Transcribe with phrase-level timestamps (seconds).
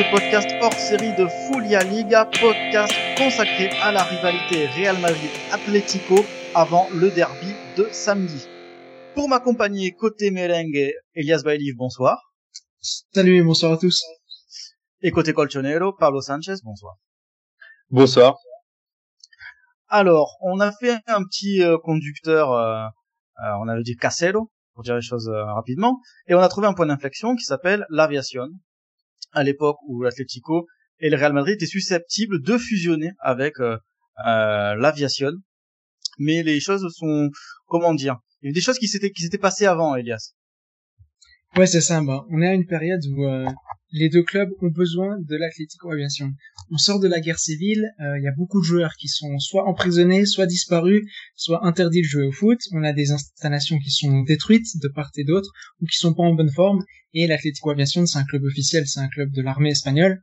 [0.00, 6.88] ce podcast hors série de Fulia Liga, podcast consacré à la rivalité Real Madrid-Atlético avant
[6.94, 8.48] le derby de samedi.
[9.14, 12.32] Pour m'accompagner côté merengue, Elias Bailif, bonsoir.
[12.80, 14.02] Salut et bonsoir à tous.
[15.02, 16.94] Et côté colchonero, Pablo Sanchez, bonsoir.
[17.90, 18.38] Bonsoir.
[19.88, 22.86] Alors, on a fait un petit euh, conducteur, euh,
[23.44, 26.72] euh, on avait dit casero, pour dire les choses rapidement, et on a trouvé un
[26.72, 28.48] point d'inflexion qui s'appelle l'aviation,
[29.32, 30.66] à l'époque où l'Atlético
[30.98, 33.54] et le Real Madrid étaient susceptibles de fusionner avec
[34.16, 35.32] l'aviation,
[36.18, 37.30] mais les choses sont,
[37.66, 40.34] comment dire, il y a des choses qui s'étaient qui s'étaient passées avant, Elias.
[41.56, 42.00] Ouais, c'est ça.
[42.00, 43.46] Bah, on est à une période où euh,
[43.92, 46.32] les deux clubs ont besoin de l'Atlético Aviation.
[46.70, 49.38] On sort de la guerre civile, euh, il y a beaucoup de joueurs qui sont
[49.38, 51.02] soit emprisonnés, soit disparus,
[51.34, 52.60] soit interdits de jouer au foot.
[52.72, 56.22] On a des installations qui sont détruites de part et d'autre ou qui sont pas
[56.22, 56.84] en bonne forme.
[57.14, 60.22] Et l'Atlético Aviation, c'est un club officiel, c'est un club de l'armée espagnole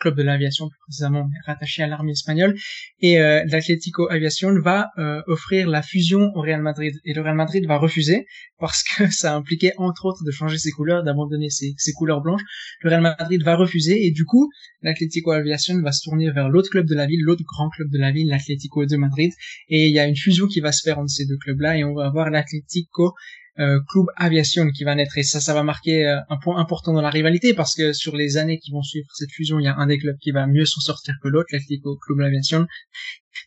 [0.00, 2.54] club de l'aviation plus précisément rattaché à l'armée espagnole.
[3.00, 6.94] Et euh, l'Atlético Aviation va euh, offrir la fusion au Real Madrid.
[7.04, 8.26] Et le Real Madrid va refuser
[8.58, 12.42] parce que ça impliquait entre autres de changer ses couleurs d'abandonner ses, ses, couleurs blanches.
[12.82, 14.50] Le Real Madrid va refuser et du coup
[14.82, 17.98] l'Atlético Aviation va se tourner vers l'autre club de la ville l'autre grand club de
[17.98, 19.32] la ville l'Atlético de Madrid.
[19.68, 21.76] Et il y a une fusion qui va se faire entre ces deux clubs là
[21.76, 23.14] et on va avoir l'Atlético
[23.58, 25.16] euh, Club Aviation qui va naître.
[25.18, 28.16] Et ça ça va marquer euh, un point important dans la rivalité parce que sur
[28.16, 30.46] les années qui vont suivre cette fusion il y a un des clubs qui va
[30.46, 32.66] mieux s'en sortir que l'autre l'Atlético Club Aviation.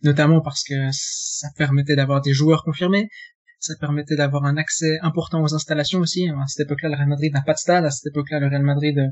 [0.03, 3.07] Notamment parce que ça permettait d'avoir des joueurs confirmés.
[3.59, 6.29] Ça permettait d'avoir un accès important aux installations aussi.
[6.29, 7.85] À cette époque-là le Real Madrid n'a pas de stade.
[7.85, 9.07] À cette époque-là le Real Madrid euh,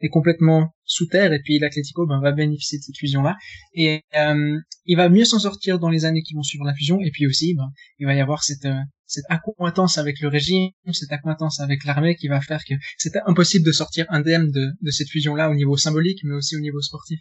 [0.00, 1.32] est complètement sous terre.
[1.32, 3.36] Et puis l'Atlético ben, va bénéficier de cette fusion là
[3.74, 7.00] et euh, il va mieux s'en sortir dans les années qui vont suivre la fusion.
[7.00, 10.70] Et puis aussi ben, il va y avoir cette euh, cette accointance avec le régime
[10.92, 14.90] cette accointance avec l'armée qui va faire que c'était impossible de sortir indemne de, de
[14.90, 17.20] cette fusion là au niveau symbolique mais aussi au niveau sportif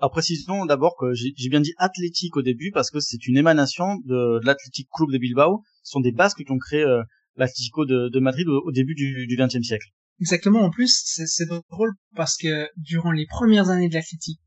[0.00, 3.96] alors précisons d'abord que j'ai bien dit athlétique au début parce que c'est une émanation
[4.04, 5.64] de, de l'Athletic Club de Bilbao.
[5.82, 7.02] Ce sont des Basques qui ont créé euh,
[7.34, 9.88] l'Atlético de, de, Madrid au, au début du XXe siècle.
[10.20, 10.60] Exactement.
[10.60, 14.40] En plus, c'est drôle parce que durant les premières années de l'athlétique,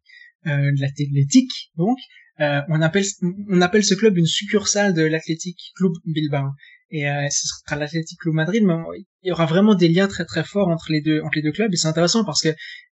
[0.47, 1.97] euh, de l'athlétique, donc,
[2.41, 3.05] euh, on appelle
[3.49, 6.49] on appelle ce club une succursale de l'Athletic Club Bilbao.
[6.93, 8.73] Et euh, ce sera l'Athletic Club Madrid mais
[9.23, 11.53] il y aura vraiment des liens très très forts entre les deux entre les deux
[11.53, 11.73] clubs.
[11.73, 12.49] Et c'est intéressant parce que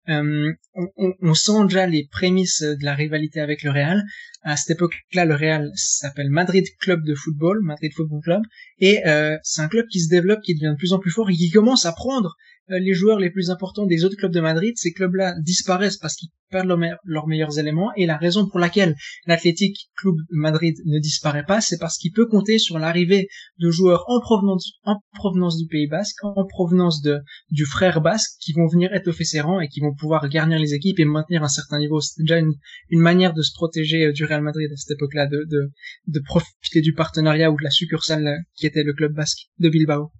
[0.08, 4.02] euh, on, on, sent déjà les prémices de la rivalité avec le Real.
[4.42, 8.42] À cette époque-là le Real s'appelle Madrid Club de football Madrid Football Club.
[8.78, 11.28] Et euh, c'est un club qui se développe qui devient de plus en plus fort
[11.28, 12.36] et qui commence à prendre
[12.78, 16.30] les joueurs les plus importants des autres clubs de Madrid, ces clubs-là disparaissent parce qu'ils
[16.50, 16.68] perdent
[17.04, 21.78] leurs meilleurs éléments et la raison pour laquelle l'Athletic Club Madrid ne disparaît pas, c'est
[21.78, 26.22] parce qu'il peut compter sur l'arrivée de joueurs en provenance, en provenance du Pays Basque,
[26.22, 27.18] en provenance de,
[27.50, 30.74] du frère basque, qui vont venir étoffer ses rangs et qui vont pouvoir garnir les
[30.74, 32.00] équipes et maintenir un certain niveau.
[32.00, 32.54] C'est déjà une,
[32.90, 37.50] manière de se protéger euh, du Real Madrid à cette époque-là, de profiter du partenariat
[37.50, 40.10] ou de la succursale euh, qui était le club basque de Bilbao.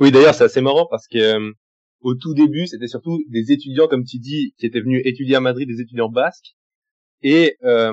[0.00, 1.52] Oui, d'ailleurs, c'est assez marrant parce que euh,
[2.02, 5.40] au tout début, c'était surtout des étudiants, comme tu dis, qui étaient venus étudier à
[5.40, 6.54] Madrid, des étudiants basques.
[7.22, 7.92] Et euh,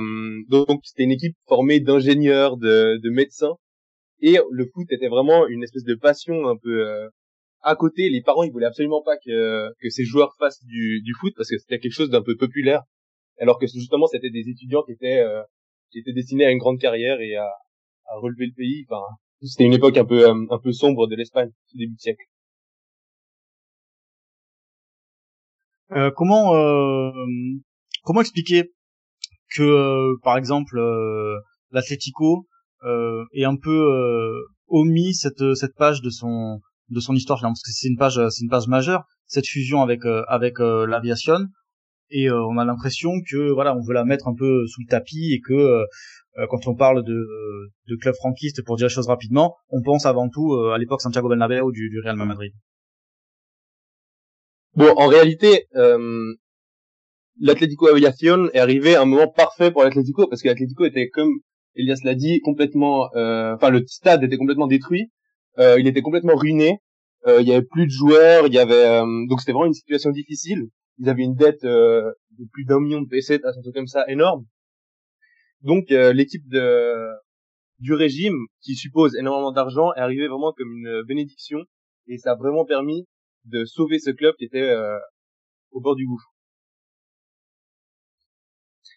[0.49, 3.55] donc, c'était une équipe formée d'ingénieurs, de, de, médecins.
[4.21, 7.09] Et le foot était vraiment une espèce de passion un peu euh,
[7.61, 8.09] à côté.
[8.09, 11.49] Les parents, ils voulaient absolument pas que, que ces joueurs fassent du, du foot parce
[11.49, 12.83] que c'était quelque chose d'un peu populaire.
[13.39, 15.41] Alors que justement, c'était des étudiants qui étaient euh,
[15.91, 17.47] qui étaient destinés à une grande carrière et à,
[18.07, 18.85] à relever le pays.
[18.89, 19.03] Enfin,
[19.41, 22.23] c'était une époque un peu euh, un peu sombre de l'Espagne, début du siècle.
[25.91, 27.11] Euh, comment euh,
[28.03, 28.73] comment expliquer
[29.55, 30.79] que euh, par exemple
[31.71, 32.47] l'Atlético
[33.33, 33.81] est un peu
[34.67, 36.59] omis cette cette page de son
[36.89, 40.01] de son histoire parce que c'est une page c'est une page majeure cette fusion avec
[40.27, 41.47] avec l'aviation
[42.11, 45.33] et on a l'impression que voilà on veut la mettre un peu sous le tapis
[45.33, 45.85] et que euh,
[46.49, 47.25] quand on parle de,
[47.87, 51.01] de club franquiste, pour dire les choses rapidement, on pense avant tout euh, à l'époque
[51.01, 52.51] Santiago Bernabéu du, du Real Madrid.
[54.75, 56.33] Bon, en réalité, euh,
[57.39, 61.39] l'Atlético Aviación est arrivé à un moment parfait pour l'Atlético parce que l'Atlético était comme
[61.75, 65.11] Elias l'a dit complètement, euh, enfin le stade était complètement détruit,
[65.59, 66.79] euh, il était complètement ruiné,
[67.27, 70.11] euh, il y avait plus de joueurs, il y avait donc c'était vraiment une situation
[70.11, 70.67] difficile.
[70.97, 72.15] Ils avaient une dette de
[72.53, 74.45] plus d'un million de pesetas, un truc comme ça énorme.
[75.61, 77.09] Donc euh, l'équipe de
[77.79, 81.59] du régime, qui suppose énormément d'argent, est arrivée vraiment comme une bénédiction
[82.07, 83.05] et ça a vraiment permis
[83.45, 84.97] de sauver ce club qui était euh,
[85.71, 86.31] au bord du gouffre.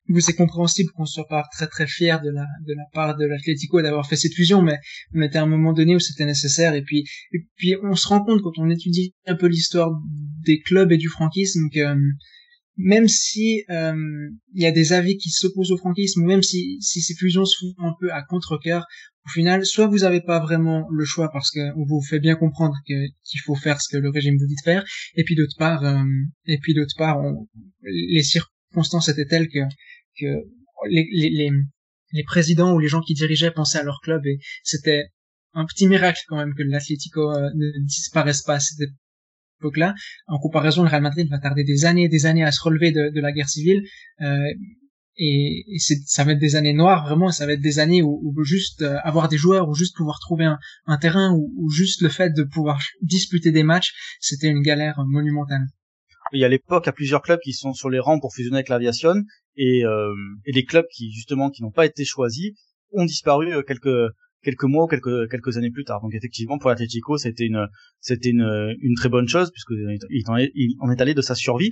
[0.09, 3.27] vous c'est compréhensible qu'on soit pas très très fier de la de la part de
[3.27, 4.79] l'Atlético d'avoir fait cette fusion, mais
[5.15, 6.75] on était à un moment donné où c'était nécessaire.
[6.75, 9.91] Et puis et puis on se rend compte quand on étudie un peu l'histoire
[10.47, 11.95] des clubs et du franquisme que
[12.79, 17.01] même si euh, il y a des avis qui s'opposent au franquisme, même si, si
[17.01, 18.87] ces fusions se font un peu à contre-cœur,
[19.27, 22.75] au final, soit vous n'avez pas vraiment le choix parce qu'on vous fait bien comprendre
[22.87, 24.85] qu'il faut faire ce que le régime vous dit de faire,
[25.17, 26.03] et puis d'autre part, euh,
[26.47, 27.19] et puis d'autre part,
[27.83, 29.59] les circonstances étaient telles que,
[30.21, 30.45] que
[30.89, 31.51] les, les,
[32.13, 35.03] les, présidents ou les gens qui dirigeaient pensaient à leur club et c'était
[35.53, 38.61] un petit miracle quand même que l'Atlético euh, ne disparaisse pas
[39.61, 39.95] époque-là.
[40.27, 42.93] En comparaison, le Real Madrid va tarder des années et des années à se relever
[42.93, 43.83] de, de la guerre civile.
[44.21, 44.37] Euh,
[45.21, 48.21] et, et ça va être des années noires, vraiment, ça va être des années où,
[48.23, 52.03] où juste euh, avoir des joueurs, ou juste pouvoir trouver un, un terrain, ou, juste
[52.03, 55.67] le fait de pouvoir disputer des matchs, c'était une galère monumentale.
[56.33, 58.69] Il y a l'époque à plusieurs clubs qui sont sur les rangs pour fusionner avec
[58.69, 59.15] l'aviation,
[59.57, 60.15] et, euh,
[60.45, 62.53] et les clubs qui justement qui n'ont pas été choisis
[62.93, 64.13] ont disparu euh, quelques
[64.43, 66.01] quelques mois ou quelques quelques années plus tard.
[66.01, 67.67] Donc effectivement pour l'Atlético c'était une
[68.01, 69.73] c'était une une très bonne chose puisque
[70.11, 70.25] il
[70.81, 71.71] en est allé de sa survie.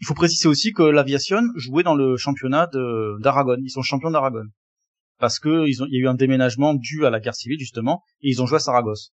[0.00, 2.68] Il faut préciser aussi que l'aviation jouait dans le championnat
[3.20, 3.56] d'Aragon.
[3.62, 4.44] Ils sont champions d'Aragon
[5.18, 7.58] parce que ils ont, il y a eu un déménagement dû à la guerre civile
[7.58, 9.12] justement et ils ont joué à Saragosse.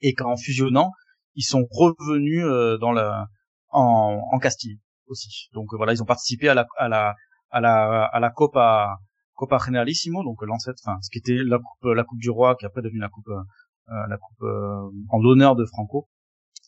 [0.00, 0.92] Et qu'en fusionnant,
[1.34, 3.26] ils sont revenus euh, dans la
[3.68, 5.48] en, en Castille aussi.
[5.52, 7.14] Donc voilà, ils ont participé à la à la
[7.50, 8.96] à la à la Copa
[9.36, 12.82] Copa Generalissimo, donc l'ancêtre, enfin ce qui était la coupe coupe du roi, qui après
[12.82, 16.08] devenu la coupe euh, la coupe euh, en l'honneur de Franco.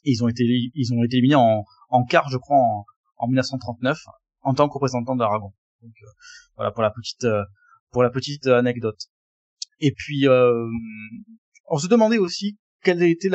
[0.05, 2.85] Ils ont été ils ont été éliminés en en quart, je crois, en,
[3.17, 3.99] en 1939
[4.43, 5.53] en tant que représentant d'Aragon.
[5.83, 6.07] Donc euh,
[6.57, 7.43] voilà pour la petite euh,
[7.91, 9.01] pour la petite anecdote.
[9.81, 13.31] Et puis on se demandait aussi quel était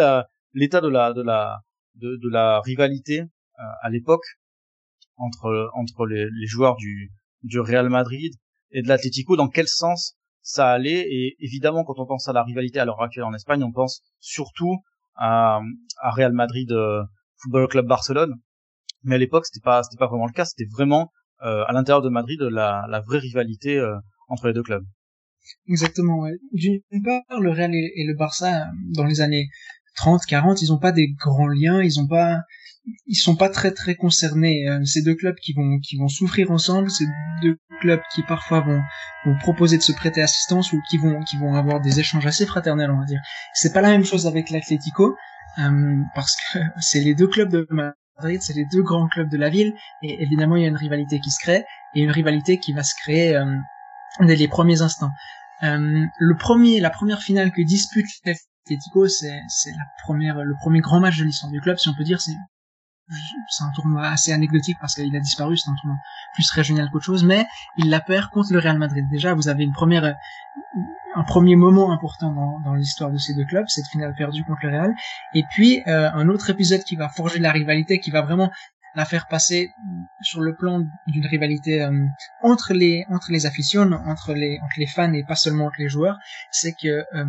[0.53, 1.59] l'état de la de la
[1.95, 3.23] de la rivalité
[3.81, 4.25] à l'époque
[5.15, 7.11] entre entre les, les joueurs du
[7.43, 8.33] du Real Madrid
[8.73, 11.07] et de l'Atlético, dans quel sens ça allait.
[11.09, 14.01] Et évidemment, quand on pense à la rivalité à l'heure actuelle en Espagne, on pense
[14.19, 14.77] surtout
[15.15, 15.61] à,
[16.01, 17.03] Real Madrid euh,
[17.37, 18.33] Football Club Barcelone.
[19.03, 20.45] Mais à l'époque, c'était pas pas vraiment le cas.
[20.45, 21.11] C'était vraiment
[21.43, 23.95] euh, à l'intérieur de Madrid la, vraie rivalité euh,
[24.27, 24.85] entre les deux clubs.
[25.67, 26.25] Exactement.
[26.53, 28.65] D'une part, le Real et, le Barça
[28.95, 29.47] dans les années
[29.95, 31.81] 30, 40, ils ont pas des grands liens.
[31.81, 32.39] Ils ont pas
[33.07, 34.67] ils sont pas très très concernés.
[34.67, 37.05] Euh, ces deux clubs qui vont qui vont souffrir ensemble, ces
[37.41, 38.81] deux clubs qui parfois vont,
[39.25, 42.45] vont proposer de se prêter assistance ou qui vont qui vont avoir des échanges assez
[42.45, 43.21] fraternels, on va dire.
[43.53, 45.15] C'est pas la même chose avec l'Atlético
[45.59, 49.37] euh, parce que c'est les deux clubs de Madrid, c'est les deux grands clubs de
[49.37, 51.65] la ville et évidemment il y a une rivalité qui se crée
[51.95, 53.45] et une rivalité qui va se créer euh,
[54.21, 55.11] dès les premiers instants.
[55.63, 60.81] Euh, le premier, la première finale que dispute l'Atlético, c'est c'est la première, le premier
[60.81, 62.33] grand match de l'histoire du club, si on peut dire, c'est
[63.49, 65.97] c'est un tournoi assez anecdotique parce qu'il a disparu, c'est un tournoi
[66.33, 67.45] plus régional qu'autre chose, mais
[67.77, 69.05] il la perd contre le Real Madrid.
[69.09, 70.15] Déjà, vous avez une première,
[71.15, 74.59] un premier moment important dans, dans l'histoire de ces deux clubs, cette finale perdue contre
[74.63, 74.93] le Real,
[75.33, 78.51] et puis euh, un autre épisode qui va forger la rivalité, qui va vraiment
[78.95, 79.71] la faire passer
[80.21, 82.05] sur le plan d'une rivalité euh,
[82.41, 86.17] entre les entre les entre les entre les fans et pas seulement entre les joueurs,
[86.51, 87.25] c'est que euh,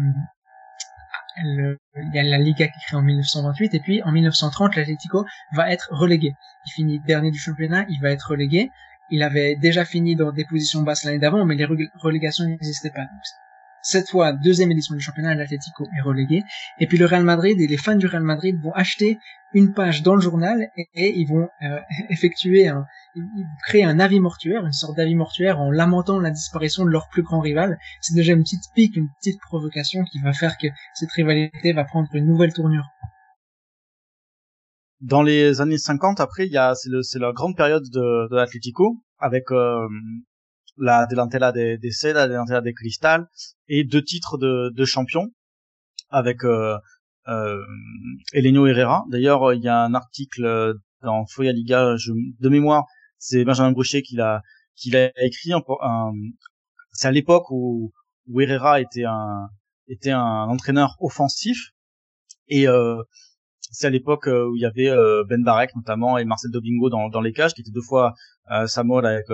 [1.37, 1.77] il
[2.13, 5.71] y a la Liga qui est créée en 1928 et puis en 1930 l'Atlético va
[5.71, 6.35] être relégué.
[6.67, 8.71] Il finit dernier du championnat, il va être relégué.
[9.11, 11.67] Il avait déjà fini dans des positions basses l'année d'avant, mais les
[12.01, 13.07] relégations n'existaient pas
[13.85, 16.43] cette fois deuxième édition du championnat, l'Atlético est relégué.
[16.81, 19.19] Et puis le Real Madrid et les fans du Real Madrid vont acheter
[19.53, 23.23] une page dans le journal et, ils vont euh, effectuer un, ils
[23.67, 27.23] créer un avis mortuaire, une sorte d'avis mortuaire en lamentant la disparition de leur plus
[27.23, 27.79] grand rival.
[28.01, 31.85] C'est déjà une petite pique, une petite provocation qui va faire que cette rivalité va
[31.85, 32.87] prendre une nouvelle tournure.
[35.03, 39.03] Dans les années 50, après, il y a c'est la grande période de, de l'Atlético
[39.19, 39.87] avec euh,
[40.77, 43.29] la delantera de, de Seda, la delantera de Cristal,
[43.69, 45.33] et deux titres de, de champion
[46.11, 46.77] avec euh,
[47.29, 47.63] euh,
[48.33, 49.05] Elenio Herrera.
[49.11, 52.85] D'ailleurs, il y a un article dans Foya Liga, je, de mémoire,
[53.19, 54.43] c'est Benjamin Bruchet qui l'a
[54.77, 55.53] qui l'a écrit.
[56.93, 57.93] C'est à l'époque où,
[58.27, 59.49] où Herrera était un
[59.89, 61.71] était un entraîneur offensif
[62.49, 63.03] et euh,
[63.71, 66.91] c'est à l'époque euh, où il y avait euh, Ben Barek notamment et Marcel Dobingo
[66.91, 68.15] dans, dans les cages qui étaient deux fois
[68.51, 69.27] euh, Samuel avec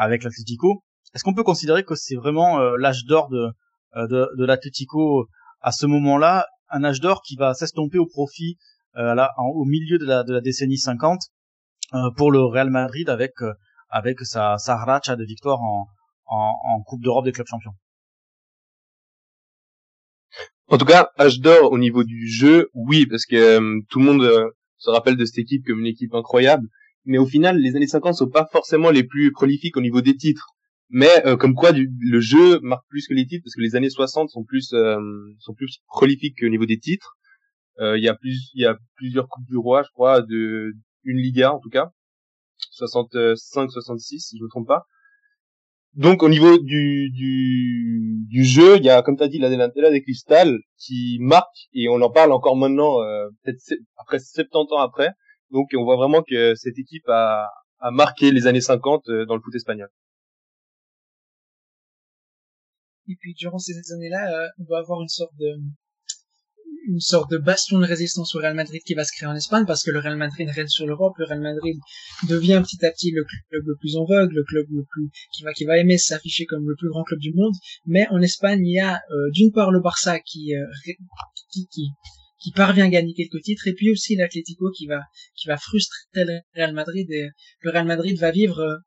[0.00, 0.82] avec l'Atlético.
[1.14, 3.50] Est-ce qu'on peut considérer que c'est vraiment euh, l'âge d'or de,
[3.96, 5.28] euh, de, de l'Atlético
[5.60, 8.56] à ce moment-là, un âge d'or qui va s'estomper au profit
[8.96, 11.20] euh, là, au milieu de la, de la décennie 50
[12.16, 13.32] pour le Real Madrid avec
[13.88, 15.88] avec sa, sa racha de victoire en,
[16.26, 17.74] en, en Coupe d'Europe des clubs champions.
[20.68, 24.52] En tout cas, âge d'or au niveau du jeu, oui, parce que tout le monde
[24.78, 26.68] se rappelle de cette équipe comme une équipe incroyable
[27.04, 30.16] mais au final, les années 50 sont pas forcément les plus prolifiques au niveau des
[30.16, 30.48] titres.
[30.90, 33.76] Mais euh, comme quoi, du, le jeu marque plus que les titres parce que les
[33.76, 34.98] années 60 sont plus euh,
[35.38, 37.16] sont plus prolifiques au niveau des titres.
[37.78, 38.16] Euh, Il y a
[38.54, 40.72] y a plusieurs coupes du roi, je crois, de
[41.04, 41.90] une Liga en tout cas,
[42.72, 44.84] 65, 66 si je me trompe pas.
[45.94, 49.50] Donc au niveau du du, du jeu, il y a comme tu as dit la
[49.50, 53.60] Delantera des Cristal qui marque et on en parle encore maintenant euh, peut-être
[53.96, 55.10] après 70 ans après.
[55.50, 57.48] Donc on voit vraiment que cette équipe a
[57.80, 59.88] a marqué les années 50 dans le foot espagnol.
[63.08, 65.56] Et puis durant ces années-là, euh, on va avoir une sorte de
[66.86, 69.64] une sorte de bastion de résistance au Real Madrid qui va se créer en Espagne
[69.66, 71.76] parce que le Real Madrid règne sur l'Europe, le Real Madrid
[72.28, 75.42] devient petit à petit le club le plus en vogue, le club le plus qui
[75.42, 77.54] va qui va aimer s'afficher comme le plus grand club du monde.
[77.86, 80.64] Mais en Espagne, il y a euh, d'une part le Barça qui, euh,
[81.50, 81.90] qui, qui
[82.40, 85.02] qui parvient à gagner quelques titres et puis aussi l'Atlético qui va
[85.36, 87.28] qui va frustrer le Real Madrid et
[87.60, 88.80] le Real Madrid va vivre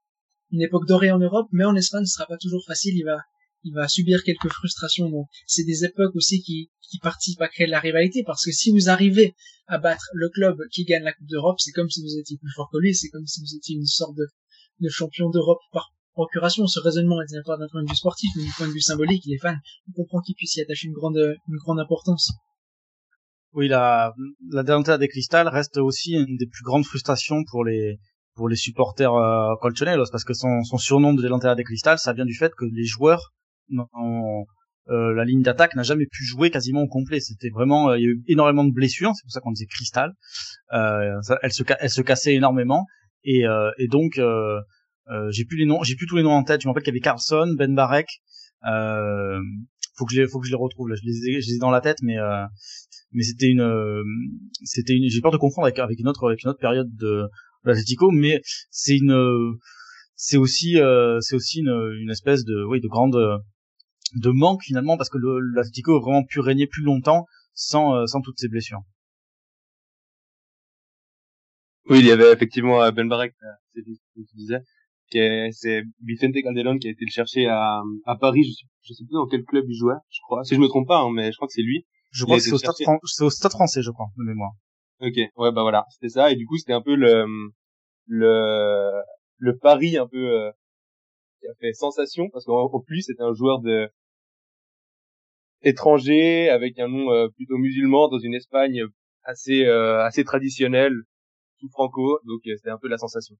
[0.52, 3.20] une époque dorée en Europe, mais en Espagne ce sera pas toujours facile, il va
[3.64, 5.10] il va subir quelques frustrations.
[5.10, 6.70] Donc, c'est des époques aussi qui,
[7.02, 9.34] participent à créer la rivalité parce que si vous arrivez
[9.66, 12.52] à battre le club qui gagne la Coupe d'Europe, c'est comme si vous étiez plus
[12.52, 14.28] fort que lui, c'est comme si vous étiez une sorte de,
[14.80, 16.68] de champion d'Europe par procuration.
[16.68, 19.24] Ce raisonnement est pas d'un point de vue sportif, mais d'un point de vue symbolique.
[19.26, 19.58] Les fans,
[19.90, 22.32] on comprend qu'ils puissent y attacher une grande importance.
[23.54, 24.14] Oui, la,
[24.50, 28.00] la Delantera des Cristal reste aussi une des plus grandes frustrations pour les,
[28.36, 32.14] pour les supporters euh, colchoneros parce que son, son surnom de Delantera des Cristal, ça
[32.14, 33.32] vient du fait que les joueurs
[33.70, 33.86] non,
[34.90, 37.20] euh, la ligne d'attaque n'a jamais pu jouer quasiment au complet.
[37.20, 39.68] C'était vraiment, euh, il y a eu énormément de blessures, c'est pour ça qu'on disait
[39.68, 40.14] cristal.
[40.74, 42.86] Euh, elle se, elle se cassait énormément
[43.24, 44.60] et, euh, et donc euh,
[45.30, 46.62] j'ai plus les noms, j'ai plus tous les noms en tête.
[46.62, 48.08] Je me rappelle qu'il y avait Carlson, Ben Barek.
[49.96, 50.90] faut que je, faut que je les retrouve.
[50.90, 50.96] Là.
[50.96, 52.18] Je les ai, je les ai dans la tête, mais
[53.14, 54.04] mais c'était une,
[54.64, 55.10] c'était une.
[55.10, 57.24] J'ai peur de confondre avec, avec une autre, avec une autre période de,
[57.64, 58.42] de l'Atletico, mais
[58.72, 59.58] c'est une,
[60.16, 60.78] c'est aussi,
[61.22, 63.42] c'est aussi une, une espèce de, oui, de grande
[64.16, 65.18] de manque finalement parce que
[65.56, 68.82] l'Atletico a vraiment pu régner plus longtemps sans euh, sans toutes ces blessures.
[71.90, 74.60] Oui, il y avait effectivement euh, Ben Barek, euh, c'est ce que tu disais,
[75.52, 79.04] c'est Vicente Calderón qui a été le chercher à, à Paris, je sais, je sais
[79.04, 81.32] plus dans quel club il jouait, je crois, si je me trompe pas, hein, mais
[81.32, 81.86] je crois que c'est lui.
[82.14, 82.76] Je crois que c'est au, stade
[83.22, 84.52] au stade français, je crois, de mémoire.
[85.02, 87.26] Ok, ouais, bah voilà, c'était ça, et du coup c'était un peu le
[88.08, 88.92] le
[89.38, 90.52] le pari un peu
[91.44, 93.90] qui a fait sensation parce qu'en plus c'était un joueur de
[95.62, 98.84] étranger avec un nom euh, plutôt musulman dans une Espagne
[99.24, 100.94] assez euh, assez traditionnelle
[101.60, 103.36] tout franco donc euh, c'était un peu la sensation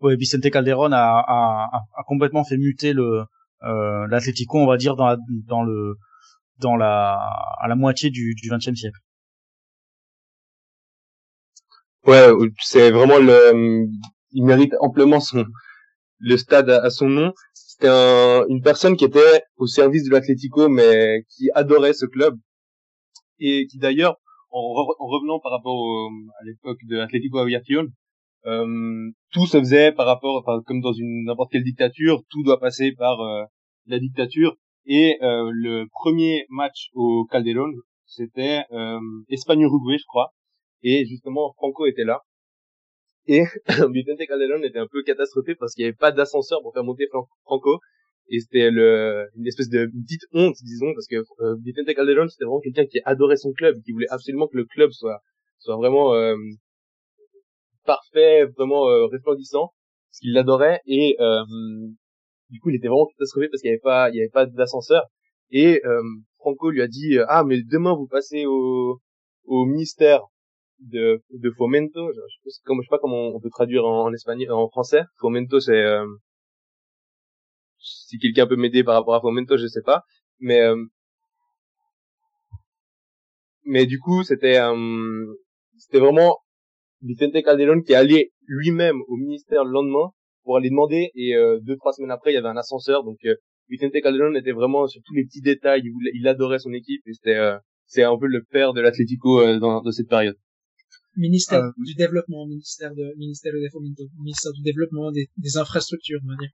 [0.00, 3.24] ouais Vicente Calderón a, a, a complètement fait muter le
[3.62, 5.16] euh, l'Atlético on va dire dans la,
[5.46, 5.96] dans le
[6.58, 7.18] dans la
[7.60, 8.98] à la moitié du du XXe siècle.
[12.06, 12.28] Ouais
[12.62, 13.86] c'est vraiment le
[14.32, 15.44] il mérite amplement son
[16.18, 17.32] le stade à son nom.
[17.54, 22.36] C'était un, une personne qui était au service de l'Atlético, mais qui adorait ce club.
[23.38, 24.16] Et qui d'ailleurs,
[24.50, 26.10] en, en, revenant par rapport
[26.40, 27.88] à l'époque de l'Atlético Aviación,
[28.46, 32.60] euh, tout se faisait par rapport, enfin, comme dans une n'importe quelle dictature, tout doit
[32.60, 33.44] passer par euh,
[33.86, 34.56] la dictature.
[34.86, 37.72] Et euh, le premier match au Calderón,
[38.04, 40.32] c'était euh, Espagne-Uruguay, je crois.
[40.82, 42.22] Et justement, Franco était là.
[43.26, 43.42] Et
[43.92, 47.08] Vicente Calderón était un peu catastrophé parce qu'il n'y avait pas d'ascenseur pour faire monter
[47.44, 47.80] Franco.
[48.28, 52.60] Et c'était une espèce de petite honte, disons, parce que euh, Vicente Calderón, c'était vraiment
[52.60, 55.20] quelqu'un qui adorait son club, qui voulait absolument que le club soit,
[55.58, 56.36] soit vraiment euh,
[57.84, 59.72] parfait, vraiment euh, resplendissant,
[60.10, 60.80] parce qu'il l'adorait.
[60.86, 61.44] Et euh,
[62.50, 64.46] du coup, il était vraiment catastrophé parce qu'il n'y avait pas, il y avait pas
[64.46, 65.04] d'ascenseur.
[65.50, 66.02] Et euh,
[66.38, 69.00] Franco lui a dit, ah, mais demain vous passez au,
[69.44, 70.22] au ministère
[70.80, 72.12] de, de fomento.
[72.12, 72.60] Je, je, sais,
[72.90, 75.02] pas comment on peut traduire en, en espagnol, en français.
[75.20, 76.06] Fomento, c'est euh,
[77.78, 80.02] si quelqu'un peut m'aider par rapport à fomento, je sais pas.
[80.40, 80.76] Mais euh,
[83.64, 85.26] mais du coup, c'était euh,
[85.78, 86.38] c'était vraiment
[87.02, 90.12] Vicente Calderón qui allait lui-même au ministère le lendemain
[90.46, 91.10] pour aller demander.
[91.14, 93.04] Et euh, deux trois semaines après il y avait un ascenseur.
[93.04, 93.34] Donc euh,
[93.68, 95.82] Vicente Calderón était vraiment sur tous les petits détails.
[95.84, 97.02] Il, il adorait son équipe.
[97.06, 100.36] Et c'était euh, c'est un peu le père de l'Atlético dans, dans cette période.
[101.16, 103.58] Ministère euh, du développement, ministère de ministère de
[104.22, 106.50] ministère du développement des, des infrastructures, on va dire.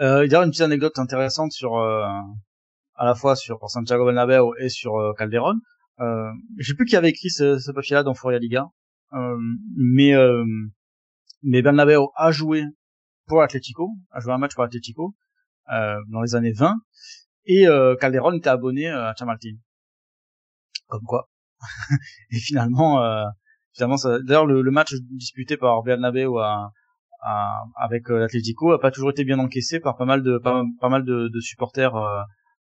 [0.00, 2.02] Euh, il y a une petite anecdote intéressante sur euh,
[2.94, 5.58] à la fois sur Santiago Bernabéu et sur euh, Calderón.
[6.00, 8.64] Euh, je sais plus qui avait écrit ce, ce papier-là dans Foria Liga,
[9.12, 9.36] euh,
[9.76, 10.44] mais euh,
[11.42, 12.64] mais Bernabéu a joué
[13.30, 15.14] pour l'Atlético, a joué un match pour l'Atlético
[15.72, 16.76] euh, dans les années 20,
[17.46, 19.56] et euh, Calderón était abonné à Chamaltin.
[20.88, 21.30] Comme quoi.
[22.30, 23.24] et finalement, euh,
[23.78, 26.70] d'ailleurs, le, match disputé par Bernabeu à,
[27.76, 31.94] avec l'Atlético a pas toujours été bien encaissé par pas mal de supporters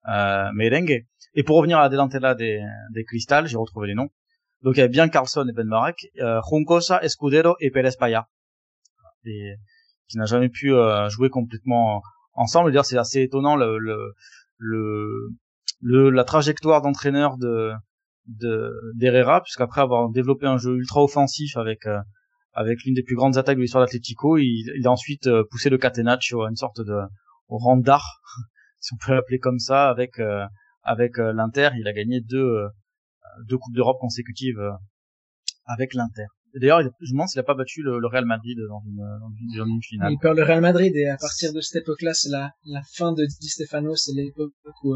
[0.10, 1.06] euh, merengue.
[1.34, 2.62] Et pour revenir à la delantera des,
[2.94, 4.10] des Cristal, j'ai retrouvé les noms.
[4.62, 8.28] Donc il y a bien Carlson et Ben Marek, euh, Juncosa, Escudero et Pérez Paya.
[10.08, 12.02] Qui n'a jamais pu euh, jouer complètement
[12.34, 12.72] ensemble.
[12.72, 14.14] Dire c'est assez étonnant le, le,
[15.82, 17.74] le, la trajectoire d'entraîneur de
[18.96, 22.00] d'Herrera, puisqu'après avoir développé un jeu ultra offensif avec euh,
[22.54, 25.44] avec l'une des plus grandes attaques de l'histoire de l'Atlético, il, il, a ensuite euh,
[25.50, 27.00] poussé le catenaccio à une sorte de
[27.48, 28.22] au rang d'art,
[28.80, 30.20] si on peut l'appeler comme ça, avec
[30.84, 31.70] avec l'Inter.
[31.78, 32.68] Il a gagné deux
[33.48, 34.60] deux coupes d'Europe consécutives
[35.66, 36.26] avec l'Inter.
[36.60, 39.82] D'ailleurs, je me demande s'il a pas battu le, Real Madrid dans une, dans une,
[39.82, 40.14] finale.
[40.14, 43.14] Il perd le Real Madrid et à partir de cette époque-là, c'est la, la fin
[43.14, 44.96] de Di Stefano, c'est l'époque où,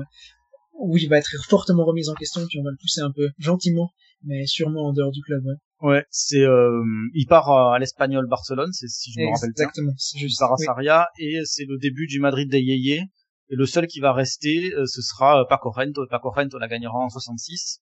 [0.80, 3.30] où il va être fortement remis en question, puis on va le pousser un peu
[3.38, 3.92] gentiment,
[4.24, 5.44] mais sûrement en dehors du club.
[5.46, 9.66] Ouais, ouais c'est euh, il part à l'Espagnol Barcelone, c'est si je me rappelle bien.
[9.66, 10.38] Exactement, c'est juste.
[10.38, 13.08] Il part à Saria et c'est le début du Madrid des Yeye.
[13.52, 16.08] Et le seul qui va rester, euh, ce sera euh, Paco Rento.
[16.10, 17.82] Paco Rento la gagnera en 66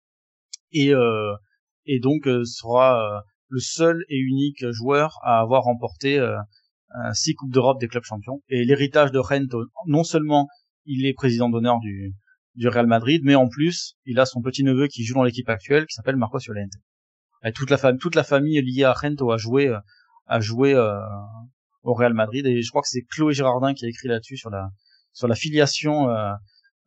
[0.71, 1.35] et euh,
[1.85, 6.37] et donc sera le seul et unique joueur à avoir remporté euh,
[7.13, 8.41] six coupes d'Europe des clubs champions.
[8.47, 10.47] Et l'héritage de Rento, non seulement
[10.85, 12.13] il est président d'honneur du,
[12.55, 15.49] du Real Madrid, mais en plus il a son petit neveu qui joue dans l'équipe
[15.49, 16.73] actuelle, qui s'appelle Marcos Llorente.
[17.43, 19.79] Et toute la famille, toute la famille liée à Rento a joué, euh,
[20.27, 20.99] a joué euh,
[21.83, 22.45] au Real Madrid.
[22.45, 24.69] Et je crois que c'est Chloé Girardin qui a écrit là-dessus sur la
[25.13, 26.31] sur la filiation, euh,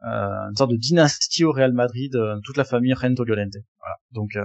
[0.04, 3.57] euh, une sorte de dynastie au Real Madrid, toute la famille Rento Llorente.
[3.78, 3.97] Voilà.
[4.12, 4.38] Donc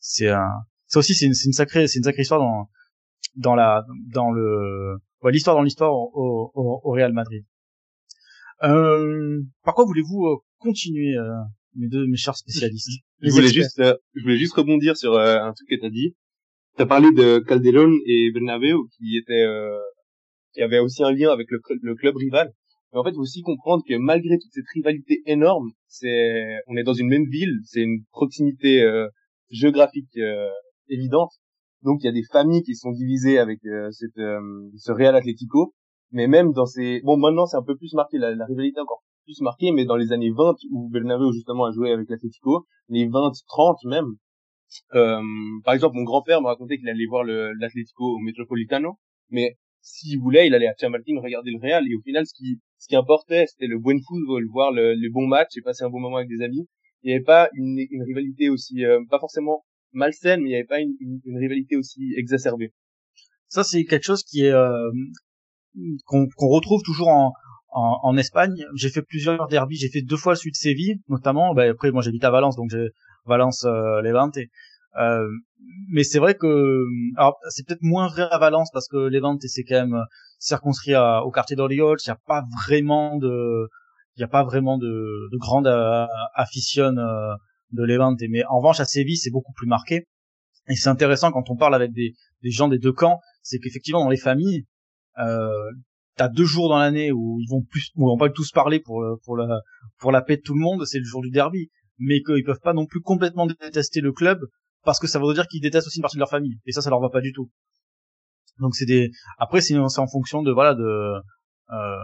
[0.00, 0.50] c'est un
[0.92, 2.68] ça aussi c'est une, une, sacrée c'est une sacrée histoire dans
[3.36, 7.44] dans la dans le ouais, l'histoire dans l'histoire au, au, au, Real Madrid.
[8.62, 11.32] Euh, par quoi voulez-vous euh, continuer euh,
[11.76, 12.90] mes deux mes chers spécialistes
[13.22, 16.14] Je voulais juste euh, je voulais juste rebondir sur un truc que t'as dit.
[16.76, 19.46] T'as parlé de Calderón et Bernabeu qui étaient
[20.52, 22.52] qui avaient aussi un lien avec le, le club rival.
[22.92, 26.76] Mais en fait, il faut aussi comprendre que malgré toute cette rivalité énorme, c'est on
[26.76, 28.86] est dans une même ville, c'est une proximité
[29.50, 30.18] géographique
[30.92, 31.32] évidente.
[31.82, 34.40] Donc il y a des familles qui sont divisées avec euh, cette, euh,
[34.76, 35.74] ce Real Atlético.
[36.12, 37.00] Mais même dans ces...
[37.04, 39.96] Bon, maintenant c'est un peu plus marqué, la, la, rivalité encore plus marquée, mais dans
[39.96, 44.16] les années 20, où Bernabeu justement a joué avec l'Atlético, les 20, 30 même,
[44.94, 45.20] euh,
[45.64, 48.98] par exemple, mon grand-père me racontait qu'il allait voir l'Atlético au Metropolitano,
[49.30, 52.60] mais s'il voulait, il allait à Chamartin regarder le Real, et au final, ce qui,
[52.78, 55.90] ce qui importait, c'était le bon football, voir le, les bons matchs et passer un
[55.90, 56.68] bon moment avec des amis.
[57.02, 60.56] Il n'y avait pas une, une rivalité aussi, euh, pas forcément malsaine, mais il n'y
[60.56, 62.72] avait pas une, une, rivalité aussi exacerbée.
[63.48, 64.90] Ça, c'est quelque chose qui est euh,
[66.06, 67.32] qu'on retrouve toujours en,
[67.70, 68.64] en, en Espagne.
[68.74, 69.76] J'ai fait plusieurs derbies.
[69.76, 71.54] J'ai fait deux fois le sud Séville, notamment.
[71.54, 72.88] Bah, après, moi, j'habite à Valence, donc j'ai
[73.26, 74.38] Valence euh, Levante.
[74.98, 75.26] Euh,
[75.90, 76.84] mais c'est vrai que
[77.48, 80.04] c'est peut-être moins vrai à Valence parce que Levante c'est quand même
[80.38, 81.98] circonscrit à, au quartier d'Orioles.
[82.04, 83.68] Il n'y a pas vraiment de
[84.16, 87.34] il n'y a pas vraiment de, de grande euh, afición euh,
[87.72, 88.20] de Levante.
[88.28, 90.06] Mais en revanche, à Séville, c'est beaucoup plus marqué.
[90.68, 94.04] Et c'est intéressant quand on parle avec des, des gens des deux camps, c'est qu'effectivement
[94.04, 94.64] dans les familles,
[95.18, 95.50] euh,
[96.16, 99.04] t'as deux jours dans l'année où ils vont plus, où on va tous parler pour
[99.24, 99.60] pour la
[99.98, 102.60] pour la paix de tout le monde, c'est le jour du derby, mais qu'ils peuvent
[102.62, 104.38] pas non plus complètement détester le club
[104.84, 106.82] parce que ça veut dire qu'ils détestent aussi une partie de leur famille et ça
[106.82, 107.50] ça leur va pas du tout.
[108.58, 111.12] Donc c'est des après c'est en fonction de voilà de
[111.70, 111.96] euh,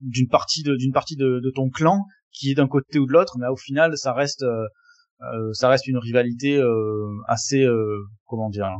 [0.00, 2.04] d'une partie de d'une partie de, de, ton clan
[2.38, 4.66] qui est d'un côté ou de l'autre, mais au final, ça reste, euh,
[5.22, 7.66] euh, ça reste une rivalité euh, assez,
[8.26, 8.70] comment dire,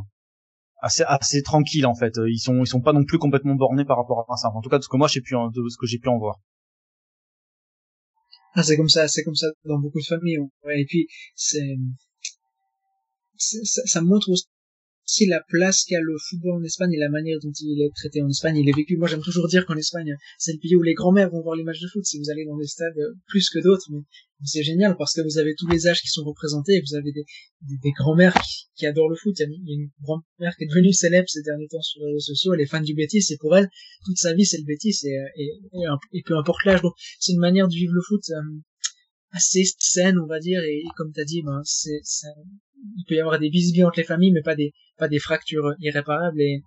[0.81, 2.13] assez, assez tranquille en fait.
[2.27, 4.49] Ils sont, ils sont pas non plus complètement bornés par rapport à ça.
[4.49, 6.17] En tout cas, de ce que moi j'ai pu, de ce que j'ai pu en
[6.17, 6.39] voir.
[8.55, 10.39] Ah, c'est comme ça, c'est comme ça dans beaucoup de familles.
[10.63, 10.81] Ouais.
[10.81, 11.77] Et puis, c'est,
[13.37, 14.47] ça, ça montre aussi
[15.09, 18.21] si la place qu'a le football en Espagne et la manière dont il est traité
[18.21, 18.95] en Espagne, il est vécu.
[18.95, 21.63] Moi, j'aime toujours dire qu'en Espagne, c'est le pays où les grands-mères vont voir les
[21.63, 22.05] matchs de foot.
[22.05, 24.03] Si vous allez dans des stades euh, plus que d'autres, mais
[24.45, 27.11] c'est génial parce que vous avez tous les âges qui sont représentés et vous avez
[27.11, 27.25] des,
[27.61, 28.39] des, grands-mères
[28.75, 29.35] qui, adorent le foot.
[29.39, 32.33] Il y a une grand-mère qui est devenue célèbre ces derniers temps sur les réseaux
[32.33, 32.53] sociaux.
[32.53, 33.67] Elle est fan du Betis et pour elle,
[34.05, 35.51] toute sa vie, c'est le Betis et, et,
[36.13, 36.81] et, peu importe l'âge.
[36.83, 38.41] Donc, c'est une manière de vivre le foot euh,
[39.31, 40.61] assez saine, on va dire.
[40.61, 41.99] Et, comme tu as dit, ben, c'est,
[42.97, 45.73] il peut y avoir des bisbis entre les familles, mais pas des, pas des fractures
[45.79, 46.63] irréparables et,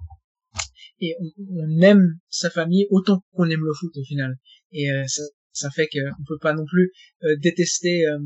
[1.01, 4.37] et on, aime sa famille autant qu'on aime le foot au final.
[4.73, 5.23] Et euh, ça,
[5.53, 6.93] ça fait qu'on peut pas non plus
[7.25, 8.19] euh, détester euh,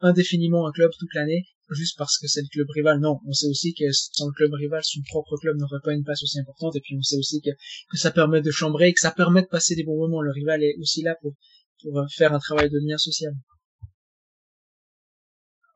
[0.00, 3.00] indéfiniment un club toute l'année juste parce que c'est le club rival.
[3.00, 6.04] Non, on sait aussi que sans le club rival, son propre club n'aurait pas une
[6.04, 6.76] place aussi importante.
[6.76, 9.46] Et puis on sait aussi que, que ça permet de chambrer, que ça permet de
[9.46, 10.22] passer des bons moments.
[10.22, 11.34] Le rival est aussi là pour,
[11.82, 13.32] pour faire un travail de lien social.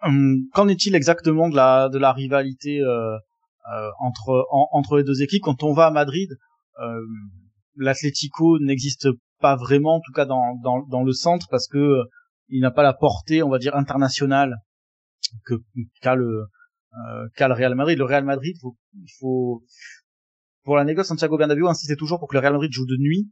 [0.04, 3.16] Hum, qu'en est-il exactement de la de la rivalité euh,
[4.00, 5.42] entre entre les deux équipes?
[5.42, 6.30] Quand on va à Madrid,
[7.76, 9.08] l'Atlético n'existe
[9.40, 12.02] pas vraiment, en tout cas dans, dans, dans le centre, parce que
[12.48, 14.56] il n'a pas la portée, on va dire, internationale
[15.44, 15.54] que
[16.00, 16.46] qu'a le
[16.94, 17.98] euh, qu'a le Real Madrid.
[17.98, 18.76] Le Real Madrid, faut,
[19.18, 19.64] faut
[20.64, 23.30] pour la négoce, Santiago Bernabéu insistait toujours pour que le Real Madrid joue de nuit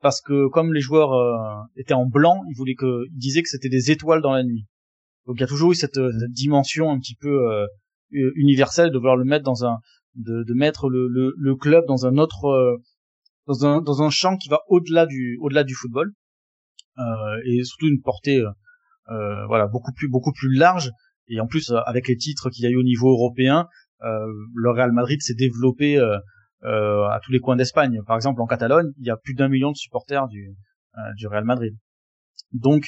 [0.00, 3.48] parce que comme les joueurs euh, étaient en blanc, il voulait que, il disait que
[3.48, 4.66] c'était des étoiles dans la nuit.
[5.26, 7.66] Donc il y a toujours eu cette, dimension un petit peu euh,
[8.10, 9.78] universelle de vouloir le mettre dans un,
[10.14, 12.76] de, de mettre le, le, le, club dans un autre, euh,
[13.46, 16.12] dans un dans un champ qui va au-delà du au-delà du football
[17.44, 18.44] et surtout une portée
[19.08, 20.92] voilà beaucoup plus beaucoup plus large
[21.28, 23.68] et en plus, euh, avec les titres qu'il y a eu au niveau européen,
[24.02, 26.18] euh, le Real Madrid s'est développé euh,
[26.62, 28.00] à tous les coins d'Espagne.
[28.06, 30.54] Par exemple, en Catalogne, il y a plus d'un million de supporters du,
[31.16, 31.76] du Real Madrid.
[32.52, 32.86] Donc,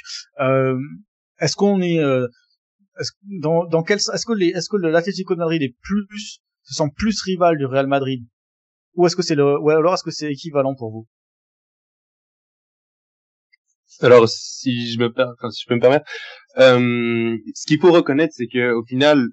[1.41, 3.07] est-ce qu'on est, est
[3.41, 6.91] dans, dans quel, est-ce que les, est-ce que l'Atlético de Madrid est plus, se sent
[6.97, 8.25] plus rival du Real Madrid,
[8.95, 11.07] ou est-ce que c'est le, ou alors est-ce que c'est équivalent pour vous?
[14.01, 16.05] Alors, si je me, enfin, si je peux me permettre,
[16.59, 19.27] euh, ce qu'il faut reconnaître, c'est que au final,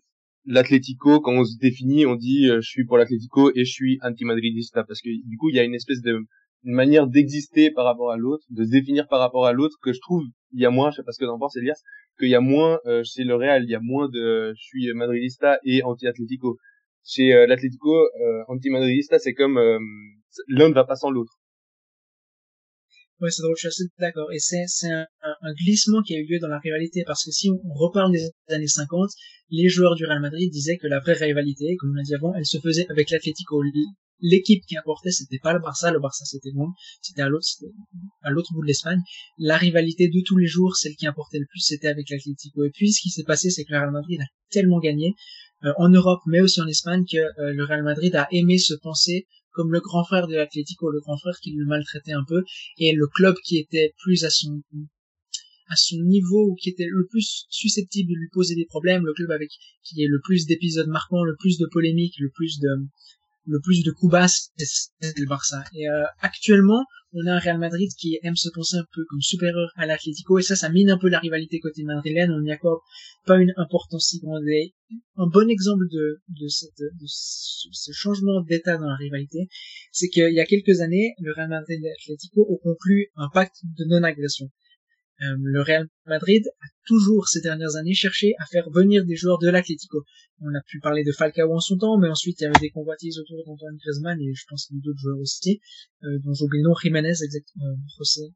[0.46, 4.00] l'Atlético, quand on se définit, on dit euh, je suis pour l'Atlético et je suis
[4.04, 6.18] anti-madridista, parce que du coup, il y a une espèce de
[6.63, 9.93] une manière d'exister par rapport à l'autre, de se définir par rapport à l'autre, que
[9.93, 10.23] je trouve
[10.54, 11.82] il y a moins, je sais pas ce que t'en penses Elias,
[12.19, 14.93] qu'il y a moins euh, chez le Real, il y a moins de je suis
[14.93, 16.58] madridista et anti-Atlético.
[17.06, 18.08] Chez euh, l'Atlético,
[18.47, 19.60] anti-madridista, c'est comme
[20.47, 21.34] l'un ne va pas sans l'autre.
[23.23, 24.32] Ouais, c'est drôle, je suis assez d'accord.
[24.34, 27.32] Et c'est, c'est un, un, glissement qui a eu lieu dans la rivalité, parce que
[27.32, 29.12] si on reparle des années 50,
[29.49, 32.34] les joueurs du Real Madrid disaient que la vraie rivalité, comme on l'a dit avant,
[32.34, 33.62] elle se faisait avec l'Atlético.
[34.21, 37.47] L'équipe qui importait, c'était pas le Barça, le Barça c'était loin, c'était à l'autre,
[38.21, 39.02] à l'autre bout de l'Espagne.
[39.38, 42.63] La rivalité de tous les jours, celle qui importait le plus, c'était avec l'Atlético.
[42.63, 45.15] Et puis, ce qui s'est passé, c'est que le Real Madrid a tellement gagné,
[45.65, 48.73] euh, en Europe, mais aussi en Espagne, que euh, le Real Madrid a aimé se
[48.76, 52.43] penser comme le grand frère de l'Atlético, le grand frère qui le maltraitait un peu,
[52.80, 54.62] et le club qui était plus à son
[55.69, 59.13] à son niveau ou qui était le plus susceptible de lui poser des problèmes, le
[59.13, 59.49] club avec
[59.84, 62.69] qui est le plus d'épisodes marquants, le plus de polémiques, le plus de
[63.46, 65.64] le plus de coups bas, c'est le Barça.
[65.76, 69.22] Et euh, actuellement, on a un Real Madrid qui aime se penser un peu comme
[69.22, 72.32] supérieur à l'Atlético, et ça, ça mine un peu la rivalité côté madrilène.
[72.32, 72.80] On n'y accorde
[73.26, 74.44] pas une importance si grande.
[75.18, 79.48] Un bon exemple de, de, cette, de ce changement d'état dans la rivalité,
[79.92, 83.58] c'est qu'il y a quelques années, le Real Madrid et l'Atlético ont conclu un pacte
[83.64, 84.50] de non-agression.
[85.24, 89.40] Euh, le Real Madrid a toujours ces dernières années cherché à faire venir des joueurs
[89.40, 90.04] de l'Atlético.
[90.42, 92.72] On a pu parler de Falcao en son temps, mais ensuite il y avait des
[92.72, 95.62] convoitises autour d'Antoine Griezmann et je pense qu'il y a d'autres joueurs aussi,
[96.04, 98.34] euh, dont j'oublie le nom, Jiménez, exactement, euh, José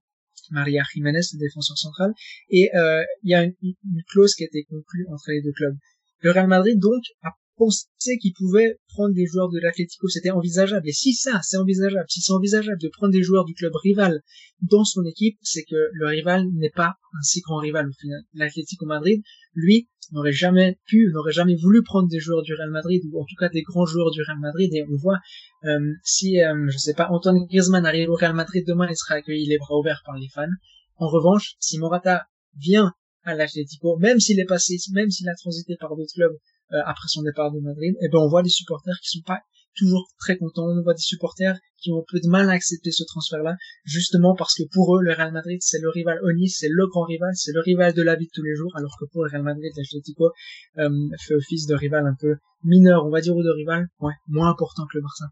[0.52, 2.14] Maria Jiménez, le défenseur central.
[2.50, 5.52] Et euh, il y a une, une, clause qui a été conclue entre les deux
[5.52, 5.76] clubs.
[6.22, 10.88] Le Real Madrid donc a pensait qu'il pouvait prendre des joueurs de l'Atlético, c'était envisageable.
[10.88, 14.22] Et si ça, c'est envisageable, si c'est envisageable de prendre des joueurs du club rival
[14.62, 18.22] dans son équipe, c'est que le rival n'est pas un si grand rival au final.
[18.34, 19.22] L'Atlético Madrid,
[19.54, 23.26] lui, n'aurait jamais pu, n'aurait jamais voulu prendre des joueurs du Real Madrid, ou en
[23.26, 24.74] tout cas des grands joueurs du Real Madrid.
[24.74, 25.20] Et on voit,
[25.66, 29.16] euh, si, euh, je sais pas, Antoine Griezmann arrive au Real Madrid demain, il sera
[29.16, 30.48] accueilli les bras ouverts par les fans.
[30.96, 32.26] En revanche, si Morata
[32.58, 32.94] vient
[33.24, 36.38] à l'Atlético, même s'il est passé, même s'il a transité par d'autres clubs,
[36.74, 39.24] euh, après son départ de Madrid, et eh ben on voit des supporters qui sont
[39.26, 39.42] pas
[39.78, 40.68] toujours très contents.
[40.68, 44.36] On voit des supporters qui ont un peu de mal à accepter ce transfert-là, justement
[44.36, 47.32] parce que pour eux, le Real Madrid, c'est le rival Oni, c'est le grand rival,
[47.36, 49.44] c'est le rival de la vie de tous les jours, alors que pour le Real
[49.44, 50.32] Madrid, l'Atlético
[50.80, 50.90] euh,
[51.26, 54.50] fait office de rival un peu mineur, on va dire, ou de rival, ouais, moins
[54.50, 55.26] important que le Barça.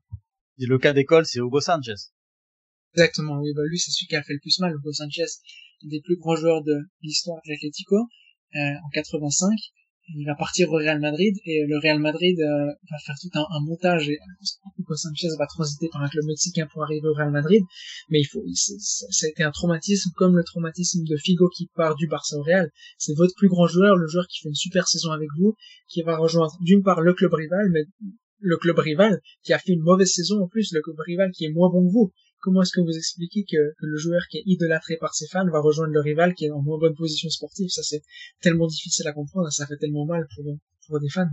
[0.59, 1.95] Et le cas d'école, c'est Hugo Sanchez.
[2.93, 5.25] Exactement, oui, bah lui, c'est celui qui a fait le plus mal, Hugo Sanchez,
[5.83, 7.97] un des plus grands joueurs de l'histoire de l'Atlético,
[8.55, 9.51] euh, en 85,
[10.13, 13.59] il va partir au Real Madrid et le Real Madrid euh, va faire tout un,
[13.61, 14.17] montage et
[14.77, 17.63] Hugo Sanchez va transiter par un club mexicain pour arriver au Real Madrid.
[18.09, 21.95] Mais il faut ça a été un traumatisme comme le traumatisme de Figo qui part
[21.95, 22.71] du Barça au Real.
[22.97, 25.55] C'est votre plus grand joueur le joueur qui fait une super saison avec vous
[25.87, 27.85] qui va rejoindre d'une part le club rival mais
[28.39, 31.45] le club rival qui a fait une mauvaise saison en plus le club rival qui
[31.45, 32.13] est moins bon que vous
[32.45, 35.59] comment est-ce que vous expliquez que, le joueur qui est idolâtré par ses fans va
[35.59, 37.69] rejoindre le rival qui est en moins bonne position sportive?
[37.69, 38.03] Ça, c'est
[38.39, 40.27] tellement difficile à comprendre, ça fait tellement mal
[40.87, 41.27] pour, des fans.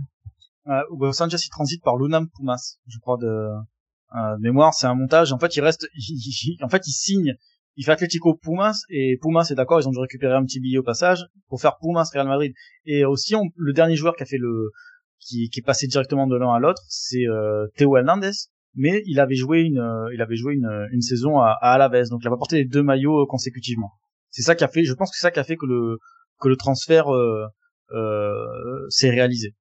[0.67, 4.73] Euh, Sanchez, il transite par l'Unam Pumas, je crois, de euh, mémoire.
[4.73, 5.31] C'est un montage.
[5.31, 5.87] En fait, il reste,
[6.61, 7.35] en fait, il signe.
[7.75, 9.79] Il fait Atlético Pumas et Pumas est d'accord.
[9.79, 12.53] Ils ont dû récupérer un petit billet au passage pour faire Pumas Real Madrid.
[12.85, 14.71] Et aussi, le dernier joueur qui a fait le,
[15.19, 18.31] qui, qui est passé directement de l'un à l'autre, c'est euh, Théo Hernandez,
[18.75, 22.09] mais il avait joué une, euh, il avait joué une, une saison à, à Alaves,
[22.09, 23.91] donc il avait porté les deux maillots euh, consécutivement.
[24.29, 25.99] C'est ça qui a fait, je pense que c'est ça qui a fait que le
[26.39, 27.45] que le transfert euh,
[27.91, 29.55] euh, s'est réalisé.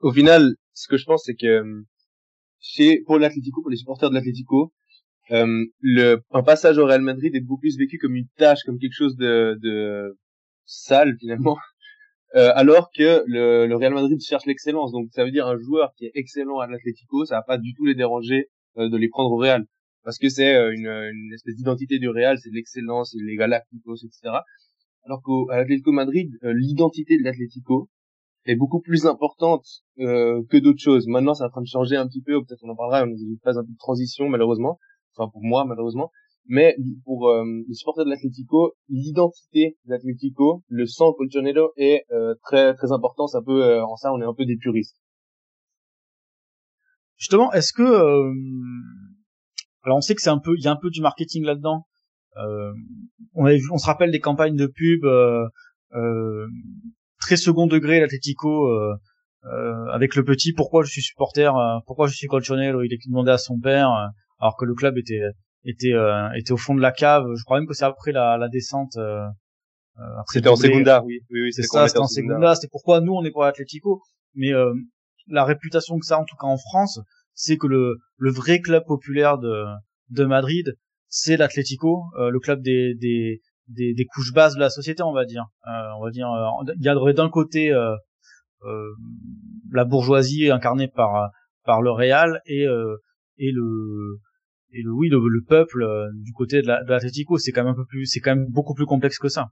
[0.00, 1.62] Au final, ce que je pense, c'est que
[2.60, 4.72] chez pour l'Atlético, pour les supporters de l'Atlético,
[5.30, 8.78] euh, le un passage au Real Madrid est beaucoup plus vécu comme une tâche, comme
[8.78, 10.18] quelque chose de, de
[10.64, 11.56] sale finalement,
[12.34, 14.92] euh, alors que le, Real Madrid cherche l'excellence.
[14.92, 17.74] Donc ça veut dire un joueur qui est excellent à l'Atlético, ça va pas du
[17.74, 19.66] tout les déranger euh, de les prendre au Real,
[20.04, 24.36] parce que c'est euh, une, espèce d'identité du Real, c'est l'excellence, c'est les Galacticos, etc.
[25.04, 27.88] Alors qu'à l'Atlético Madrid, l'identité de l'Atlético
[28.44, 29.64] est beaucoup plus importante
[29.96, 31.06] que d'autres choses.
[31.06, 33.12] Maintenant, c'est en train de changer un petit peu, peut-être on en parlera, on est
[33.12, 34.78] dans une phase un peu de transition malheureusement
[35.18, 36.10] enfin pour moi malheureusement.
[36.48, 42.34] Mais pour euh, les supporters de l'Atlético, l'identité de l'Atlético, le sang colchonero est euh,
[42.42, 43.26] très très important.
[43.26, 44.96] Ça peut, euh, en ça, on est un peu des puristes.
[47.18, 47.82] Justement, est-ce que
[49.82, 51.86] alors on sait que c'est un peu, il y a un peu du marketing là-dedans.
[53.34, 55.04] on avait on se rappelle des campagnes de pub
[57.20, 58.70] très second degré l'Atlético
[59.92, 60.54] avec le petit.
[60.54, 61.52] Pourquoi je suis supporter
[61.86, 63.90] Pourquoi je suis colchonero Il est demandé à son père
[64.38, 65.20] alors que le club était
[65.64, 67.24] était euh, était au fond de la cave.
[67.36, 68.96] Je crois même que c'est après la, la descente.
[68.96, 69.24] Euh,
[69.98, 72.54] euh c'était en Segunda, oui, oui, oui c'est ça, c'était en Segunda.
[72.54, 74.02] C'est pourquoi nous on est pour l'Atlético,
[74.34, 74.72] mais euh,
[75.26, 77.00] la réputation que ça, en tout cas en France,
[77.34, 79.64] c'est que le le vrai club populaire de
[80.10, 80.76] de Madrid,
[81.08, 85.24] c'est l'Atlético, le club des, des des, des couches basses de la société, on va
[85.24, 85.44] dire.
[85.66, 86.28] on va dire,
[86.76, 87.70] il y a d'un côté
[89.70, 91.30] la bourgeoisie incarnée par
[91.64, 92.64] par le Real et
[93.38, 94.18] et le
[94.72, 97.76] et le, oui, le, peuple euh, du côté de l'Atlético, la, c'est quand même un
[97.76, 99.48] peu plus, c'est quand même beaucoup plus complexe que ça.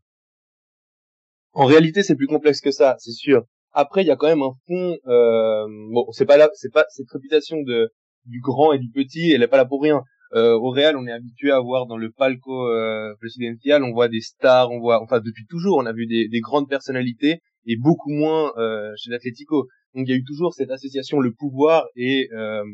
[1.53, 3.45] En réalité, c'est plus complexe que ça, c'est sûr.
[3.73, 4.97] Après, il y a quand même un fond.
[5.07, 7.91] Euh, bon, c'est pas là, c'est pas cette réputation de
[8.27, 10.03] du grand et du petit, elle est pas là pour rien.
[10.35, 14.09] Euh, au Real, on est habitué à voir dans le palco euh, presidencial, on voit
[14.09, 17.77] des stars, on voit, enfin depuis toujours, on a vu des, des grandes personnalités et
[17.77, 19.69] beaucoup moins euh, chez l'Atlético.
[19.95, 22.65] Donc il y a eu toujours cette association le pouvoir et euh,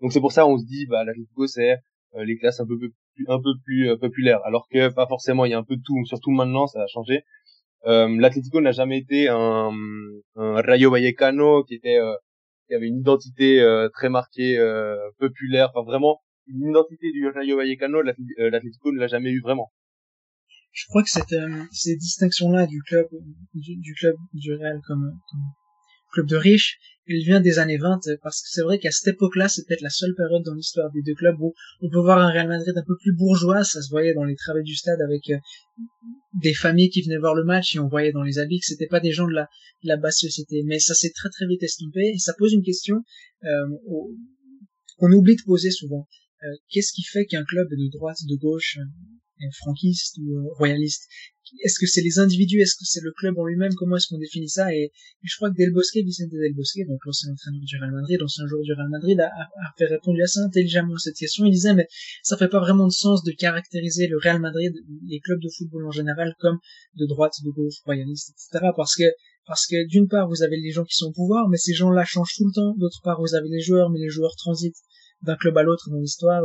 [0.00, 1.76] donc c'est pour ça on se dit bah l'Atlético c'est
[2.14, 2.92] les classes un peu plus
[3.26, 4.40] un peu plus euh, populaires.
[4.44, 6.86] Alors que pas forcément il y a un peu de tout surtout maintenant ça a
[6.86, 7.24] changé.
[7.86, 9.70] Euh, l'Atlético n'a jamais été un,
[10.36, 11.98] un Rayo Vallecano qui était
[12.66, 14.58] qui avait une identité très marquée
[15.18, 15.70] populaire.
[15.74, 19.72] Enfin vraiment une identité du Rayo Vallecano l'Atlético ne l'a jamais eu vraiment.
[20.72, 21.34] Je crois que cette
[21.72, 23.06] ces distinctions là du club
[23.54, 25.40] du, club du Real comme, comme
[26.12, 29.48] club de riches il vient des années 20 parce que c'est vrai qu'à cette époque-là,
[29.48, 32.30] c'est peut-être la seule période dans l'histoire des deux clubs où on peut voir un
[32.30, 35.30] Real Madrid un peu plus bourgeois, ça se voyait dans les travaux du stade avec
[35.30, 35.38] euh,
[36.42, 38.86] des familles qui venaient voir le match et on voyait dans les habits que c'était
[38.86, 39.48] pas des gens de la,
[39.82, 40.62] de la basse société.
[40.66, 43.02] Mais ça s'est très très vite estompé et ça pose une question
[43.44, 43.66] euh,
[44.98, 46.06] qu'on oublie de poser souvent.
[46.44, 48.78] Euh, qu'est-ce qui fait qu'un club de droite, de gauche,
[49.52, 51.08] franquiste ou royaliste
[51.64, 54.18] est-ce que c'est les individus, est-ce que c'est le club en lui-même, comment est-ce qu'on
[54.18, 54.74] définit ça?
[54.74, 58.18] Et, je crois que Del Bosque, Vicente Del Bosque, donc l'ancien entraîneur du Real Madrid,
[58.20, 61.44] l'ancien joueur du Real Madrid, a, a, fait répondre assez intelligemment à cette question.
[61.44, 61.86] Il disait, mais
[62.22, 64.72] ça fait pas vraiment de sens de caractériser le Real Madrid,
[65.06, 66.58] les clubs de football en général, comme
[66.96, 68.70] de droite, de gauche, royaliste, etc.
[68.76, 69.04] Parce que
[69.46, 72.04] parce que d'une part vous avez les gens qui sont au pouvoir, mais ces gens-là
[72.04, 72.74] changent tout le temps.
[72.76, 74.76] D'autre part vous avez les joueurs, mais les joueurs transitent
[75.22, 76.44] d'un club à l'autre dans l'histoire,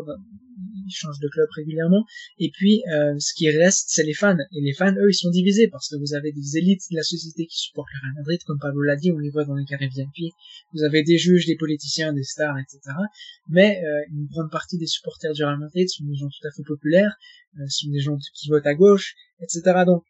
[0.85, 2.05] ils changent de club régulièrement.
[2.39, 4.37] Et puis, euh, ce qui reste, c'est les fans.
[4.51, 7.03] Et les fans, eux, ils sont divisés parce que vous avez des élites de la
[7.03, 9.65] société qui supportent le Real Madrid, comme Pablo l'a dit, on les voit dans les
[9.65, 10.33] carrés VIP.
[10.73, 12.95] Vous avez des juges, des politiciens, des stars, etc.
[13.49, 16.51] Mais euh, une grande partie des supporters du Real Madrid sont des gens tout à
[16.51, 17.15] fait populaires,
[17.59, 19.83] euh, sont des gens qui votent à gauche, etc.
[19.85, 20.03] Donc,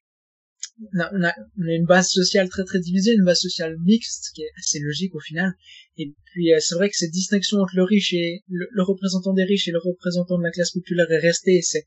[0.93, 1.33] on a, on a,
[1.75, 5.19] une base sociale très très divisée, une base sociale mixte, qui est assez logique au
[5.19, 5.53] final.
[5.97, 9.43] Et puis euh, c'est vrai que cette distinction entre le riche et le, représentant des
[9.43, 11.61] riches et le représentant de la classe populaire est restée.
[11.61, 11.85] C'est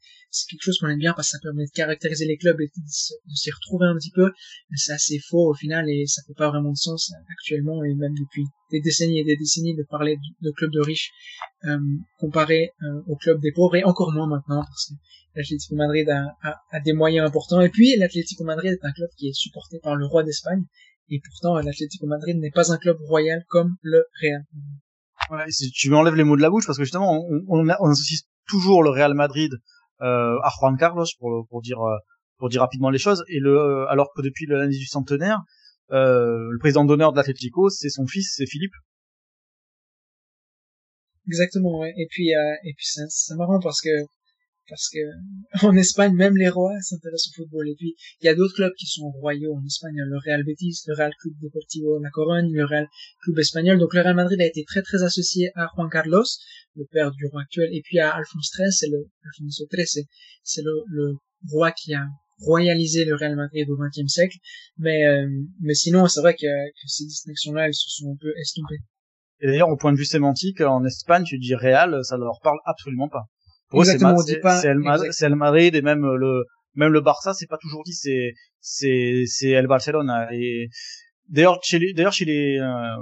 [0.48, 3.34] quelque chose qu'on aime bien parce que ça permet de caractériser les clubs et de,
[3.34, 4.30] s'y retrouver un petit peu.
[4.70, 7.94] Mais c'est assez faux au final et ça fait pas vraiment de sens actuellement et
[7.94, 11.10] même depuis des décennies et des décennies de parler de, clubs de riches
[11.64, 11.78] euh,
[12.18, 14.94] comparé euh, aux clubs des pauvres et encore moins maintenant parce que
[15.34, 17.60] l'Atlético Madrid a, a, a, des moyens importants.
[17.60, 20.64] Et puis, l'Atlético Madrid est un club qui est supporté par le roi d'Espagne.
[21.08, 24.42] Et pourtant, l'Atlético Madrid n'est pas un club royal comme le Real.
[25.30, 28.22] Ouais, tu m'enlèves les mots de la bouche parce que justement, on, on, on associe
[28.46, 29.52] toujours le Real Madrid
[30.02, 31.96] euh, à Juan Carlos pour, pour dire euh,
[32.38, 33.24] pour dire rapidement les choses.
[33.28, 35.40] Et le euh, alors que depuis l'année du centenaire,
[35.92, 38.74] euh, le président d'honneur de l'Atlético, c'est son fils, c'est Philippe.
[41.28, 41.92] Exactement, ouais.
[41.96, 43.90] Et puis, euh, et puis c'est marrant parce que
[44.68, 44.98] parce que
[45.66, 47.68] en Espagne, même les rois s'intéressent au football.
[47.68, 49.96] Et puis, il y a d'autres clubs qui sont royaux en Espagne.
[49.96, 52.86] Le Real Betis, le Real Club Deportivo La Corogne, le Real
[53.22, 53.78] Club Espagnol.
[53.78, 56.24] Donc, le Real Madrid a été très, très associé à Juan Carlos,
[56.74, 60.06] le père du roi actuel, et puis à Alphonse XIII, c'est le, Alfonso XIII,
[60.42, 61.14] c'est le, le
[61.50, 62.04] roi qui a
[62.40, 64.36] royalisé le Real Madrid au XXe siècle.
[64.78, 65.28] Mais, euh,
[65.60, 68.80] mais sinon, c'est vrai que, que ces distinctions-là, elles se sont un peu estompées.
[69.40, 72.58] Et d'ailleurs, au point de vue sémantique, en Espagne, tu dis Real, ça leur parle
[72.64, 73.24] absolument pas.
[73.68, 74.80] Pour Exactement, c'est El,
[75.20, 79.50] El, Madrid et même le même le Barça, c'est pas toujours dit, c'est c'est c'est
[79.50, 80.28] El Barcelona.
[80.32, 80.68] Et
[81.28, 82.96] d'ailleurs chez les d'ailleurs chez les euh,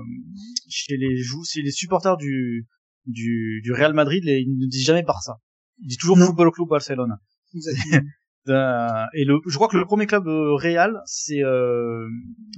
[0.68, 2.66] chez les jou chez les supporters du
[3.06, 5.34] du du Real Madrid, les, ils ne disent jamais Barça.
[5.80, 7.18] Ils disent toujours Football Club Barcelona.
[8.48, 12.06] Euh, et le, je crois que le premier club euh, Real, c'est euh,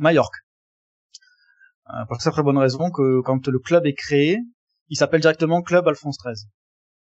[0.00, 0.38] Mallorca.
[1.90, 4.40] Euh, pour très très bonne raison que quand le club est créé,
[4.88, 6.50] il s'appelle directement Club Alphonse XIII.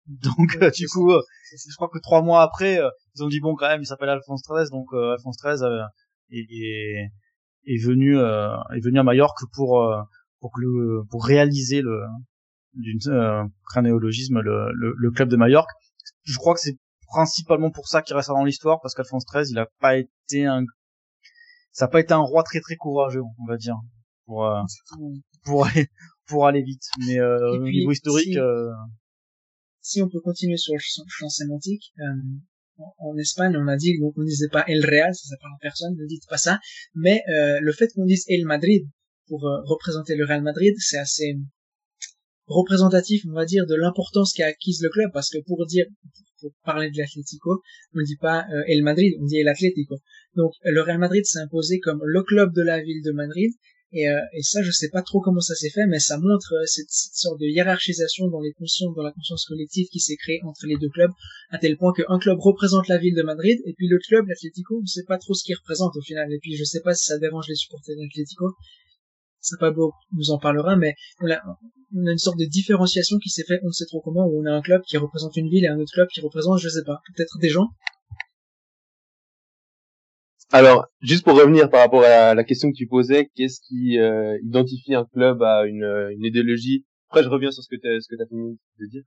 [0.22, 2.80] Donc du coup, je crois que trois mois après,
[3.14, 5.64] ils ont dit bon quand même, il s'appelle Alphonse XIII, donc Alphonse XIII
[6.30, 7.10] est,
[7.66, 9.82] est, venu est venu à Majorque pour
[10.40, 12.02] pour le, pour réaliser le
[12.74, 15.70] d'une euh, cranéologisme le, le, le, club de Majorque.
[16.24, 19.58] Je crois que c'est principalement pour ça qu'il reste dans l'histoire parce qu'Alphonse XIII, il
[19.58, 20.64] a pas été un
[21.72, 23.76] ça a pas été un roi très très courageux, on va dire,
[24.26, 24.60] pour euh,
[25.44, 25.88] pour aller
[26.26, 26.82] pour aller vite.
[27.06, 28.70] Mais euh, au niveau historique, si, euh...
[29.84, 34.12] si, on peut continuer sur le champ, sémantique, euh, en, Espagne, on a dit qu'on
[34.16, 36.58] ne disait pas El Real, ça s'appelle en personne, ne dites pas ça.
[36.94, 38.88] Mais euh, le fait qu'on dise El Madrid
[39.28, 41.36] pour euh, représenter le Real Madrid, c'est assez
[42.46, 45.84] représentatif, on va dire, de l'importance qu'a acquise le club, parce que pour dire,
[46.40, 47.62] pour parler de l'Atlético,
[47.94, 49.98] on ne dit pas euh, El Madrid, on dit El Atlético.
[50.34, 53.52] Donc le Real Madrid s'est imposé comme le club de la ville de Madrid,
[53.94, 56.52] et, euh, et ça, je sais pas trop comment ça s'est fait, mais ça montre
[56.54, 60.40] euh, cette, sorte de hiérarchisation dans les consciences, dans la conscience collective qui s'est créée
[60.44, 61.12] entre les deux clubs,
[61.50, 64.80] à tel point qu'un club représente la ville de Madrid, et puis l'autre club, l'Atlético,
[64.82, 67.04] on sait pas trop ce qu'il représente au final, et puis je sais pas si
[67.04, 68.52] ça dérange les supporters de l'Atlético,
[69.60, 71.40] Pablo nous en parlera, mais on a,
[71.94, 74.42] on a une sorte de différenciation qui s'est faite, on ne sait trop comment, où
[74.42, 76.68] on a un club qui représente une ville et un autre club qui représente, je
[76.68, 77.68] sais pas, peut-être des gens.
[80.52, 84.38] Alors, juste pour revenir par rapport à la question que tu posais, qu'est-ce qui euh,
[84.42, 86.84] identifie un club à une, une idéologie?
[87.08, 89.02] Après, je reviens sur ce que tu as fini de dire.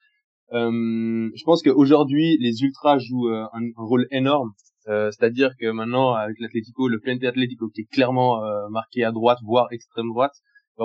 [0.53, 4.51] Euh, je pense qu'aujourd'hui, les ultras jouent euh, un, rôle énorme.
[4.87, 9.11] Euh, c'est-à-dire que maintenant, avec l'Atlético, le Plente Atlético qui est clairement euh, marqué à
[9.11, 10.35] droite, voire extrême droite,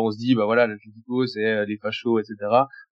[0.00, 2.36] on se dit, bah voilà, l'Atlético, c'est les fachos, etc.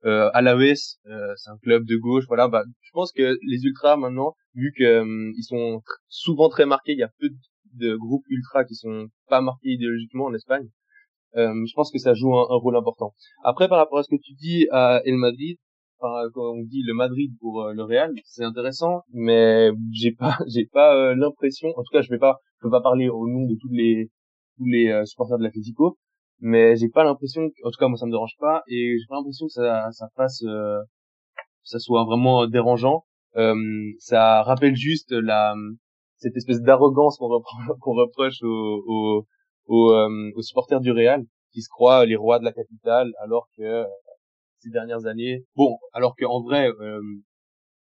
[0.05, 2.49] Euh, Alaves, c'est un club de gauche, voilà.
[2.49, 5.05] Bah, je pense que les ultras maintenant, vu que
[5.37, 7.29] ils sont souvent très marqués, il y a peu
[7.75, 10.69] de groupes ultras qui sont pas marqués idéologiquement en Espagne.
[11.35, 13.15] je pense que ça joue un, un, rôle important.
[13.45, 15.59] Après, par rapport à ce que tu dis à El Madrid,
[16.01, 20.67] quand on dit le Madrid pour euh, le Real, c'est intéressant, mais j'ai pas, j'ai
[20.67, 23.47] pas euh, l'impression, en tout cas, je vais pas, je peux pas parler au nom
[23.47, 24.11] de tous les
[24.57, 25.99] tous les euh, supporters de l'Atlético,
[26.41, 29.17] mais j'ai pas l'impression, en tout cas moi ça me dérange pas, et j'ai pas
[29.17, 30.45] l'impression que ça ça fasse,
[31.63, 33.05] ça soit vraiment dérangeant.
[33.99, 35.55] ça rappelle juste la
[36.17, 37.43] cette espèce d'arrogance qu'on
[37.81, 39.27] qu'on reproche aux, aux,
[39.67, 39.95] aux,
[40.37, 43.85] aux supporters du Real qui se croient les rois de la capitale alors que
[44.61, 45.45] ces dernières années.
[45.57, 47.01] Bon, alors qu'en vrai, euh,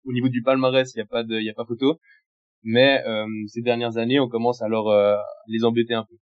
[0.05, 1.99] au niveau du palmarès, il n'y a pas de, il y a pas photo.
[2.63, 5.17] Mais euh, ces dernières années, on commence à leur euh,
[5.49, 6.17] les embêter un peu.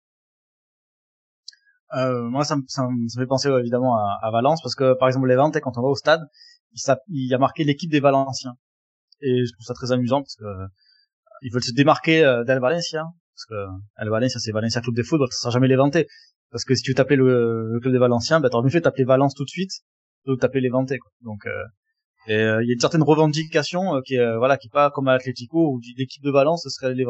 [1.95, 5.09] Euh, moi, ça me, ça, ça fait penser évidemment à, à, Valence parce que par
[5.09, 6.23] exemple les quand on va au stade,
[6.73, 8.55] il, il y a marqué l'équipe des Valenciens
[9.21, 10.45] et je trouve ça très amusant parce que
[11.43, 15.19] ils veulent se démarquer d'El Valencia parce que El Valencia c'est Valencia Club de foot,
[15.19, 15.99] donc ça sera jamais Levante
[16.51, 19.05] parce que si tu t'appelais le, le, club des Valenciens, bah t'aurais mieux fait t'appeler
[19.05, 19.73] Valence tout de suite
[20.27, 21.11] de taper les vantés quoi.
[21.23, 21.65] Donc euh,
[22.29, 24.91] et euh, il y a une certaine revendication euh, qui est voilà qui est pas
[24.91, 27.05] comme à Atletico où l'équipe de Valence ce serait les.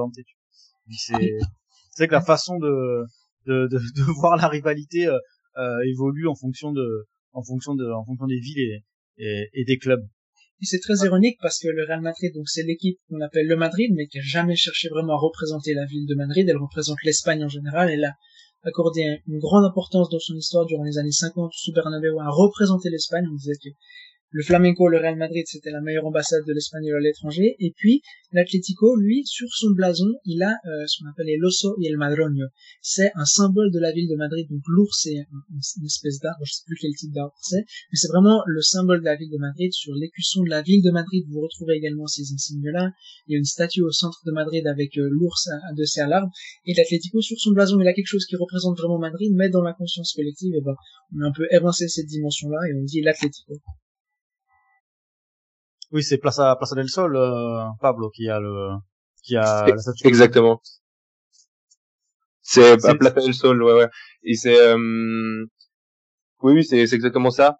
[0.96, 1.38] C'est
[1.90, 3.04] c'est que la façon de
[3.46, 5.08] de, de, de voir la rivalité
[5.86, 8.82] évolue en fonction de en fonction de en fonction des villes
[9.18, 10.06] et, et, des clubs.
[10.60, 13.90] C'est très ironique parce que le Real Madrid, donc c'est l'équipe qu'on appelle le Madrid,
[13.94, 16.48] mais qui a jamais cherché vraiment à représenter la ville de Madrid.
[16.48, 17.90] Elle représente l'Espagne en général.
[17.90, 18.14] Elle a
[18.62, 22.90] accordé une grande importance dans son histoire durant les années 50 sous Bernabéu à représenter
[22.90, 23.26] l'Espagne.
[23.28, 23.70] On disait que
[24.32, 27.54] le Flamenco, le Real Madrid, c'était la meilleure ambassade de l'espagnol à l'étranger.
[27.58, 28.00] Et puis,
[28.32, 32.46] l'Atlético, lui, sur son blason, il a euh, ce qu'on appelle l'oso et el madroño.
[32.80, 34.48] C'est un symbole de la ville de Madrid.
[34.48, 35.26] Donc l'ours, c'est
[35.76, 39.00] une espèce d'arbre, je sais plus quel type d'arbre c'est, mais c'est vraiment le symbole
[39.00, 39.70] de la ville de Madrid.
[39.74, 42.90] Sur l'écusson de la ville de Madrid, vous retrouvez également ces insignes-là.
[43.28, 46.32] Il y a une statue au centre de Madrid avec euh, l'ours adossé à l'arbre.
[46.64, 49.62] Et l'Atlético, sur son blason, il a quelque chose qui représente vraiment Madrid, mais dans
[49.62, 50.74] la conscience collective, eh ben,
[51.14, 53.60] on a un peu évincé cette dimension-là et on dit l'Atlético.
[55.92, 58.70] Oui, c'est Plaza, Plaza del Sol, euh, Pablo, qui a le,
[59.22, 60.06] qui a la statue.
[60.06, 60.60] Exactement.
[62.40, 63.88] C'est Plaza del Sol, ouais, ouais.
[64.24, 65.44] Et c'est, euh...
[66.42, 67.58] oui, oui, c'est, exactement ça.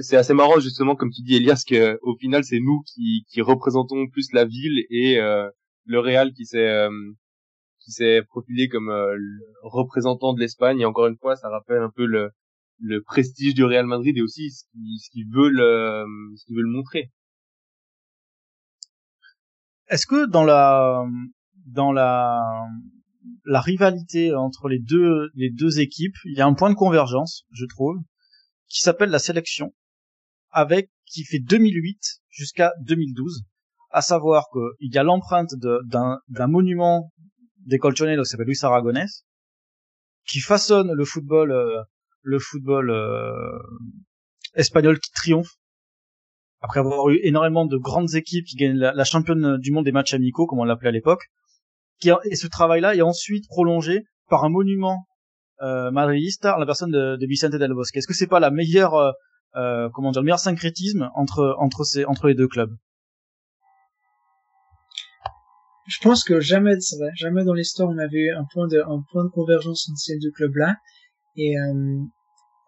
[0.00, 3.42] C'est assez marrant justement, comme tu dis, Elias, que au final, c'est nous qui, qui
[3.42, 5.50] représentons plus la ville et euh,
[5.84, 6.90] le Real qui s'est euh,
[7.84, 10.80] qui s'est profilé comme euh, le représentant de l'Espagne.
[10.80, 12.30] Et encore une fois, ça rappelle un peu le
[12.78, 15.60] le prestige du Real Madrid et aussi ce qu'ils ce qu'ils veulent
[16.36, 17.10] ce qu'ils veulent montrer.
[19.88, 21.04] Est-ce que dans la
[21.66, 22.40] dans la
[23.46, 27.64] rivalité entre les deux les deux équipes, il y a un point de convergence, je
[27.66, 27.96] trouve,
[28.68, 29.74] qui s'appelle la sélection,
[30.50, 31.98] avec qui fait 2008
[32.30, 33.44] jusqu'à 2012,
[33.90, 37.12] à savoir qu'il y a l'empreinte d'un d'un monument
[37.58, 39.06] des Colchoneros qui s'appelle Luis Aragonés,
[40.26, 41.82] qui façonne le football euh,
[42.22, 43.58] le football euh,
[44.54, 45.54] espagnol qui triomphe
[46.60, 50.14] après avoir eu énormément de grandes équipes qui gagnent la, championne du monde des matchs
[50.14, 51.26] amicaux, comme on l'appelait à l'époque.
[52.04, 55.06] Et ce travail-là est ensuite prolongé par un monument
[55.62, 57.96] euh, madridista en la personne de, de Vicente del Bosque.
[57.96, 59.12] Est-ce que c'est pas la meilleure, euh,
[59.56, 62.74] euh, comment dire, le meilleur syncrétisme entre entre ces entre les deux clubs?
[65.86, 66.74] Je pense que jamais,
[67.14, 70.18] jamais dans l'histoire on avait eu un point de un point de convergence entre ces
[70.18, 70.76] deux clubs-là.
[71.36, 72.00] Et euh,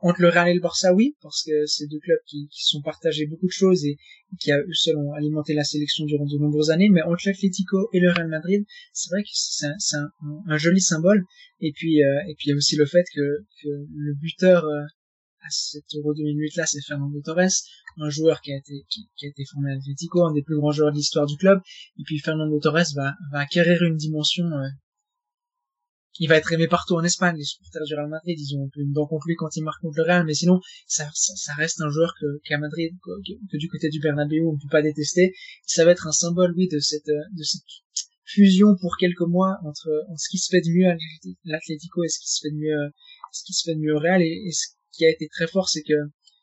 [0.01, 2.80] entre le Real et le Barça, oui, parce que c'est deux clubs qui, qui sont
[2.82, 3.96] partagés beaucoup de choses et
[4.38, 6.88] qui a seuls ont alimenté la sélection durant de nombreuses années.
[6.88, 10.11] Mais entre l'Atlético et le Real Madrid, c'est vrai que c'est un,
[10.46, 11.24] un, joli symbole.
[11.61, 14.64] Et puis euh, et puis il y a aussi le fait que, que le buteur
[14.64, 14.82] euh,
[15.40, 17.51] à cet Euro 2008 là, c'est Fernando Torres,
[18.01, 20.57] un joueur qui a été qui, qui a été formé à l'Atlético, un des plus
[20.57, 21.61] grands joueurs de l'histoire du club.
[21.99, 24.68] Et puis Fernando Torres va va acquérir une dimension euh,
[26.18, 27.36] il va être aimé partout en Espagne.
[27.36, 29.98] Les supporters du Real Madrid, ils ont une dent contre lui quand il marque contre
[29.98, 33.88] le Real, mais sinon, ça, ça, reste un joueur que, qu'à Madrid, que, du côté
[33.88, 35.34] du Bernabeu, on ne peut pas détester.
[35.66, 37.62] Ça va être un symbole, oui, de cette, de cette
[38.24, 40.96] fusion pour quelques mois entre, ce qui se fait de mieux à
[41.44, 42.92] l'Atlético et ce qui se fait de mieux,
[43.32, 44.22] ce qui se fait de mieux au Real.
[44.22, 45.94] Et, ce qui a été très fort, c'est que,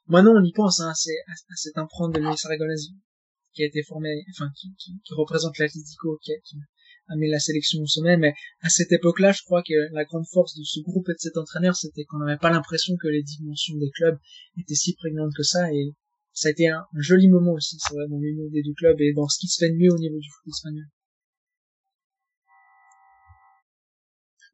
[0.07, 2.76] maintenant on y pense, hein, c'est à, cette empreinte de Luis Aragonés
[3.53, 6.57] qui a été formé, enfin, qui, qui, qui représente l'Atlético, qui, qui,
[7.08, 10.58] amener la sélection au sommet, mais à cette époque-là, je crois que la grande force
[10.58, 13.78] de ce groupe et de cet entraîneur, c'était qu'on n'avait pas l'impression que les dimensions
[13.78, 14.18] des clubs
[14.58, 15.93] étaient si prégnantes que ça, et
[16.34, 19.14] ça a été un, joli moment aussi, c'est vrai, dans l'union des deux clubs et
[19.14, 20.86] dans ce qui se fait de mieux au niveau du foot espagnol.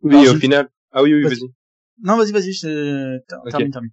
[0.04, 0.70] Oui, au final.
[0.92, 1.54] Ah oui, oui, vas-y.
[2.04, 2.60] non, vas-y, vas-y,
[3.50, 3.92] termine, termine.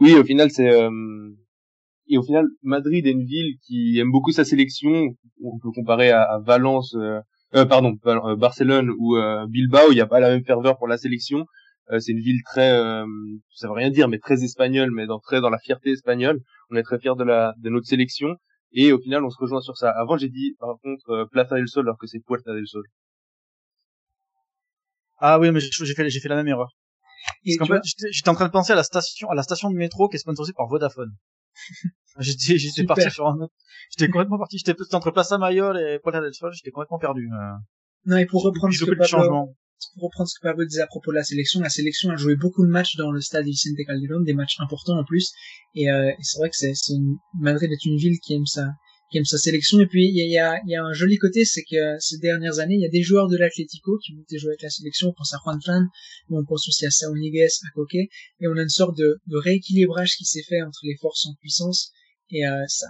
[0.00, 0.90] Oui, au final, c'est euh,
[2.08, 5.16] et au final, Madrid est une ville qui aime beaucoup sa sélection.
[5.42, 7.20] On peut comparer à, Valence, euh,
[7.54, 10.88] euh, pardon, euh, Barcelone ou euh, Bilbao, il n'y a pas la même ferveur pour
[10.88, 11.46] la sélection.
[11.98, 12.70] c'est une ville très,
[13.54, 16.40] ça veut rien dire, mais très espagnole, mais dans très dans la fierté espagnole.
[16.70, 18.36] On est très fiers de la de notre sélection.
[18.74, 19.90] Et au final, on se rejoint sur ça.
[19.90, 22.84] Avant, j'ai dit, par contre, Plaza del Sol, alors que c'est Puerta del Sol.
[25.18, 26.70] Ah oui, mais j'ai fait, j'ai fait la même erreur.
[27.44, 29.76] Parce qu'en fait, j'étais en train de penser à la station, à la station de
[29.76, 31.12] métro qui est sponsorisée par Vodafone.
[32.18, 33.54] j'étais, j'étais parti sur un autre.
[33.90, 34.58] J'étais complètement parti.
[34.58, 36.52] J'étais entre Plaza Mayol et Puerta del Sol.
[36.52, 37.28] J'étais complètement perdu.
[37.32, 37.52] Euh.
[38.06, 39.54] Non, et pour reprendre ce que Pablo,
[39.94, 42.36] pour reprendre ce que Pablo disait à propos de la sélection, la sélection a joué
[42.36, 45.32] beaucoup de matchs dans le stade Vicente Calderón, des matchs importants en plus.
[45.74, 46.72] Et, euh, et c'est vrai que c'est.
[47.38, 48.68] Madrid est une ville qui aime ça,
[49.12, 49.78] qui aime sa sélection.
[49.80, 52.74] Et puis, il y a, y a, un joli côté, c'est que ces dernières années,
[52.74, 55.10] il y a des joueurs de l'Atlético qui ont été joués avec la sélection.
[55.10, 55.82] On pense à Juan Fran,
[56.30, 57.94] mais on pense aussi à Sao Niguez, à Coque.
[57.94, 58.08] Et
[58.48, 61.92] on a une sorte de, de rééquilibrage qui s'est fait entre les forces en puissance
[62.32, 62.86] et euh, ça,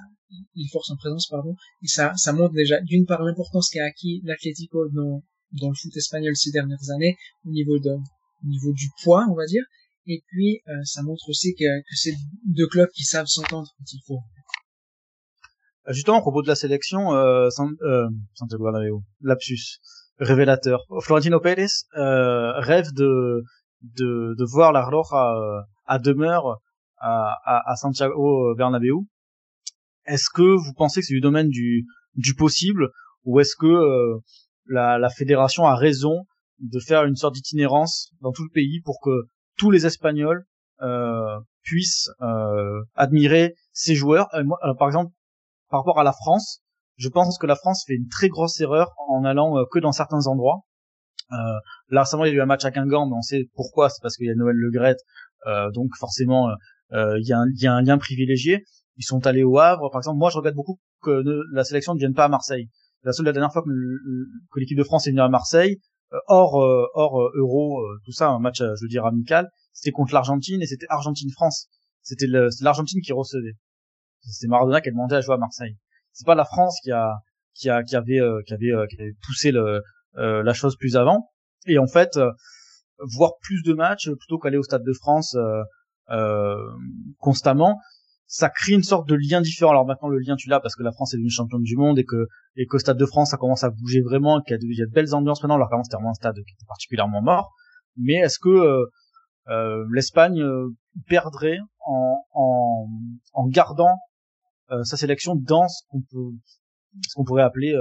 [0.54, 1.54] les forces en présence, pardon.
[1.82, 5.22] Et ça, ça montre déjà, d'une part, l'importance qu'a acquis l'Atlético dans,
[5.60, 9.34] dans le foot espagnol ces dernières années, au niveau de, au niveau du poids, on
[9.34, 9.64] va dire.
[10.06, 12.14] Et puis, euh, ça montre aussi que, que c'est
[12.46, 14.20] deux clubs qui savent s'entendre quand il faut.
[15.88, 17.48] Euh, justement, à propos de la sélection, euh,
[17.82, 19.80] euh, Santiago Bernabéu, lapsus,
[20.18, 20.84] révélateur.
[21.00, 21.66] Florentino Pérez
[21.96, 23.42] euh, rêve de,
[23.82, 26.58] de, de voir la Roja euh, à demeure
[26.98, 28.94] à, à, à Santiago Bernabéu.
[30.06, 32.90] Est-ce que vous pensez que c'est du domaine du, du possible
[33.24, 34.18] ou est-ce que
[34.66, 36.26] la, la fédération a raison
[36.58, 39.26] de faire une sorte d'itinérance dans tout le pays pour que
[39.56, 40.44] tous les Espagnols
[40.80, 44.28] euh, puissent euh, admirer ces joueurs?
[44.44, 45.12] moi, par exemple,
[45.72, 46.60] par rapport à la France,
[46.98, 49.90] je pense que la France fait une très grosse erreur en allant euh, que dans
[49.90, 50.60] certains endroits.
[51.32, 51.36] Euh,
[51.88, 54.02] là récemment il y a eu un match à Guingamp, mais on sait pourquoi, c'est
[54.02, 54.96] parce qu'il y a Noël Le Gret,
[55.46, 56.50] euh, donc forcément
[56.92, 58.64] euh, il, y a un, il y a un lien privilégié.
[58.98, 60.18] Ils sont allés au Havre, par exemple.
[60.18, 62.68] Moi, je regrette beaucoup que la sélection ne vienne pas à Marseille.
[63.02, 65.80] La seule la dernière fois que, l'équipe de France est venue à Marseille,
[66.28, 66.56] hors
[66.92, 70.86] hors Euro, tout ça, un match, je veux dire amical, c'était contre l'Argentine et c'était
[70.90, 71.68] Argentine-France.
[72.02, 72.26] C'était
[72.60, 73.54] l'Argentine qui recevait.
[74.24, 75.76] C'est Maradona qui a demandé à jouer à Marseille.
[76.12, 77.22] C'est pas la France qui a
[77.54, 79.82] qui a qui avait euh, qui avait euh, qui avait poussé le
[80.16, 81.30] euh, la chose plus avant.
[81.66, 82.18] Et en fait,
[82.98, 85.36] voir plus de matchs plutôt qu'aller au Stade de France
[87.18, 87.78] constamment,
[88.26, 89.70] ça crée une sorte de lien différent.
[89.70, 91.98] Alors maintenant le lien tu l'as parce que la France est devenue championne du monde
[91.98, 94.86] et que et qu'au Stade de France ça commence à bouger vraiment, qu'il y, a
[94.86, 95.54] de, belles ambiances maintenant.
[95.54, 97.52] Alors qu'avant c'était vraiment un stade qui était particulièrement mort.
[97.96, 98.84] Mais est-ce que
[99.92, 100.44] l'Espagne
[101.08, 102.88] perdrait en, en,
[103.34, 103.98] en gardant
[104.84, 106.36] sa sélection dans ce qu'on peut
[107.08, 107.74] ce qu'on pourrait appeler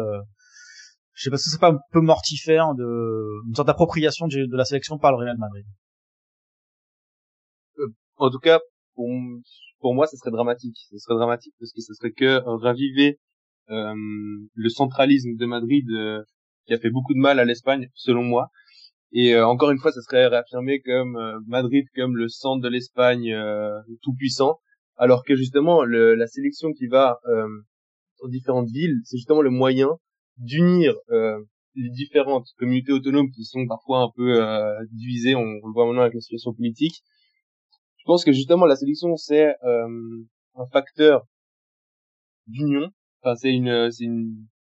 [1.13, 4.65] je sais pas si c'est pas un peu mortifère de une sorte d'appropriation de, la
[4.65, 5.65] sélection par le Real Madrid?
[8.17, 8.59] En tout cas,
[8.95, 9.07] pour,
[9.79, 10.77] pour moi, ce serait dramatique.
[10.89, 13.19] Ce serait dramatique parce que ce serait que euh, raviver
[13.69, 13.93] euh,
[14.53, 16.23] le centralisme de Madrid euh,
[16.65, 18.49] qui a fait beaucoup de mal à l'Espagne, selon moi.
[19.11, 21.17] Et euh, encore une fois, ce serait réaffirmé comme
[21.47, 23.35] Madrid comme le centre de l'Espagne
[24.01, 24.59] tout puissant,
[25.01, 27.19] alors que justement le, la sélection qui va
[28.21, 29.89] dans différentes villes, c'est justement le moyen
[30.37, 30.93] d'unir
[31.75, 34.39] les différentes communautés autonomes qui sont parfois un peu
[34.91, 37.01] divisées, on, on, le voit maintenant avec la situation politique,
[38.01, 39.87] je pense que justement la sélection c'est euh,
[40.55, 41.27] un facteur
[42.47, 42.89] d'union.
[43.21, 44.07] Enfin, c'est une, c'est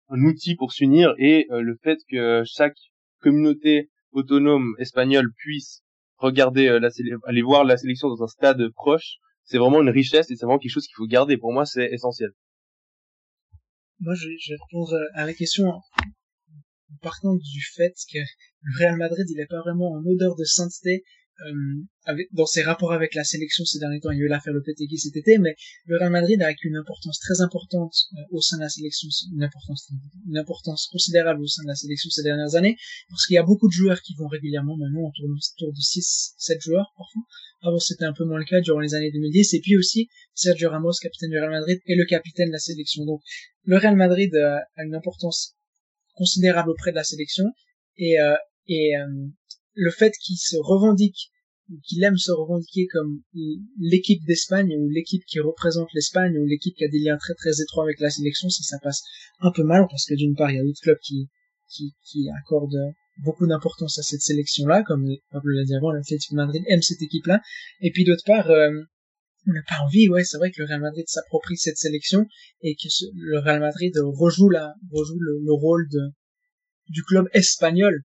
[0.09, 2.77] un outil pour s'unir et euh, le fait que chaque
[3.21, 5.83] communauté autonome espagnole puisse
[6.17, 6.89] regarder euh, la
[7.25, 9.19] aller voir la sélection dans un stade proche,
[9.51, 11.37] c'est vraiment une richesse et c'est vraiment quelque chose qu'il faut garder.
[11.37, 12.31] Pour moi, c'est essentiel.
[13.99, 15.83] Moi, je, je vais répondre à la question en
[17.03, 21.03] partant du fait que le Real Madrid, il n'est pas vraiment en odeur de sainteté
[21.47, 21.53] euh,
[22.05, 24.53] avec, dans ses rapports avec la sélection ces derniers temps, il y a eu l'affaire
[24.53, 25.55] Lopetegui cet été, mais
[25.87, 29.43] le Real Madrid a une importance très importante euh, au sein de la sélection, une
[29.43, 29.89] importance,
[30.27, 32.77] une importance considérable au sein de la sélection ces dernières années,
[33.09, 36.35] parce qu'il y a beaucoup de joueurs qui vont régulièrement, maintenant on autour de 6,
[36.37, 37.23] 7 joueurs parfois.
[37.63, 40.71] Avant c'était un peu moins le cas durant les années 2010, et puis aussi Sergio
[40.71, 43.05] Ramos, capitaine du Real Madrid, et le capitaine de la sélection.
[43.05, 43.21] Donc
[43.65, 45.57] le Real Madrid euh, a une importance
[46.15, 47.45] considérable auprès de la sélection,
[47.97, 48.17] et,
[48.67, 48.95] et
[49.75, 51.31] le fait qu'il se revendique
[51.87, 53.23] qu'il aime se revendiquer comme
[53.79, 57.61] l'équipe d'Espagne ou l'équipe qui représente l'Espagne ou l'équipe qui a des liens très très
[57.61, 59.03] étroits avec la sélection, ça ça passe
[59.41, 61.29] un peu mal parce que d'une part il y a d'autres clubs qui
[61.69, 62.93] qui, qui accordent
[63.23, 67.41] beaucoup d'importance à cette sélection-là, comme Pablo l'a dit avant, l'Atlético Madrid aime cette équipe-là,
[67.81, 68.71] et puis d'autre part, euh,
[69.47, 72.27] on n'a pas envie, ouais, c'est vrai que le Real Madrid s'approprie cette sélection
[72.63, 76.01] et que le Real Madrid rejoue la rejoue le rôle de
[76.89, 78.03] du club espagnol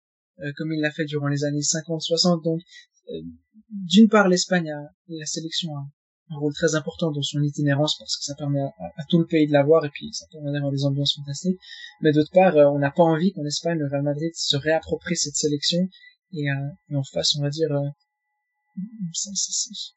[0.57, 2.43] comme il l'a fait durant les années 50-60.
[2.43, 2.61] Donc,
[3.09, 3.21] euh,
[3.69, 5.85] d'une part, l'Espagne a, la sélection a
[6.31, 9.47] un rôle très important dans son itinérance parce que ça permet à, tout le pays
[9.47, 11.59] de l'avoir et puis ça permet d'avoir des ambiances fantastiques.
[12.01, 15.15] Mais d'autre part, euh, on n'a pas envie qu'en Espagne, le Real Madrid se réapproprie
[15.15, 15.87] cette sélection
[16.33, 16.45] et,
[16.89, 17.69] et en face, on va dire,
[19.13, 19.29] sa,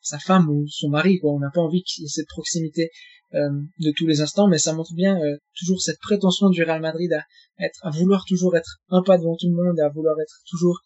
[0.01, 1.33] sa, femme ou son mari, quoi.
[1.33, 2.91] On n'a pas envie qu'il y ait cette proximité
[3.35, 3.51] euh,
[3.81, 7.13] de tous les instants, mais ça montre bien euh, toujours cette prétention du Real Madrid
[7.13, 7.25] à
[7.65, 10.81] être, à vouloir toujours être un pas devant tout le monde, à vouloir être toujours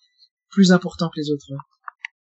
[0.50, 1.46] plus important que les autres.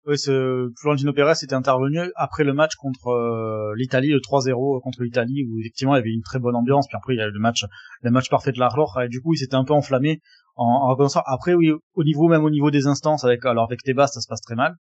[0.07, 5.03] Oui, ce Florentino Pérez était intervenu après le match contre euh, l'Italie, le 3-0 contre
[5.03, 6.87] l'Italie, où effectivement il y avait une très bonne ambiance.
[6.87, 7.65] Puis après il y a eu le match,
[8.03, 8.69] le match parfait de la
[9.03, 10.21] et du coup il s'était un peu enflammé
[10.57, 11.23] en, en.
[11.25, 14.29] Après oui, au niveau même au niveau des instances, avec alors avec Tebas ça se
[14.29, 14.77] passe très mal.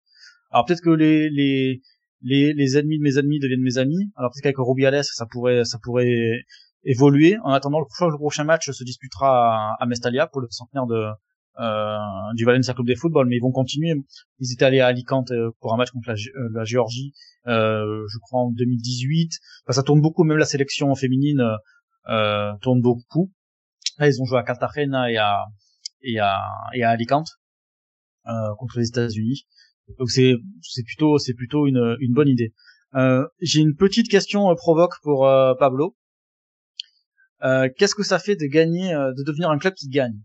[0.52, 1.82] Alors peut-être que les, les
[2.24, 4.12] les, les ennemis de mes ennemis deviennent mes amis.
[4.16, 6.44] Alors peut-être qu'avec Rubiales ça pourrait ça pourrait
[6.84, 7.38] évoluer.
[7.44, 11.08] En attendant, le prochain, match se disputera à, Mestalia pour le centenaire de
[11.60, 11.98] euh,
[12.36, 13.94] du Valencia Club de Football, mais ils vont continuer.
[14.40, 17.14] Ils étaient allés à Alicante euh, pour un match contre la, euh, la Géorgie,
[17.46, 19.34] je crois en 2018.
[19.66, 21.44] Enfin, ça tourne beaucoup, même la sélection féminine
[22.10, 23.32] euh, tourne beaucoup.
[24.00, 25.46] Ils ont joué à Cartagena et à
[26.04, 26.40] et à,
[26.74, 27.28] et à Alicante
[28.58, 29.46] contre les États-Unis.
[30.00, 32.54] Donc c'est c'est plutôt c'est plutôt une une bonne idée.
[32.96, 35.96] Euh, J'ai une petite question euh, provoque pour euh, Pablo.
[37.44, 40.20] Euh, Qu'est-ce que ça fait de gagner, euh, de devenir un club qui gagne?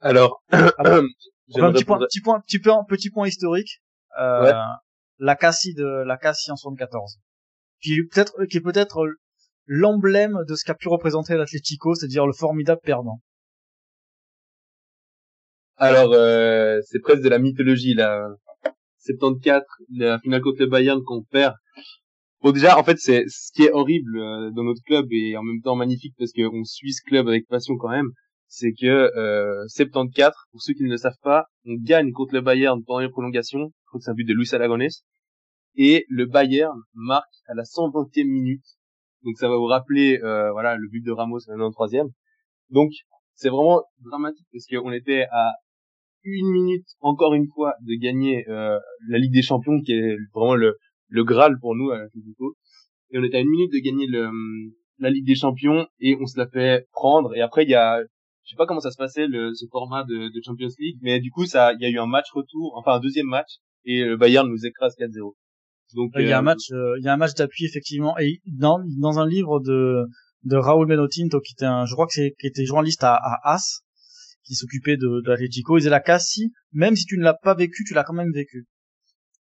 [0.00, 0.62] Alors, un
[1.72, 3.82] petit point, petit point, petit point, petit point historique.
[4.18, 4.52] Ouais.
[5.18, 7.18] La Cassie de la Cassie en 74,
[7.82, 9.06] qui peut-être qui est peut-être
[9.66, 13.20] l'emblème de ce qu'a pu représenter l'Atlético, c'est-à-dire le formidable perdant.
[15.82, 18.28] Alors, euh, c'est presque de la mythologie, là.
[18.98, 19.62] 74,
[19.96, 21.54] la finale contre le Bayern qu'on perd.
[22.42, 25.42] Bon, déjà, en fait, c'est ce qui est horrible euh, dans notre club et en
[25.42, 28.10] même temps magnifique parce qu'on suit ce club avec passion quand même,
[28.46, 32.42] c'est que euh, 74, pour ceux qui ne le savent pas, on gagne contre le
[32.42, 33.70] Bayern pendant les prolongations.
[33.70, 34.88] Je crois que c'est un but de Luis Aragonés.
[35.76, 38.66] Et le Bayern marque à la 120e minute.
[39.24, 42.10] Donc ça va vous rappeler, euh, voilà, le but de Ramos à la 93e.
[42.68, 42.90] Donc
[43.32, 45.54] c'est vraiment dramatique parce qu'on était à
[46.22, 50.54] une minute encore une fois de gagner euh, la Ligue des Champions qui est vraiment
[50.54, 50.76] le,
[51.08, 52.56] le Graal pour nous à l'Atlético.
[53.10, 54.30] Et on était à une minute de gagner le,
[54.98, 57.34] la Ligue des Champions et on se l'a fait prendre.
[57.34, 60.04] Et après il y a, je sais pas comment ça se passait le, ce format
[60.04, 62.74] de, de Champions League, mais du coup ça, il y a eu un match retour,
[62.76, 65.34] enfin un deuxième match et le Bayern nous écrase 4-0.
[65.94, 68.16] Donc il y a un euh, match, euh, il y a un match d'appui effectivement
[68.18, 70.04] et dans dans un livre de
[70.44, 73.54] de Raúl Menotinto qui était un, je crois que c'est qui était journaliste à, à
[73.54, 73.82] As
[74.50, 75.78] qui s'occupait de, de l'Atlético.
[75.78, 78.66] Ils la Cassi, même si tu ne l'as pas vécu, tu l'as quand même vécu.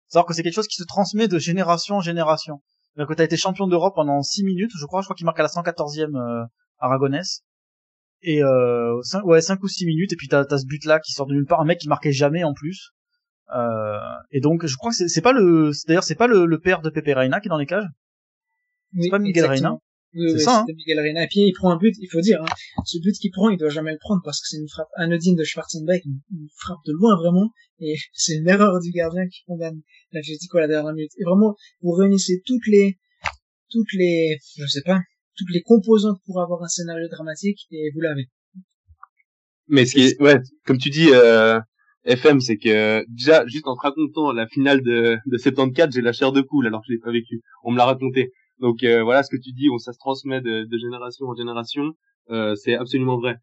[0.10, 2.62] Savoir que c'est quelque chose qui se transmet de génération en génération.
[2.98, 5.40] Donc, tu as été champion d'Europe pendant 6 minutes, je crois, je crois qu'il marque
[5.40, 6.46] à la 114e euh,
[6.80, 7.44] Aragonès.
[8.22, 11.14] Et euh, 5, ouais, 5 ou 6 minutes, et puis t'as as ce but-là qui
[11.14, 12.90] sort de nulle part, un mec qui marquait jamais en plus.
[13.56, 14.00] Euh,
[14.32, 16.90] et donc, je crois que c'est pas le, d'ailleurs, c'est pas le, le, père de
[16.90, 17.88] Pepe Reina qui est dans les cages.
[19.00, 19.78] c'est pas Miguel Reina.
[20.14, 20.60] C'est ça.
[20.62, 20.66] Hein.
[20.68, 21.24] Miguel Reina.
[21.24, 23.58] Et puis il prend un but, il faut dire, hein, ce but qu'il prend, il
[23.58, 26.80] doit jamais le prendre parce que c'est une frappe anodine de Schwarzenbeck, une, une, frappe
[26.86, 29.82] de loin vraiment, et c'est une erreur du gardien qui condamne
[30.12, 31.12] l'Atlético à la dernière minute.
[31.20, 32.98] Et vraiment, vous réunissez toutes les,
[33.70, 35.02] toutes les, je sais pas,
[35.36, 38.28] toutes les composantes pour avoir un scénario dramatique et vous l'avez.
[39.68, 41.60] Mais ce qui est, ouais, comme tu dis, euh,
[42.06, 46.14] FM, c'est que déjà juste en te racontant la finale de, de 74, j'ai la
[46.14, 47.42] chair de poule alors que je l'ai pas vécu.
[47.64, 48.32] On me l'a raconté.
[48.60, 51.36] Donc euh, voilà ce que tu dis, on ça se transmet de, de génération en
[51.36, 51.94] génération,
[52.30, 53.36] euh, c'est absolument vrai.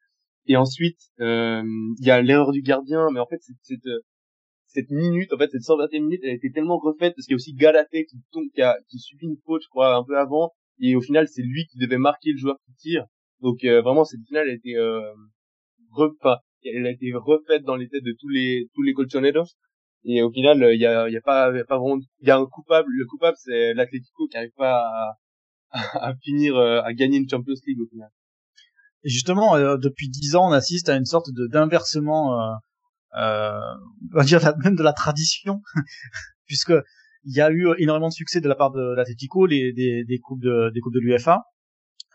[0.47, 1.63] Et ensuite, euh,
[1.99, 3.79] il y a l'erreur du gardien, mais en fait cette,
[4.67, 7.35] cette, minute, en fait cette 121 minutes, elle a été tellement refaite parce qu'il y
[7.35, 10.19] a aussi Galaté qui tombe, qui a qui subit une faute, je crois, un peu
[10.19, 13.07] avant, et au final c'est lui qui devait marquer le joueur qui tire.
[13.41, 15.01] Donc euh, vraiment cette finale a été euh,
[16.65, 19.55] elle a été refaite dans les têtes de tous les tous les colchoneros
[20.05, 22.31] et au final il y a y a pas y a pas vraiment il y
[22.31, 25.19] a un coupable le coupable c'est l'Atlético qui arrive pas à,
[25.71, 28.09] à, finir euh, à gagner une Champions League au final
[29.05, 32.55] et justement euh, depuis dix ans on assiste à une sorte de d'inversement euh,
[33.17, 33.61] euh,
[34.13, 35.63] on va dire même de la tradition
[36.47, 36.73] puisque
[37.27, 40.19] il y a eu énormément de succès de la part de l'Atlético les des, des
[40.19, 41.43] coupes de des coupes de l'UEFA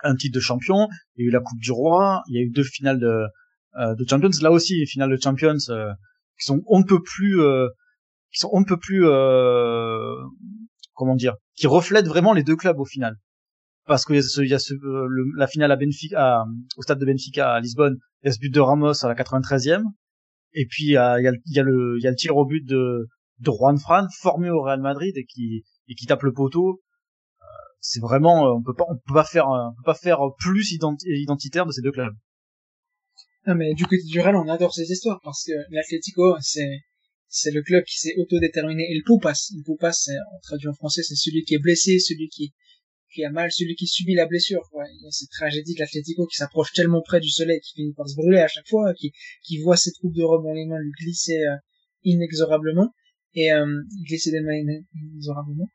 [0.03, 2.41] un titre de champion il y a eu la coupe du roi il y a
[2.41, 3.25] eu deux finales de
[3.77, 4.31] euh, de Champions.
[4.41, 7.39] Là aussi, les finales de Champions qui sont on ne peut plus,
[8.31, 9.03] qui sont on ne peut plus,
[10.93, 13.15] comment dire, qui reflètent vraiment les deux clubs au final.
[13.85, 14.73] Parce qu'il y a, ce, y a ce,
[15.35, 16.45] la finale à Benfica,
[16.77, 19.15] au stade de Benfica à Lisbonne, il y a ce but de Ramos à la
[19.15, 19.83] 93e,
[20.53, 21.31] et puis il y a, y a,
[21.63, 23.07] le, il y a le tir au but de,
[23.39, 26.81] de Juan Fran formé au Real Madrid et qui, et qui tape le poteau.
[27.81, 31.65] C'est vraiment, on peut pas, on peut pas faire, on peut pas faire plus identitaire
[31.65, 32.13] de ces deux clubs.
[33.47, 36.81] Non, mais du côté du Real, on adore ces histoires parce que l'Atlético, c'est
[37.29, 38.83] c'est le club qui s'est autodéterminé.
[38.89, 42.27] Et le Poupas, le Poupas, en traduit en français, c'est celui qui est blessé, celui
[42.29, 42.53] qui
[43.13, 44.61] qui a mal, celui qui subit la blessure.
[44.71, 44.83] Quoi.
[44.87, 47.93] Il y a cette tragédie de l'Atlético qui s'approche tellement près du soleil, qui finit
[47.93, 49.11] par se brûler à chaque fois, qui
[49.43, 51.55] qui voit ses troupes de Rome dans les mains lui glisser euh,
[52.03, 52.93] inexorablement
[53.33, 53.65] et euh,
[54.07, 54.57] glisser des mains
[54.93, 55.67] inexorablement.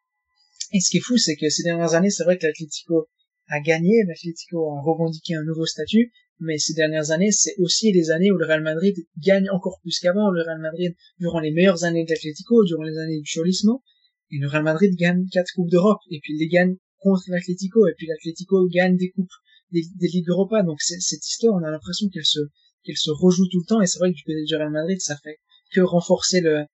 [0.73, 3.09] Et ce qui est fou, c'est que ces dernières années, c'est vrai que l'Atlético
[3.49, 8.11] a gagné, l'Atlético a revendiqué un nouveau statut, mais ces dernières années, c'est aussi les
[8.11, 10.31] années où le Real Madrid gagne encore plus qu'avant.
[10.31, 13.83] Le Real Madrid, durant les meilleures années de l'Atlético, durant les années du Cholismo,
[14.31, 17.87] et le Real Madrid gagne quatre coupes d'Europe, et puis il les gagne contre l'Atlético,
[17.87, 19.31] et puis l'Atlético gagne des coupes,
[19.71, 20.63] des, des Ligues Europa.
[20.63, 22.41] Donc cette histoire, on a l'impression qu'elle se,
[22.83, 25.01] qu'elle se rejoue tout le temps, et c'est vrai que du côté du Real Madrid,
[25.01, 25.39] ça fait
[25.73, 26.65] que renforcer le,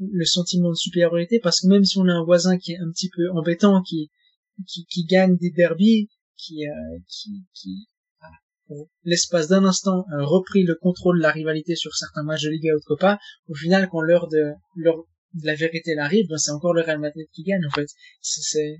[0.00, 2.90] le sentiment de supériorité, parce que même si on a un voisin qui est un
[2.90, 4.10] petit peu embêtant, qui,
[4.66, 7.88] qui, qui gagne des derbies, qui, euh, qui, qui,
[9.04, 12.66] l'espace d'un instant euh, repris le contrôle de la rivalité sur certains matchs de Ligue
[12.66, 13.18] et autre part,
[13.48, 15.04] au final quand l'heure de l'heure
[15.34, 17.88] de la vérité arrive, ben, c'est encore le Real Madrid qui gagne en fait.
[18.20, 18.76] C'est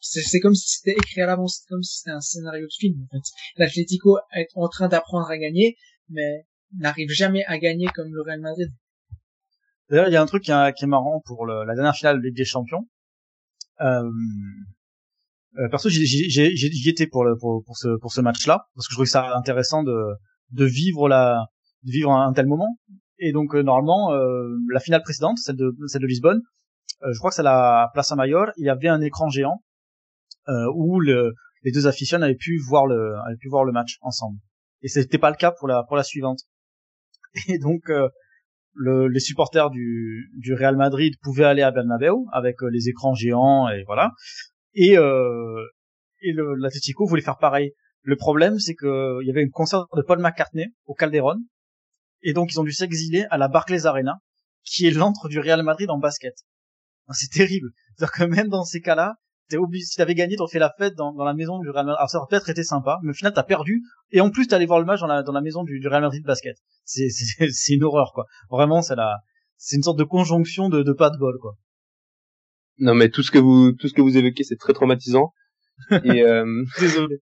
[0.00, 3.16] c'est comme si c'était écrit à l'avance, comme si c'était un scénario de film en
[3.16, 3.24] fait.
[3.56, 5.76] L'Atlético est en train d'apprendre à gagner,
[6.08, 6.46] mais
[6.76, 8.68] n'arrive jamais à gagner comme le Real Madrid.
[9.90, 12.26] D'ailleurs, il y a un truc qui est marrant pour le, la dernière finale de
[12.26, 12.86] Ligue des Champions.
[13.80, 14.10] Euh,
[15.58, 18.96] euh, perso, j'y étais pour, le, pour, pour ce, pour ce match-là, parce que je
[18.96, 19.96] trouvais ça intéressant de,
[20.50, 21.46] de vivre la,
[21.82, 22.78] de vivre un, tel moment.
[23.18, 26.40] Et donc euh, normalement, euh, la finale précédente, celle de, celle de Lisbonne,
[27.02, 29.62] euh, je crois que c'est la Plaza Mayor, il y avait un écran géant
[30.74, 34.38] où le, les deux aficionados avaient pu voir le, avaient pu voir le match ensemble.
[34.80, 36.38] Et c'était pas le cas pour la, pour la suivante.
[37.48, 37.90] Et donc
[38.72, 43.68] le, les supporters du, du Real Madrid pouvaient aller à Bernabeu avec les écrans géants
[43.68, 44.12] et voilà
[44.74, 45.64] et euh,
[46.20, 47.72] et l'Atletico voulait faire pareil.
[48.02, 51.36] Le problème, c'est que il y avait une concert de Paul McCartney au Calderon,
[52.22, 54.16] et donc ils ont dû s'exiler à la Barclays Arena,
[54.64, 56.34] qui est l'antre du Real Madrid en basket.
[57.12, 57.70] C'est terrible.
[57.96, 59.14] C'est-à-dire que même dans ces cas-là,
[59.48, 61.86] t'es obligé, si t'avais gagné, t'aurais fait la fête dans, dans, la maison du Real
[61.86, 61.98] Madrid.
[61.98, 64.54] Alors ça aurait peut-être été sympa, mais au final t'as perdu, et en plus t'es
[64.54, 66.56] allé voir le match dans la, dans la maison du, Real Madrid basket.
[66.84, 68.26] C'est, c'est, c'est une horreur, quoi.
[68.50, 69.18] Vraiment, c'est la,
[69.56, 71.56] c'est une sorte de conjonction de, de pas de bol, quoi.
[72.78, 75.32] Non, mais tout ce que vous, tout ce que vous évoquez, c'est très traumatisant.
[76.04, 76.64] Et euh...
[76.78, 77.18] désolé.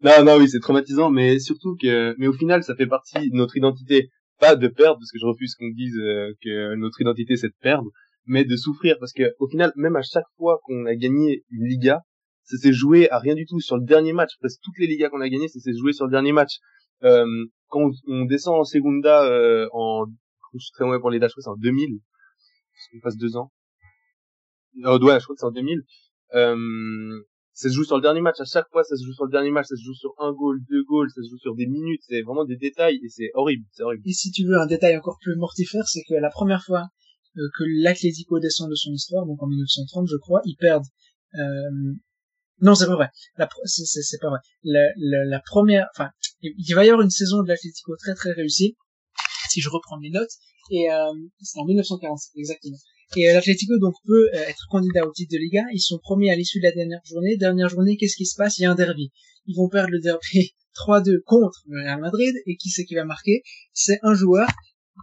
[0.00, 3.36] Non, non, oui, c'est traumatisant, mais surtout que, mais au final, ça fait partie de
[3.36, 7.36] notre identité, pas de perdre, parce que je refuse qu'on dise euh, que notre identité
[7.36, 7.90] c'est de perdre,
[8.26, 11.66] mais de souffrir, parce que au final, même à chaque fois qu'on a gagné une
[11.66, 12.00] Liga,
[12.44, 14.30] ça s'est joué à rien du tout sur le dernier match.
[14.40, 16.58] Presque toutes les Ligas qu'on a gagnées, ça s'est joué sur le dernier match.
[17.04, 17.26] Euh,
[17.68, 20.06] quand on, descend en Segunda euh, en
[20.54, 21.98] je suis très mauvais pour les dates, je crois que c'est en 2000.
[22.94, 23.50] On passe deux ans.
[24.84, 25.82] Oh, ouais, je crois que c'est en 2000.
[26.34, 28.40] Euh, ça se joue sur le dernier match.
[28.40, 29.66] À chaque fois, ça se joue sur le dernier match.
[29.66, 31.10] Ça se joue sur un goal, deux goals.
[31.10, 32.00] Ça se joue sur des minutes.
[32.08, 33.64] C'est vraiment des détails et c'est horrible.
[33.72, 34.02] C'est horrible.
[34.06, 36.86] Et si tu veux un détail encore plus mortifère, c'est que la première fois
[37.36, 40.86] euh, que l'Atlético descend de son histoire, donc en 1930, je crois, ils perdent.
[41.34, 41.94] Euh...
[42.60, 43.08] Non, c'est pas vrai.
[43.64, 44.38] C'est pas vrai.
[44.62, 46.10] La, première, enfin,
[46.42, 48.76] il va y avoir une saison de l'Atlético très très réussie.
[49.48, 50.30] Si je reprends mes notes,
[50.70, 52.76] et euh, c'est en 1947 exactement.
[53.16, 55.62] Et euh, l'Atlético donc peut euh, être candidat au titre de Liga.
[55.72, 57.36] Ils sont premiers à l'issue de la dernière journée.
[57.36, 58.58] Dernière journée, qu'est-ce qui se passe?
[58.58, 59.12] Il y a un derby.
[59.46, 62.34] Ils vont perdre le derby 3-2 contre le Real Madrid.
[62.46, 63.42] Et qui c'est qui va marquer?
[63.74, 64.48] C'est un joueur,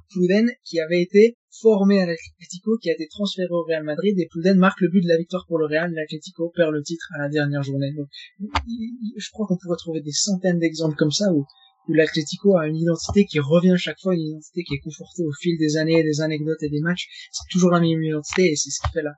[0.10, 4.18] Pluden, qui avait été formé à l'Atlético, qui a été transféré au Real Madrid.
[4.18, 5.91] Et Pluden marque le but de la victoire pour le Real.
[5.93, 7.91] L'Atlético perd le titre à la dernière journée.
[7.93, 8.07] Donc,
[8.39, 11.45] je crois qu'on pourrait trouver des centaines d'exemples comme ça où
[11.88, 15.32] où l'Atlético a une identité qui revient chaque fois, une identité qui est confortée au
[15.39, 17.07] fil des années, des anecdotes et des matchs.
[17.32, 19.13] C'est toujours la même identité et c'est ce qui fait la,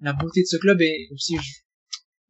[0.00, 1.36] la beauté de ce club et aussi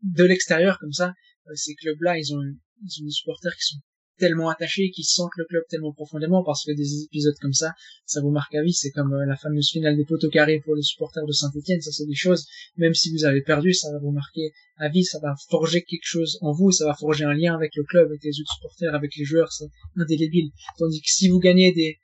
[0.02, 1.14] de l'extérieur comme ça,
[1.48, 2.42] euh, ces clubs-là, ils ont,
[2.82, 3.78] ils ont des supporters qui sont
[4.18, 7.72] tellement attachés, qui sentent le club tellement profondément parce que des épisodes comme ça,
[8.06, 8.72] ça vous marque à vie.
[8.72, 11.80] C'est comme euh, la fameuse finale des poteaux carrés pour les supporters de Saint-Etienne.
[11.80, 12.46] Ça, c'est des choses,
[12.76, 16.04] même si vous avez perdu, ça va vous marquer à vie, ça va forger quelque
[16.04, 18.94] chose en vous, ça va forger un lien avec le club, avec les autres supporters,
[18.94, 20.50] avec les joueurs, c'est indélébile.
[20.78, 21.98] Tandis que si vous gagnez des,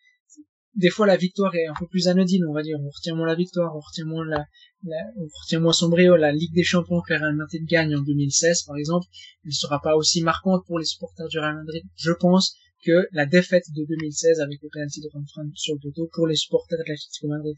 [0.77, 2.79] des fois la victoire est un peu plus anodine, on va dire.
[2.81, 4.45] On retient moins la victoire, on retient moins la,
[4.85, 6.16] la on retient moins son brio.
[6.16, 9.07] La Ligue des Champions que Real Madrid gagne en 2016, par exemple,
[9.45, 13.27] ne sera pas aussi marquante pour les supporters du Real Madrid, je pense, que la
[13.27, 16.85] défaite de 2016 avec le penalty de Renfran sur le poteau pour les supporters de
[16.87, 17.57] l'Atlético Madrid.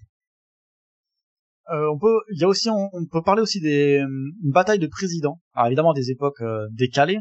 [1.73, 4.87] Euh, on peut, il y a aussi, on, peut parler aussi des une bataille de
[4.87, 5.41] présidents.
[5.53, 7.19] Alors évidemment des époques euh, décalées,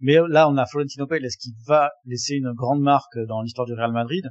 [0.00, 3.74] mais là on a Florentino Pérez qui va laisser une grande marque dans l'histoire du
[3.74, 4.24] Real Madrid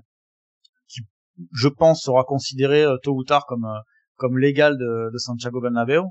[1.52, 3.80] je pense, sera considéré euh, tôt ou tard comme euh,
[4.16, 6.04] comme légal de, de Santiago Bernabéu.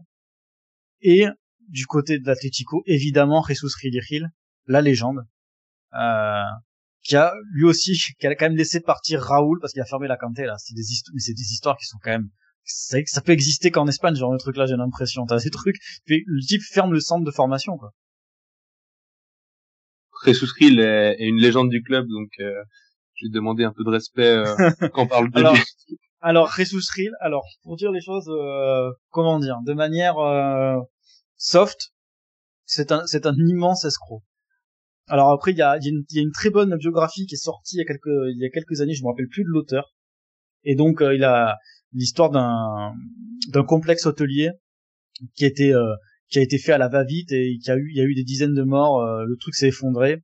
[1.00, 1.26] Et
[1.68, 4.28] du côté de l'Atlético, évidemment, Jesus Ridicil,
[4.66, 5.20] la légende,
[5.94, 6.42] euh,
[7.02, 10.08] qui a lui aussi, qui a quand même laissé partir Raoul parce qu'il a fermé
[10.08, 10.56] la cantée là.
[10.58, 12.28] C'est des histoires, c'est des histoires qui sont quand même,
[12.64, 15.26] ça, ça peut exister qu'en Espagne, genre le truc là, j'ai l'impression.
[15.26, 17.92] T'as des trucs, le type ferme le centre de formation quoi.
[20.24, 22.62] Jesus Ridicil est, une légende du club, donc euh,
[23.14, 24.44] je vais demander un peu de respect euh,
[24.92, 25.56] quand on parle de alors,
[26.20, 30.78] alors Jesus Real, alors pour dire les choses, euh, comment dire, de manière euh,
[31.36, 31.92] soft,
[32.64, 34.22] c'est un c'est un immense escroc.
[35.08, 37.80] Alors après il y a, y, a une très bonne biographie qui est sortie il
[37.80, 39.94] y a quelques il y a quelques années, je me rappelle plus de l'auteur.
[40.64, 41.58] Et donc il a
[41.92, 42.94] l'histoire d'un
[43.48, 44.50] d'un complexe hôtelier
[45.36, 45.72] qui était
[46.28, 48.14] qui a été fait à la va-vite et qui a eu il y a eu
[48.14, 50.22] des dizaines de morts, le truc s'est effondré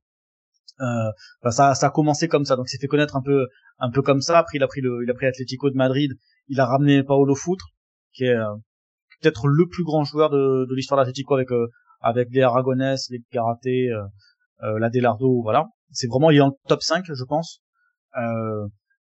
[0.81, 3.47] euh, ça, ça a commencé comme ça, donc il s'est fait connaître un peu,
[3.79, 4.39] un peu comme ça.
[4.39, 6.11] Après, il a pris le, il a pris l'Atlético de Madrid.
[6.47, 7.67] Il a ramené Paolo Foutre,
[8.13, 8.55] qui est euh,
[9.21, 11.67] peut-être le plus grand joueur de, de l'histoire de l'Atlético avec euh,
[12.01, 15.67] avec les Aragonès, les Garaté, euh, la Delardo, voilà.
[15.91, 17.61] C'est vraiment il est en top 5, je pense.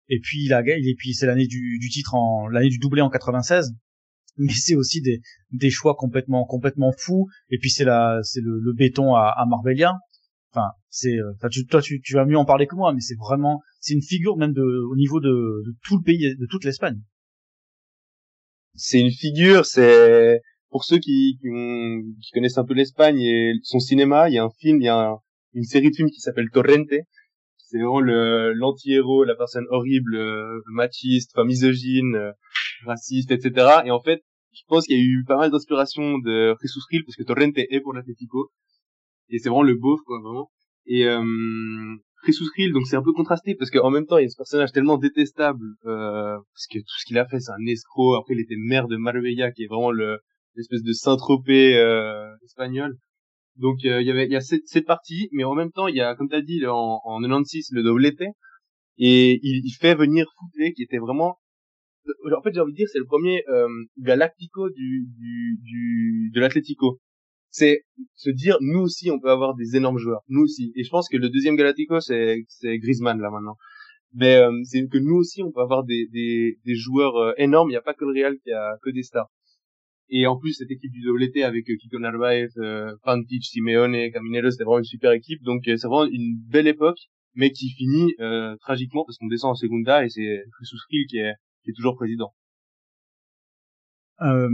[0.09, 3.03] et puis il a, et puis c'est l'année du, du titre en l'année du doublé
[3.03, 3.72] en 96
[4.39, 5.20] mais c'est aussi des,
[5.51, 9.45] des choix complètement complètement fous et puis c'est la c'est le, le béton à, à
[9.47, 9.99] Marbella
[10.59, 13.17] Enfin, c'est, euh, tu, toi, tu, tu vas mieux en parler que moi, mais c'est
[13.17, 16.65] vraiment, c'est une figure même de, au niveau de, de tout le pays, de toute
[16.65, 17.01] l'Espagne.
[18.75, 20.41] C'est une figure, c'est
[20.71, 24.51] pour ceux qui, qui, connaissent un peu l'Espagne et son cinéma, il y a un
[24.51, 25.17] film, il y a
[25.55, 26.95] une série de films qui s'appelle Torrente.
[27.57, 32.33] C'est vraiment le l'anti-héros, la personne horrible, euh, machiste, enfin misogyne, euh,
[32.87, 33.83] raciste, etc.
[33.85, 37.05] Et en fait, je pense qu'il y a eu pas mal d'inspiration de Jesus Gil
[37.05, 38.51] parce que Torrente est pour l'Atlético
[39.31, 40.51] et c'est vraiment le beauf quoi vraiment.
[40.87, 41.22] Et euh,
[42.26, 44.72] Jesus donc c'est un peu contrasté parce qu'en même temps il y a ce personnage
[44.72, 48.16] tellement détestable euh, parce que tout ce qu'il a fait c'est un escroc.
[48.16, 50.18] Après il était maire de Marbella qui est vraiment le
[50.57, 52.97] l'espèce de Saint-Tropez euh, espagnol.
[53.57, 55.89] Donc euh, il y avait il y a cette, cette partie mais en même temps
[55.89, 58.22] il y a comme tu as dit en, en 96 le doblete
[58.99, 61.39] et il, il fait venir Fouté qui était vraiment
[62.37, 63.68] en fait j'ai envie de dire c'est le premier euh,
[63.99, 66.99] galactico du du du de l'Atlético
[67.51, 67.83] c'est
[68.15, 70.23] se dire nous aussi on peut avoir des énormes joueurs.
[70.29, 70.73] Nous aussi.
[70.77, 73.57] Et je pense que le deuxième Galactico c'est c'est Griezmann là maintenant.
[74.15, 77.71] Mais euh, c'est que nous aussi on peut avoir des des, des joueurs euh, énormes.
[77.71, 79.31] Il n'y a pas que le Real qui a que des stars.
[80.11, 84.51] Et en plus cette équipe du WT avec euh, Kiko Narvaez euh, Pantic Simeone Caminero
[84.51, 85.43] c'était vraiment une super équipe.
[85.43, 86.99] Donc c'est vraiment une belle époque
[87.35, 88.15] mais qui finit
[88.61, 92.33] tragiquement parce qu'on descend en Segunda et c'est Jesus qui est qui est toujours président.
[94.21, 94.49] Euh,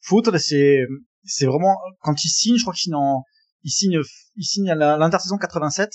[0.00, 0.86] Foutre, c'est
[1.24, 3.24] c'est vraiment quand il signe, je crois qu'il en,
[3.62, 4.00] il signe,
[4.36, 5.90] il signe à l'intersaison 87.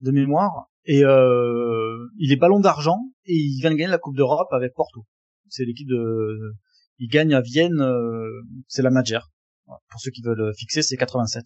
[0.00, 4.52] de mémoire, et il est ballon d'argent et il vient de gagner la Coupe d'Europe
[4.52, 5.04] avec Porto.
[5.48, 6.54] C'est l'équipe de,
[6.98, 7.82] il gagne à Vienne,
[8.68, 9.28] c'est la Magère.
[9.66, 11.44] Pour ceux qui veulent fixer, c'est 87.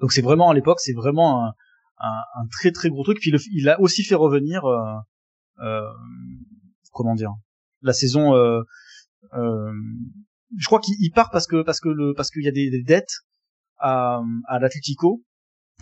[0.00, 1.54] Donc c'est vraiment à l'époque, c'est vraiment un,
[2.00, 3.18] un, très très gros truc.
[3.20, 4.96] Puis il a aussi fait revenir, euh,
[5.60, 5.92] euh,
[6.92, 7.32] comment dire,
[7.82, 8.34] la saison.
[8.34, 8.62] Euh,
[9.34, 9.72] euh
[10.56, 12.82] je crois qu'il part parce que parce que le parce qu'il y a des, des,
[12.82, 13.12] dettes
[13.78, 15.22] à, à l'Atlético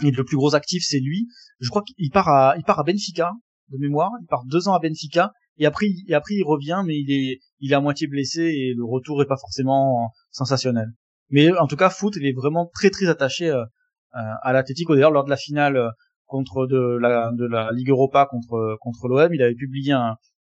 [0.02, 1.28] et le plus gros actif c'est lui.
[1.60, 3.32] Je crois qu'il part à il part à Benfica
[3.70, 4.10] de mémoire.
[4.20, 7.40] Il part deux ans à Benfica et après et après il revient mais il est
[7.60, 10.88] il est à moitié blessé et le retour est pas forcément sensationnel.
[11.30, 13.64] Mais en tout cas, foot, il est vraiment très très attaché euh,
[14.12, 14.94] à l'Atlético.
[14.94, 15.92] D'ailleurs, lors de la finale
[16.26, 19.32] contre de la de la Ligue Europa contre contre l'OM.
[19.34, 19.94] Il avait publié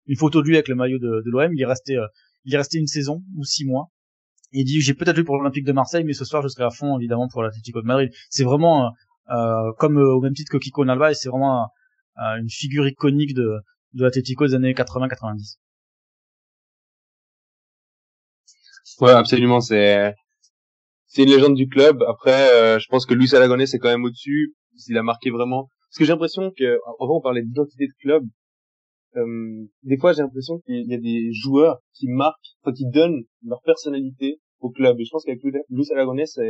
[0.06, 1.52] une photo de lui avec le maillot de, de l'OM.
[1.54, 2.06] Il est resté euh,
[2.46, 3.90] il est resté une saison ou six mois.
[4.52, 6.70] Il dit j'ai peut-être vu pour l'Olympique de Marseille, mais ce soir je serai à
[6.70, 8.12] fond évidemment pour l'Atlético de Madrid.
[8.30, 8.90] C'est vraiment euh,
[9.32, 11.68] euh comme euh, au même titre que Kiko Nalba, et c'est vraiment
[12.18, 13.60] une figure iconique de
[13.94, 15.58] de l'Atlético des années 80-90.
[19.02, 19.62] Ouais, absolument.
[19.62, 20.16] C'est
[21.08, 22.04] c'est une légende du club.
[22.04, 24.56] Après, je pense que Luis Aragonés c'est quand même au-dessus.
[24.88, 28.24] Il a marqué vraiment parce que j'ai l'impression que, avant on parlait d'identité de club,
[28.24, 28.28] euh,
[29.16, 33.62] des fois j'ai l'impression qu'il y a des joueurs qui marquent, enfin qui donnent leur
[33.64, 35.00] personnalité au club.
[35.00, 36.44] Et je pense qu'avec Luis Aragonés, ça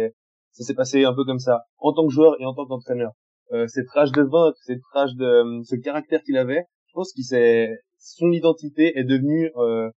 [0.52, 3.12] s'est passé un peu comme ça, en tant que joueur et en tant qu'entraîneur.
[3.54, 7.24] Euh, cette rage de vaincre, cette rage de, ce caractère qu'il avait, je pense qu'il
[7.24, 9.90] s'est, son identité est devenue euh,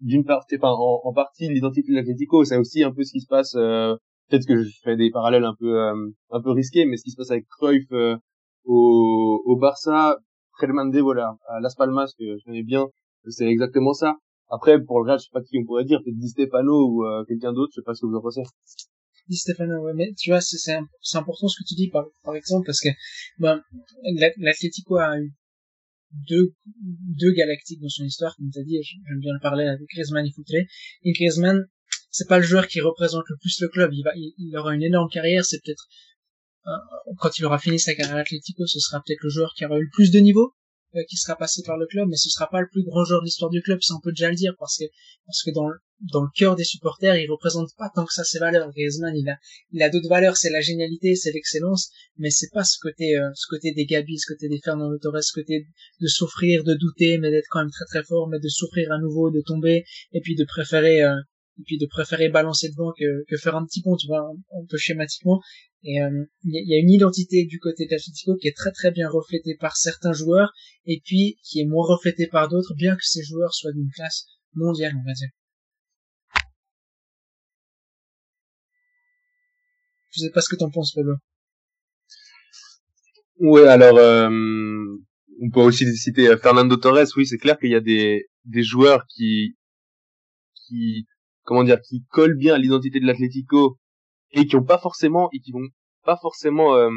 [0.00, 2.44] d'une partie, enfin en, en partie l'identité de l'Atlético.
[2.44, 3.54] C'est aussi un peu ce qui se passe.
[3.56, 3.96] Euh,
[4.28, 7.12] Peut-être que je fais des parallèles un peu euh, un peu risqués, mais ce qui
[7.12, 8.16] se passe avec Cruyff euh,
[8.64, 10.16] au, au Barça,
[10.60, 12.86] Germán voilà, à Las Palmas, que je connais bien,
[13.28, 14.16] c'est exactement ça.
[14.48, 17.04] Après, pour le Real, je sais pas qui on pourrait dire, peut-être Di Stefano ou
[17.04, 18.42] euh, quelqu'un d'autre, je sais pas ce que vous en pensez.
[19.28, 20.78] Di Stefano, ouais, mais tu vois, c'est,
[21.14, 22.88] important ce que tu dis, par, exemple, parce que
[23.38, 23.60] ben,
[24.38, 25.34] l'Atlético a eu
[26.28, 30.24] deux, galactiques dans son histoire, comme tu as dit, j'aime bien le parler avec Griezmann
[30.24, 30.66] et Foutré.
[31.02, 31.66] Et Griezmann,
[32.10, 33.90] c'est pas le joueur qui représente le plus le club.
[33.92, 35.86] Il aura une énorme carrière, c'est peut-être
[37.18, 39.84] quand il aura fini sa carrière Atlético, ce sera peut-être le joueur qui aura eu
[39.84, 40.54] le plus de niveau,
[40.96, 43.20] euh, qui sera passé par le club, mais ce sera pas le plus grand joueur
[43.20, 44.84] de l'histoire du club, ça on peut déjà le dire, parce que
[45.26, 45.68] parce que dans
[46.00, 48.70] dans le cœur des supporters, il représente pas tant que ça ses valeurs.
[48.70, 49.36] Griezmann, il a
[49.72, 53.28] il a d'autres valeurs, c'est la génialité, c'est l'excellence, mais c'est pas ce côté euh,
[53.34, 55.66] ce côté des Gabi, ce côté des Fernando Torres, ce côté
[56.00, 58.98] de souffrir, de douter, mais d'être quand même très très fort, mais de souffrir à
[58.98, 61.16] nouveau, de tomber, et puis de préférer euh,
[61.58, 64.64] et puis de préférer balancer devant que, que faire un petit pont, tu vois, un,
[64.68, 65.40] peu schématiquement.
[65.82, 69.08] Et euh, il y, a une identité du côté d'Atletico qui est très très bien
[69.08, 70.52] reflétée par certains joueurs,
[70.84, 74.26] et puis qui est moins reflétée par d'autres, bien que ces joueurs soient d'une classe
[74.54, 75.28] mondiale, on va dire.
[80.10, 81.14] Je sais pas ce que t'en penses, Pablo.
[83.38, 84.30] Oui, alors euh,
[85.42, 87.06] on peut aussi citer euh, Fernando Torres.
[87.16, 89.56] Oui, c'est clair qu'il y a des des joueurs qui
[90.54, 91.06] qui
[91.46, 93.78] comment dire, qui collent bien à l'identité de l'Atlético
[94.32, 95.68] et qui ont pas forcément et qui vont
[96.04, 96.90] pas forcément euh,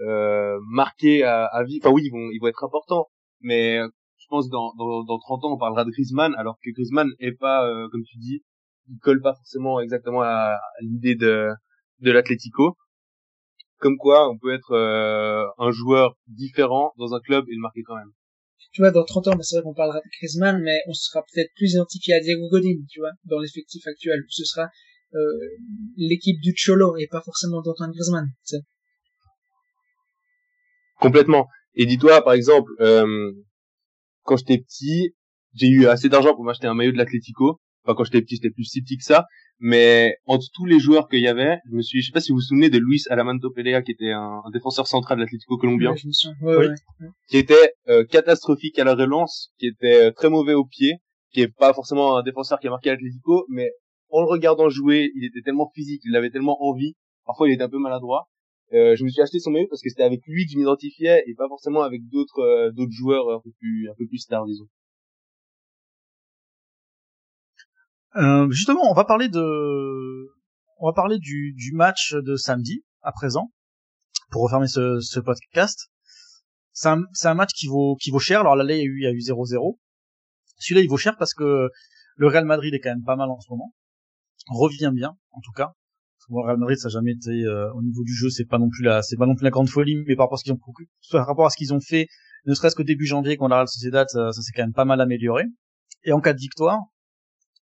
[0.00, 1.80] euh, marquer à, vie.
[1.82, 3.08] Enfin oui, ils vont ils vont être importants,
[3.40, 3.78] mais
[4.18, 7.32] je pense dans dans, dans 30 ans on parlera de Griezmann, alors que Griezmann est
[7.32, 8.42] pas euh, comme tu dis,
[8.88, 11.50] il colle pas forcément exactement à, l'idée de
[12.00, 12.76] de l'Atlético.
[13.78, 17.82] Comme quoi, on peut être euh, un joueur différent dans un club et le marquer
[17.82, 18.12] quand même
[18.76, 21.22] tu vois, dans 30 ans, bah, c'est vrai qu'on parlera de Griezmann, mais on sera
[21.22, 24.22] peut-être plus identifié à Diego Godin, tu vois, dans l'effectif actuel.
[24.28, 24.68] Ce sera
[25.14, 25.18] euh,
[25.96, 28.26] l'équipe du Cholo et pas forcément d'Antoine Griezmann.
[31.00, 31.46] Complètement.
[31.74, 33.32] Et dis-toi, par exemple, euh,
[34.24, 35.14] quand j'étais petit,
[35.54, 37.58] j'ai eu assez d'argent pour m'acheter un maillot de l'Atlético.
[37.82, 39.24] Enfin, quand j'étais petit, j'étais plus si petit que ça.
[39.58, 42.30] Mais entre tous les joueurs qu'il y avait, je me suis, je sais pas si
[42.30, 45.94] vous vous souvenez de Luis Alamanto Pelea, qui était un, défenseur central de l'Atlético colombien,
[47.28, 50.98] qui était euh, catastrophique à la relance, qui était euh, très mauvais au pied,
[51.32, 53.70] qui est pas forcément un défenseur qui a marqué l'Atlético, mais
[54.10, 56.94] en le regardant jouer, il était tellement physique, il avait tellement envie.
[57.24, 58.28] Parfois, il était un peu maladroit.
[58.72, 61.22] Euh, je me suis acheté son maillot parce que c'était avec lui que je m'identifiais
[61.26, 64.44] et pas forcément avec d'autres euh, d'autres joueurs un peu plus un peu plus stars,
[64.46, 64.66] disons.
[68.16, 69.40] Euh, justement, on va parler de,
[70.78, 73.52] on va parler du, du match de samedi à présent
[74.30, 75.90] pour refermer ce, ce podcast.
[76.72, 78.40] C'est un, un match qui vaut qui vaut cher.
[78.40, 79.78] Alors l'aller il y a eu il y a eu 0-0.
[80.58, 81.68] Celui-là il vaut cher parce que
[82.16, 83.74] le Real Madrid est quand même pas mal en ce moment.
[84.48, 85.72] Revient bien en tout cas.
[86.30, 88.68] le Real Madrid ça n'a jamais été euh, au niveau du jeu c'est pas non
[88.68, 90.52] plus la c'est pas non plus la grande folie mais par rapport à ce qu'ils
[90.52, 90.60] ont
[91.12, 92.08] par rapport à ce qu'ils ont fait
[92.46, 94.84] ne serait-ce qu'au début janvier quand la Real Sociedad ça, ça s'est quand même pas
[94.84, 95.44] mal amélioré.
[96.04, 96.80] Et en cas de victoire,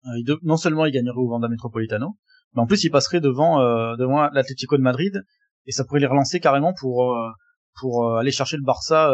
[0.08, 2.18] euh, non seulement il gagnerait au Vanda Metropolitano,
[2.54, 5.24] mais en plus il passerait devant euh, devant l'Atlético de Madrid
[5.66, 9.12] et ça pourrait les relancer carrément pour euh, aller chercher le Barça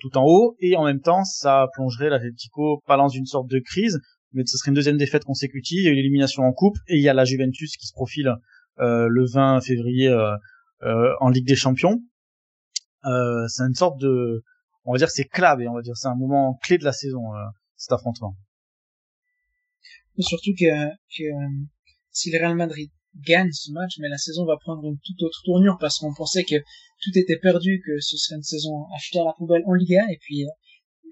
[0.00, 3.58] tout en haut et en même temps ça plongerait l'Atlético pas dans une sorte de
[3.58, 4.00] crise
[4.32, 7.08] mais ce serait une deuxième défaite consécutive il y a en coupe et il y
[7.10, 8.34] a la Juventus qui se profile
[8.78, 10.10] le 20 février
[11.20, 12.00] en Ligue des Champions.
[13.02, 14.42] C'est une sorte de
[14.84, 17.20] on va dire c'est clave on va dire c'est un moment clé de la saison
[17.76, 18.34] cet affrontement
[20.22, 21.24] surtout que, que
[22.10, 22.90] si le Real Madrid
[23.24, 26.44] gagne ce match, mais la saison va prendre une toute autre tournure parce qu'on pensait
[26.44, 26.56] que
[27.02, 30.18] tout était perdu, que ce serait une saison achetée à la poubelle en Liga, et
[30.20, 30.50] puis euh,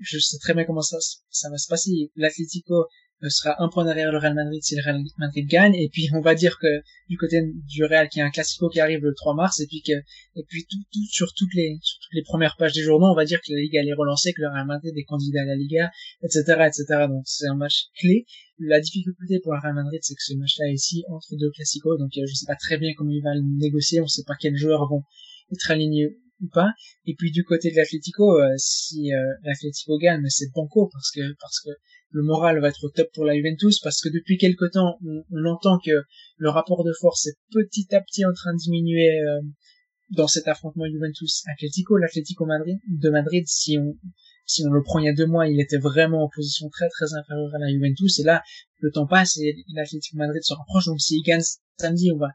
[0.00, 0.98] je sais très bien comment ça,
[1.30, 2.10] ça va se passer.
[2.16, 2.86] L'Atlético
[3.28, 5.74] sera un point derrière le Real Madrid si le Real Madrid gagne.
[5.74, 8.80] Et puis on va dire que du côté du Real qui a un classico qui
[8.80, 11.98] arrive le 3 mars et puis que et puis tout, tout sur toutes les sur
[12.00, 14.42] toutes les premières pages des journaux on va dire que la Liga est relancée que
[14.42, 15.90] le Real Madrid est candidat à la Liga
[16.22, 18.26] etc etc donc c'est un match clé.
[18.58, 21.50] La difficulté pour le Real Madrid c'est que ce match là est ici entre deux
[21.50, 21.98] classicos.
[21.98, 24.00] Donc euh, je sais pas très bien comment il va le négocier.
[24.00, 25.02] On sait pas quels joueurs vont
[25.52, 26.16] être alignés
[27.06, 31.20] Et puis du côté de l'Atlético, euh, si euh, l'Atlético gagne, c'est banco parce que
[31.40, 31.70] parce que
[32.10, 35.44] le moral va être au top pour la Juventus parce que depuis quelque temps, on,
[35.46, 36.04] entend que
[36.36, 39.40] le rapport de force est petit à petit en train de diminuer euh,
[40.10, 41.96] dans cet affrontement Juventus-Atlético.
[41.96, 43.96] L'Atlético Madrid de Madrid, si on
[44.46, 46.88] si on le prend il y a deux mois, il était vraiment en position très
[46.90, 48.18] très inférieure à la Juventus.
[48.20, 48.42] Et là,
[48.80, 50.86] le temps passe et l'Atlético Madrid se rapproche.
[50.86, 51.42] Donc s'il gagne
[51.78, 52.28] samedi, on va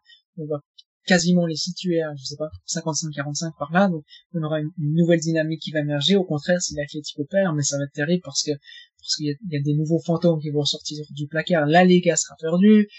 [1.10, 4.05] quasiment les situer à, je sais pas, 55-45 par là, donc
[4.36, 6.16] on aura une, nouvelle dynamique qui va émerger.
[6.16, 9.57] Au contraire, si l'Atlético perd, mais ça va être terrible parce que parce qu'il y,
[9.57, 11.66] a des nouveaux fantômes qui vont sortir du placard.
[11.66, 12.89] La Liga sera perdue,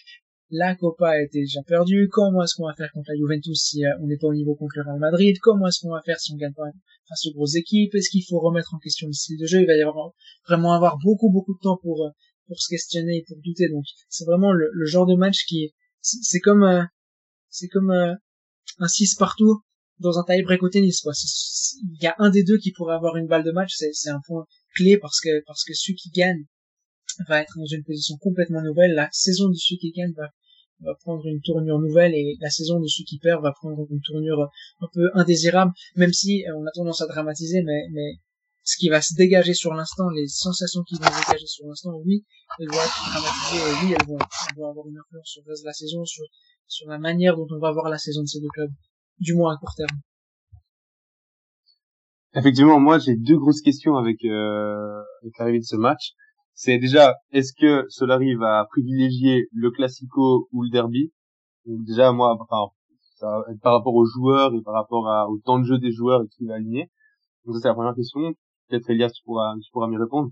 [0.50, 2.08] la Copa a été déjà perdue.
[2.10, 4.56] Comment est-ce qu'on va faire contre la Juventus si euh, on n'est pas au niveau
[4.56, 5.36] contre le Real Madrid?
[5.40, 6.64] Comment est-ce qu'on va faire si on gagne pas
[7.08, 7.94] face aux grosses équipes?
[7.94, 9.60] Est-ce qu'il faut remettre en question le style de jeu?
[9.60, 10.10] Il va y avoir
[10.48, 12.10] vraiment avoir beaucoup beaucoup de temps pour euh,
[12.48, 13.68] pour se questionner et pour douter.
[13.68, 16.82] Donc c'est vraiment le, genre de match qui est c'est comme euh,
[17.50, 19.62] c'est comme un 6 partout
[19.98, 21.12] dans un tie-break au tennis quoi.
[21.92, 24.20] Il y a un des deux qui pourrait avoir une balle de match, c'est un
[24.26, 26.44] point clé parce que parce que celui qui gagne
[27.28, 28.92] va être dans une position complètement nouvelle.
[28.94, 30.30] La saison de celui qui gagne va,
[30.80, 34.00] va prendre une tournure nouvelle et la saison de celui qui perd va prendre une
[34.00, 34.48] tournure
[34.80, 38.14] un peu indésirable, même si euh, on a tendance à dramatiser, mais, mais
[38.62, 41.92] ce qui va se dégager sur l'instant, les sensations qui vont se dégager sur l'instant,
[42.04, 42.24] oui,
[42.58, 45.62] elles vont être dramatisées oui, elles vont, elles vont avoir une influence sur le reste
[45.62, 46.24] de la saison, sur,
[46.70, 48.70] sur la manière dont on va voir la saison de ces deux clubs,
[49.18, 50.00] du moins à court terme.
[52.34, 56.12] Effectivement, moi j'ai deux grosses questions avec, euh, avec l'arrivée de ce match.
[56.54, 61.12] C'est déjà, est-ce que Solari va privilégier le classico ou le derby?
[61.66, 62.36] Déjà, moi,
[63.62, 66.28] par rapport aux joueurs et par rapport à, au temps de jeu des joueurs et
[66.28, 66.88] qui va aligner.
[67.44, 68.20] Donc ça c'est la première question.
[68.68, 70.30] Peut-être Elias, tu pourras, tu pourras m'y répondre.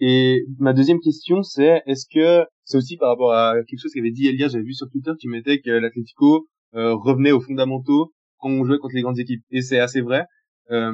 [0.00, 4.12] Et ma deuxième question, c'est est-ce que c'est aussi par rapport à quelque chose qu'avait
[4.12, 8.50] dit Elias, j'avais vu sur Twitter, qui mettait que l'Atlético euh, revenait aux fondamentaux quand
[8.50, 9.42] on jouait contre les grandes équipes.
[9.50, 10.24] Et c'est assez vrai.
[10.70, 10.92] Euh,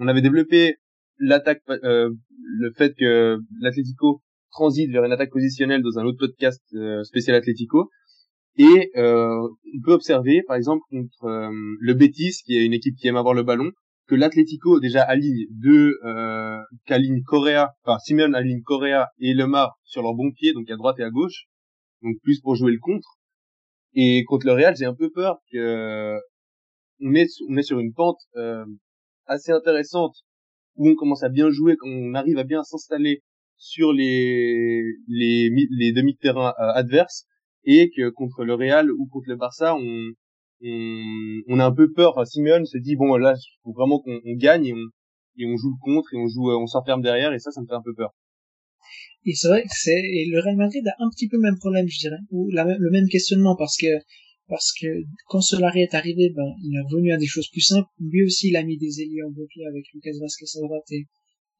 [0.00, 0.76] on avait développé
[1.18, 2.10] l'attaque, euh,
[2.58, 7.36] le fait que l'Atlético transite vers une attaque positionnelle dans un autre podcast euh, spécial
[7.36, 7.90] Atlético.
[8.58, 13.16] Et on peut observer, par exemple, contre le Betis, qui est une équipe qui aime
[13.16, 13.70] avoir le ballon,
[14.06, 20.02] que l'Atlético déjà aligne deux, euh, qu'aligne Correa, enfin Simeone aligne Correa et Lemar sur
[20.02, 21.46] leur bon pied, donc à droite et à gauche,
[22.02, 23.18] donc plus pour jouer le contre.
[23.94, 26.18] Et contre le Real, j'ai un peu peur que
[27.00, 28.64] on est, on est sur une pente euh,
[29.26, 30.14] assez intéressante
[30.76, 33.22] où on commence à bien jouer, quand on arrive à bien s'installer
[33.56, 37.26] sur les les, les demi-terrains euh, adverses
[37.64, 40.12] et que contre le Real ou contre le Barça, on
[40.64, 42.12] on, on a un peu peur.
[42.12, 43.34] Enfin, Simeone se dit bon là,
[43.64, 44.86] faut vraiment qu'on gagne et on,
[45.38, 47.66] et on joue le contre et on joue, on s'enferme derrière et ça, ça me
[47.66, 48.10] fait un peu peur.
[49.24, 51.58] Et c'est vrai que c'est et le Real Madrid a un petit peu le même
[51.58, 53.86] problème, je dirais, ou le même questionnement parce que
[54.48, 54.86] parce que
[55.28, 57.88] quand Solari est arrivé, ben, il est revenu à des choses plus simples.
[57.98, 61.06] Lui aussi, il a mis des ailiers en bloqué avec Lucas Vasquez à droite et,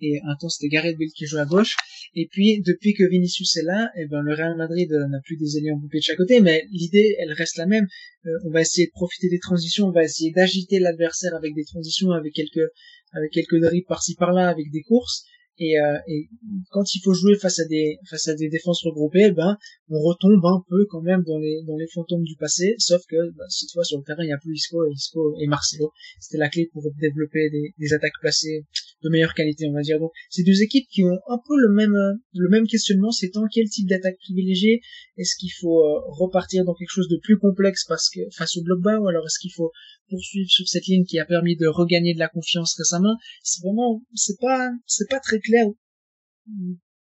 [0.02, 1.76] et un temps c'était Gareth Bale qui joue à gauche.
[2.14, 5.20] Et puis, depuis que Vinicius est là, et eh ben, le Real Madrid euh, n'a
[5.24, 7.86] plus des ailiers bloqué de chaque côté, mais l'idée, elle reste la même.
[8.26, 11.64] Euh, on va essayer de profiter des transitions, on va essayer d'agiter l'adversaire avec des
[11.64, 12.68] transitions, avec quelques,
[13.12, 15.24] avec quelques dribbles par-ci par-là, avec des courses.
[15.58, 16.28] Et, euh, et,
[16.70, 19.58] quand il faut jouer face à des face à des défenses regroupées, ben
[19.90, 22.74] on retombe un peu quand même dans les dans les fantômes du passé.
[22.78, 25.46] Sauf que ben, cette fois sur le terrain il y a plus Isco, Isco et
[25.46, 25.92] Marcelo.
[26.20, 28.64] C'était la clé pour développer des, des attaques placées
[29.02, 29.98] de meilleure qualité, on va dire.
[29.98, 31.96] Donc c'est deux équipes qui ont un peu le même
[32.34, 34.80] le même questionnement, c'est tant quel type d'attaque privilégier
[35.16, 38.62] Est-ce qu'il faut euh, repartir dans quelque chose de plus complexe parce que face au
[38.62, 39.72] bloc bas, ou alors est-ce qu'il faut
[40.08, 43.16] poursuivre sur cette ligne qui a permis de regagner de la confiance récemment?
[43.42, 45.66] C'est vraiment c'est pas c'est pas très clair.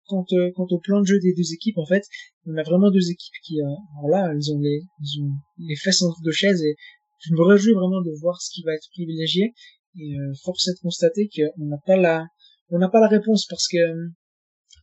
[0.07, 2.05] Quant, euh, quant au plan de jeu des deux équipes en fait
[2.45, 3.65] on a vraiment deux équipes qui euh,
[3.99, 6.77] alors là elles ont les elles ont les fesses entre deux chaises et
[7.19, 9.53] je me réjouis vraiment de voir ce qui va être privilégié
[9.95, 12.25] Et euh, force est de constater qu'on n'a pas la
[12.69, 13.77] on n'a pas la réponse parce que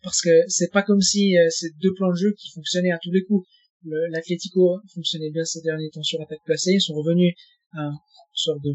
[0.02, 2.98] parce que c'est pas comme si euh, ces deux plans de jeu qui fonctionnaient à
[3.02, 3.46] tous les coups.
[3.86, 7.34] L'Atlético fonctionnait bien ces derniers temps sur l'attaque placée, ils sont revenus
[7.72, 7.98] à une
[8.32, 8.72] sorte de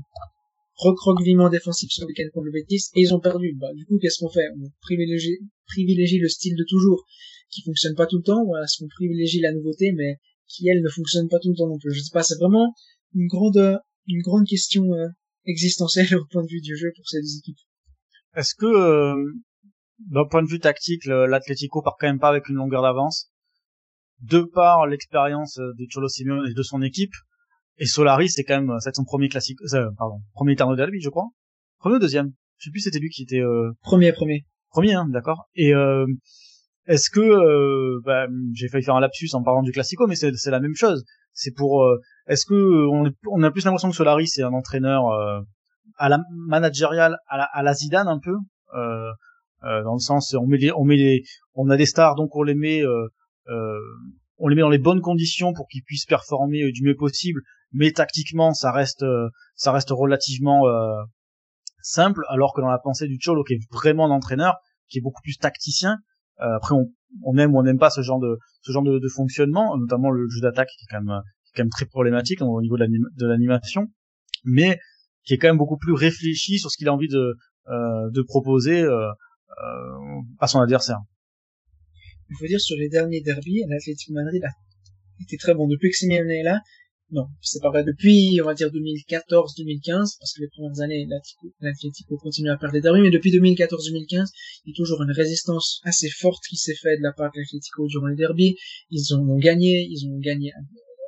[0.76, 3.56] recroquevillement défensif sur le week contre le Betis et ils ont perdu.
[3.60, 4.48] Bah, du coup, qu'est-ce qu'on fait?
[4.56, 7.06] On privilégie, privilégie le style de toujours
[7.50, 10.18] qui fonctionne pas tout le temps, ou est-ce qu'on privilégie la nouveauté mais
[10.48, 12.74] qui elle ne fonctionne pas tout le temps non plus Je sais pas, c'est vraiment
[13.14, 15.08] une grande une grande question euh,
[15.46, 17.60] existentielle au point de vue du jeu pour ces deux équipes.
[18.36, 19.16] Est-ce que euh,
[20.00, 23.32] d'un point de vue tactique, l'Atlético part quand même pas avec une longueur d'avance?
[24.22, 27.14] De par l'expérience de Cholo Simeone et de son équipe
[27.80, 31.10] et Solari c'est quand même c'est son premier classique euh, pardon premier Eterno Derby je
[31.10, 31.28] crois.
[31.80, 32.34] Premier ou deuxième?
[32.58, 33.72] Je sais plus c'était lui qui était euh...
[33.82, 34.46] premier premier.
[34.70, 35.48] premier hein d'accord.
[35.56, 36.06] Et euh,
[36.88, 40.52] est-ce que euh, bah, j'ai failli faire un lapsus en parlant du classico mais c'est
[40.52, 41.06] la même chose.
[41.32, 41.98] C'est pour euh,
[42.30, 45.04] est-ce que on, on, a plus l'impression que Solari c'est un entraîneur
[45.98, 48.36] à la managériale à la, à la Zidane un peu
[49.62, 51.22] dans le sens on met les, on met
[51.56, 52.82] on a des stars donc on les met
[54.38, 57.42] on les met dans les bonnes conditions pour qu'ils puissent performer du mieux possible.
[57.72, 59.04] Mais tactiquement ça reste
[59.56, 61.04] ça reste relativement euh,
[61.82, 64.56] simple alors que dans la pensée du Cholo qui est vraiment un entraîneur
[64.88, 65.98] qui est beaucoup plus tacticien
[66.42, 66.76] euh, après
[67.24, 70.28] on, aime ou on n'aime pas ce genre de ce genre de, fonctionnement notamment le
[70.30, 71.22] jeu d'attaque qui est quand même
[71.56, 73.88] quand même très problématique au niveau de l'animation
[74.44, 74.80] mais
[75.26, 77.36] qui est quand même beaucoup plus réfléchi sur ce qu'il a envie de
[77.68, 81.00] euh, de proposer euh, euh, à son adversaire
[82.30, 85.98] il faut dire sur les derniers derbys l'Atlético Madrid a été très bon depuis que
[85.98, 86.62] Simeone est là
[87.12, 87.84] non, c'est pas vrai.
[87.84, 91.08] Depuis, on va dire 2014-2015, parce que les premières années,
[91.60, 94.28] l'Atlético continue à perdre des derbys, mais depuis 2014-2015,
[94.66, 97.40] il y a toujours une résistance assez forte qui s'est faite de la part de
[97.40, 98.58] l'Atlético durant les derbys.
[98.92, 100.52] Ils ont gagné, ils ont gagné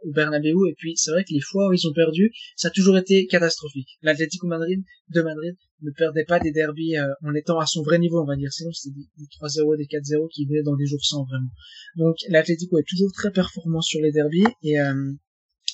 [0.04, 2.72] au Bernabeu, et puis c'est vrai que les fois où ils ont perdu, ça a
[2.72, 3.90] toujours été catastrophique.
[4.02, 8.00] L'Atlético Madrid, de Madrid, ne perdait pas des derbys euh, en étant à son vrai
[8.00, 8.52] niveau, on va dire.
[8.52, 11.50] Sinon, c'était des, 3-0, des 4-0 qui venaient dans des jours sans, vraiment.
[11.96, 15.14] Donc, l'Atlético est toujours très performant sur les derbys, et euh,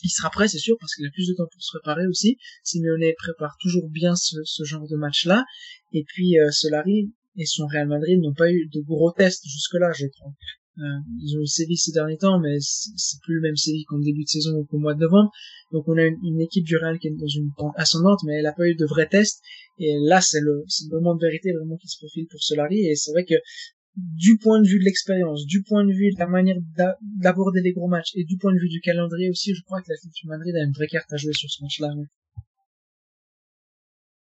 [0.03, 2.38] il sera prêt, c'est sûr, parce qu'il a plus de temps pour se préparer aussi.
[2.63, 5.43] Simeone prépare toujours bien ce, ce genre de match-là.
[5.93, 9.91] Et puis, euh, Solari et son Real Madrid n'ont pas eu de gros tests jusque-là,
[9.93, 10.32] je crois.
[10.80, 13.99] Euh, ils ont eu Séville ces derniers temps, mais c'est plus le même Séville qu'en
[13.99, 15.32] début de saison ou qu'au mois de novembre.
[15.71, 18.43] Donc on a une, équipe du Real qui est dans une pente ascendante, mais elle
[18.43, 19.41] n'a pas eu de vrais tests.
[19.80, 22.86] Et là, c'est le, le moment de vérité vraiment qui se profile pour Solari.
[22.86, 23.36] Et c'est vrai que
[23.97, 26.57] du point de vue de l'expérience, du point de vue de la manière
[27.01, 29.88] d'aborder les gros matchs et du point de vue du calendrier aussi, je crois que
[29.89, 31.89] l'Atlético Madrid a une vraie carte à jouer sur ce match-là.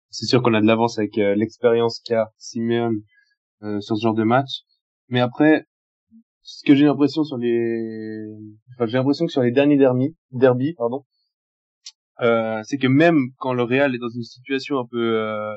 [0.09, 3.03] C'est sûr qu'on a de l'avance avec euh, l'expérience qu'a Simeone
[3.63, 4.63] euh, sur ce genre de match.
[5.09, 5.67] Mais après,
[6.47, 8.25] ce que j'ai l'impression sur les,
[8.75, 11.05] enfin, j'ai l'impression que sur les derniers derby, derby, pardon,
[12.21, 15.53] euh, c'est que même quand le Real est dans une situation un peu euh,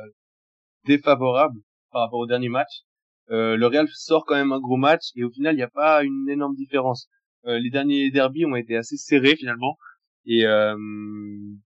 [0.85, 1.59] défavorable
[1.91, 2.81] par rapport au dernier match,
[3.30, 5.69] euh, le Real sort quand même un gros match et au final il n'y a
[5.69, 7.07] pas une énorme différence.
[7.45, 9.77] Euh, les derniers derbies ont été assez serrés finalement
[10.26, 10.76] et euh,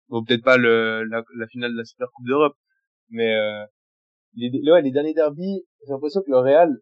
[0.09, 2.57] bon peut-être pas le, la, finale de la Super Coupe d'Europe,
[3.11, 3.65] mais euh,
[4.35, 6.81] les, ouais, les derniers derbies, j'ai l'impression que le Real,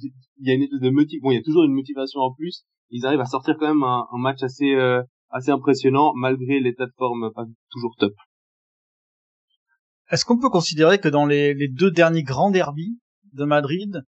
[0.00, 2.64] il y a une de motive, bon il y a toujours une motivation en plus,
[2.90, 6.86] ils arrivent à sortir quand même un, un match assez euh, assez impressionnant malgré l'état
[6.86, 8.14] de forme pas toujours top.
[10.10, 12.98] Est-ce qu'on peut considérer que dans les, les deux derniers grands derbies
[13.32, 14.02] de Madrid,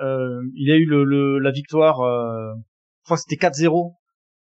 [0.00, 2.54] euh, il y a eu le, le la victoire, euh,
[3.00, 3.94] je crois que c'était 4-0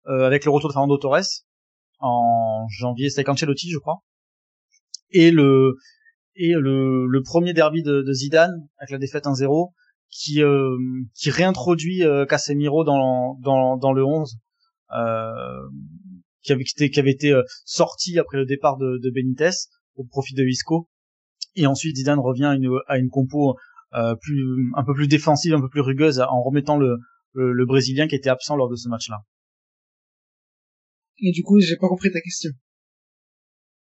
[0.07, 1.25] euh, avec le retour de Fernando Torres
[2.01, 4.03] en janvier, c'était Cancelotti, je crois.
[5.11, 5.77] Et le
[6.35, 9.73] et le, le premier derby de, de Zidane avec la défaite 1-0
[10.11, 10.77] qui euh,
[11.15, 14.39] qui réintroduit euh, Casemiro dans dans dans le 11
[14.93, 15.33] euh,
[16.43, 19.51] qui avait été qui avait été sorti après le départ de, de Benitez
[19.97, 20.89] au profit de Isco
[21.57, 23.57] et ensuite Zidane revient à une, à une compo
[24.21, 26.99] plus un peu plus défensive, un peu plus rugueuse, en remettant le,
[27.33, 29.17] le, brésilien qui était absent lors de ce match-là.
[31.21, 32.51] Et du coup, j'ai pas compris ta question.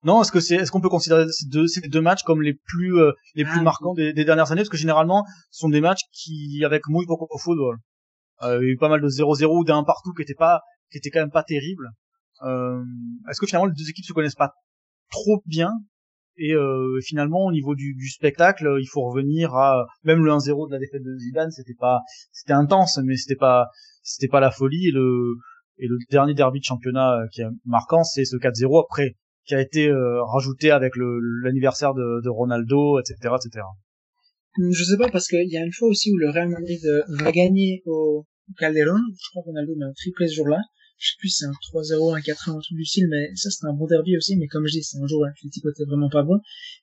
[0.05, 2.55] Non, est-ce que c'est, est-ce qu'on peut considérer ces deux, ces deux matchs comme les
[2.55, 5.71] plus, euh, les plus ah, marquants des, des, dernières années, parce que généralement, ce sont
[5.71, 7.79] des matchs qui, avec muy poco football,
[8.43, 10.61] euh, il y a eu pas mal de 0-0 ou d'un partout qui était pas,
[10.91, 11.89] qui était quand même pas terrible.
[12.43, 12.83] Euh,
[13.31, 14.53] est-ce que finalement les deux équipes se connaissent pas
[15.11, 15.71] trop bien?
[16.37, 20.69] Et euh, finalement, au niveau du, du, spectacle, il faut revenir à même le 1-0
[20.69, 22.01] de la défaite de Zidane, c'était pas,
[22.33, 23.69] c'était intense, mais c'était pas,
[24.03, 24.89] c'était pas la folie.
[24.89, 25.37] Et le,
[25.79, 29.15] et le dernier derby de championnat euh, qui est marquant, c'est ce 4-0 après,
[29.47, 33.65] qui a été euh, rajouté avec l'anniversaire de, de, Ronaldo, etc., etc.
[34.57, 37.33] Je sais pas parce qu'il y a une fois aussi où le Real Madrid va
[37.33, 38.25] gagner au
[38.59, 39.01] Calderon.
[39.19, 40.61] Je crois que Ronaldo met triplé ce jour-là.
[40.99, 43.67] je sais plus c'est un 3-0, un 4-1, un truc du style, mais ça c'était
[43.67, 46.09] un bon derby aussi, mais comme je dis, c'est un jour où l'Atlético était vraiment
[46.09, 46.39] pas bon.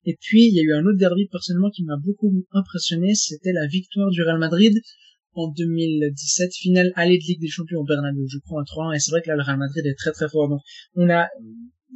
[0.06, 3.54] Et puis il y a eu un autre derby personnellement qui m'a beaucoup impressionné, c'était
[3.54, 4.74] la victoire du Real Madrid
[5.34, 9.00] en 2017, finale allée de Ligue des Champions au Bernabeu, je crois un 3-1, et
[9.00, 10.50] c'est vrai que là le Real Madrid est très très fort.
[10.50, 10.62] Donc
[10.96, 11.30] on a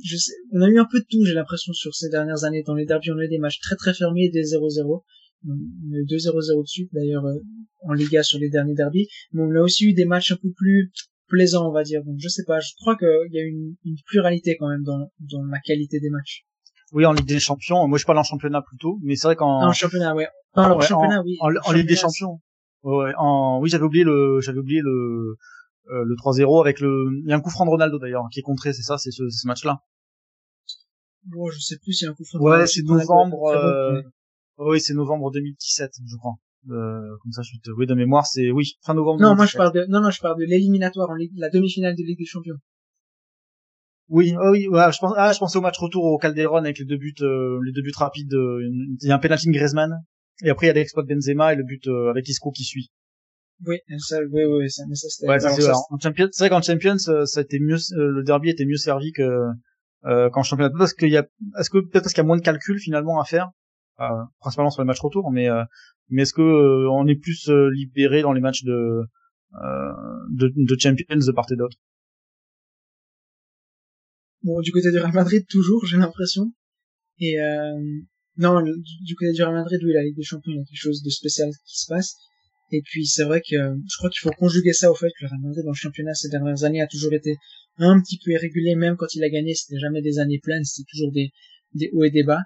[0.04, 2.64] je sais, on a eu un peu de tout, j'ai l'impression, sur ces dernières années.
[2.64, 5.04] Dans les derbys, on a eu des matchs très très fermés, des 0-0.
[5.48, 7.40] On a eu 2-0-0 dessus, d'ailleurs, euh,
[7.84, 9.08] en Liga sur les derniers derbys.
[9.32, 10.92] Mais on a aussi eu des matchs un peu plus
[11.28, 12.04] plaisants, on va dire.
[12.04, 15.12] Donc je sais pas, je crois qu'il y a une, une pluralité quand même dans,
[15.20, 16.46] dans la qualité des matchs.
[16.92, 17.88] Oui, en Ligue des Champions.
[17.88, 20.28] Moi, je parle en championnat plutôt, mais c'est vrai qu'en en championnat, ouais.
[20.54, 21.38] en championnat, oui.
[21.40, 22.40] En, Ligue des Champions.
[22.84, 25.36] Ouais, en oui, j'avais oublié le, j'avais oublié le,
[25.92, 28.40] euh, le 3-0 avec le, il y a un coup franc de Ronaldo d'ailleurs qui
[28.40, 29.82] est contré, c'est ça, c'est ce, ce match-là.
[31.26, 32.40] Bon, je sais plus s'il y a un coup franc.
[32.40, 33.48] Ouais, c'est novembre.
[33.48, 34.02] Euh...
[34.58, 36.36] Oui, c'est novembre 2017, je crois.
[36.70, 39.22] Euh, comme ça, je suis oui de mémoire, c'est oui fin novembre.
[39.22, 41.96] Non, moi je parle de non non je parle de l'éliminatoire en Ligue, la demi-finale
[41.96, 42.58] de Ligue des Champions.
[44.08, 46.78] Oui, oh oui, ouais, je pense, ah, je pensais au match retour au Calderon avec
[46.78, 48.34] les deux buts, euh, les deux buts rapides.
[48.34, 48.62] Euh,
[49.02, 50.04] il y a un penalty de Griezmann
[50.44, 52.64] et après il y a l'exploit de Benzema et le but euh, avec Isco qui
[52.64, 52.92] suit.
[53.66, 55.30] Oui, ça, oui, oui, ça, mais ça c'était.
[55.30, 58.66] Ouais, c'est en Champions, c'est vrai qu'en Champions, ça a été mieux, le derby était
[58.66, 59.48] mieux servi que
[60.06, 60.72] euh, qu'en championnat.
[60.78, 61.26] Parce qu'il y a,
[61.60, 63.52] est-ce que peut-être parce qu'il y a moins de calculs finalement à faire,
[64.02, 64.06] euh,
[64.40, 65.64] principalement sur les matchs retour, mais euh,
[66.10, 69.02] mais est-ce que euh, on est plus euh, libéré dans les matchs de,
[69.54, 71.78] de, de Champions de part et d'autre?
[74.44, 76.52] Bon, du côté du Real Madrid toujours, j'ai l'impression.
[77.20, 77.38] Et
[78.38, 80.78] non, du côté du Real Madrid, oui, la Ligue des Champions, il y a quelque
[80.78, 82.16] chose de spécial qui se passe.
[82.72, 85.28] Et puis c'est vrai que je crois qu'il faut conjuguer ça au fait que le
[85.28, 87.36] Real Madrid dans le championnat ces dernières années a toujours été
[87.78, 90.88] un petit peu irrégulier, même quand il a gagné, c'était jamais des années pleines, c'était
[90.92, 91.32] toujours des,
[91.74, 92.42] des hauts et des bas.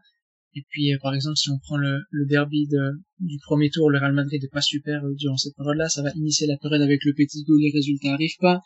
[0.56, 3.90] Et puis, euh, par exemple, si on prend le, le derby de, du premier tour,
[3.90, 6.82] le Real Madrid n'est pas super euh, durant cette période-là, ça va initier la période
[6.82, 8.62] avec le petit goût, les résultats arrivent pas.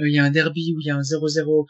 [0.00, 1.66] Euh, il y a un derby où il y a un 0-0 au,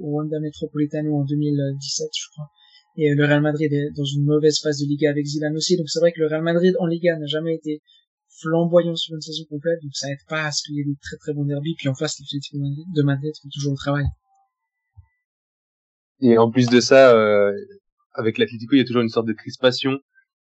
[0.00, 2.48] au Wanda Metropolitano en 2017, je crois.
[2.96, 5.90] Et le Real Madrid est dans une mauvaise phase de Liga avec Zidane aussi, donc
[5.90, 7.82] c'est vrai que le Real Madrid en Liga n'a jamais été
[8.40, 11.16] flamboyant sur une saison complète, donc ça aide pas à ce qu'il y des très
[11.16, 14.06] très bons derby, puis en face, l'Atlético de Madrid fait toujours le travail.
[16.20, 17.52] Et en plus de ça, euh,
[18.14, 19.98] avec l'Atlético, il y a toujours une sorte de crispation.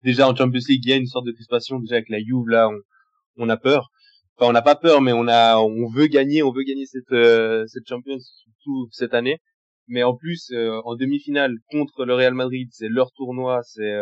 [0.02, 1.78] Déjà en Champions League, il y a une sorte de crispation.
[1.78, 3.90] Déjà avec la Juve, là, on, on a peur.
[4.36, 7.12] Enfin, on n'a pas peur, mais on a, on veut gagner, on veut gagner cette
[7.12, 9.38] euh, cette Champions surtout cette année.
[9.86, 13.92] Mais en plus, euh, en demi-finale contre le Real Madrid, c'est leur tournoi, c'est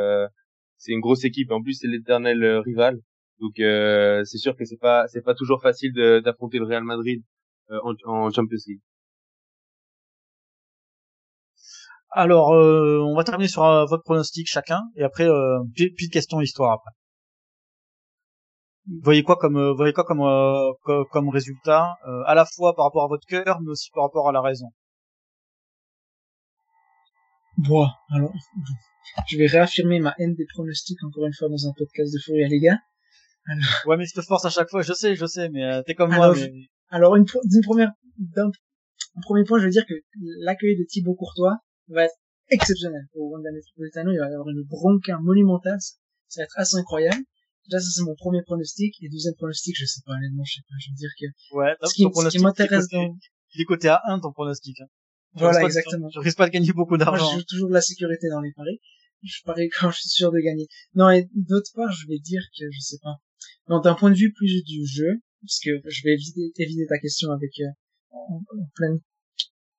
[0.77, 1.51] c'est une grosse équipe.
[1.51, 3.01] En plus, c'est l'éternel rival.
[3.41, 5.93] Donc euh, c'est sûr que c'est pas c'est pas toujours facile
[6.25, 7.23] d'affronter le Real Madrid
[7.71, 8.81] euh, en, en, Champions League.
[12.11, 15.29] Alors euh, on va terminer sur votre pronostic chacun et après
[15.75, 16.91] puis, puis question histoire après.
[18.87, 20.25] Vous voyez quoi comme vous voyez quoi comme
[21.11, 21.95] comme, résultat
[22.27, 24.67] à la fois par rapport à votre cœur mais aussi par rapport à la raison?
[27.59, 28.33] Bon, alors
[29.27, 32.49] je vais réaffirmer ma haine des pronostics encore une fois dans un podcast de Fourier
[32.49, 32.79] les gars.
[33.87, 35.95] Ouais, mais je te force à chaque fois, je sais, je sais, mais euh, t'es
[35.95, 36.35] comme moi.
[36.35, 36.69] Mais...
[36.91, 38.51] Alors, une, d'une première, d'un
[39.23, 39.95] premier point, je veux dire que
[40.41, 41.57] l'accueil de Thibaut Courtois
[41.89, 42.15] va être
[42.51, 44.13] exceptionnel au Wanda Metropolitano.
[44.13, 45.79] Il va y avoir une bronca monumentale.
[46.29, 47.23] Ça va être assez incroyable.
[47.69, 48.95] Déjà, ça, c'est mon premier pronostic.
[49.03, 50.75] Et deuxième pronostic, je sais pas, honnêtement, je sais pas.
[50.79, 51.57] Je veux dire que...
[51.57, 53.17] Ouais, ce qui, ce qui m'intéresse dans...
[53.55, 54.81] Il est côté à 1, ton pronostic.
[54.81, 54.87] Hein.
[55.35, 56.09] Voilà, exactement.
[56.13, 57.25] Je risque pas de gagner beaucoup d'argent.
[57.25, 58.81] Moi, je joue toujours de la sécurité dans les paris.
[59.23, 60.69] Je parie quand je suis sûr de gagner.
[60.95, 63.17] Non, et d'autre part, je vais dire que, je sais pas,
[63.69, 66.99] donc d'un point de vue plus du jeu, parce que je vais éviter, éviter ta
[66.99, 67.67] question avec euh,
[68.11, 68.43] en,
[68.75, 68.99] pleine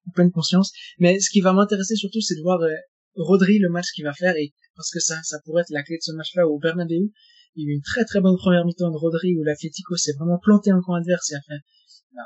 [0.08, 2.74] en pleine conscience, mais ce qui va m'intéresser surtout, c'est de voir euh,
[3.16, 5.98] Rodri le match qu'il va faire et parce que ça, ça pourrait être la clé
[5.98, 7.12] de ce match-là au Bernabeu.
[7.56, 10.14] Il y a eu une très très bonne première mi-temps de Rodri où l'Atlético s'est
[10.18, 11.64] vraiment planté en camp adverse et a fait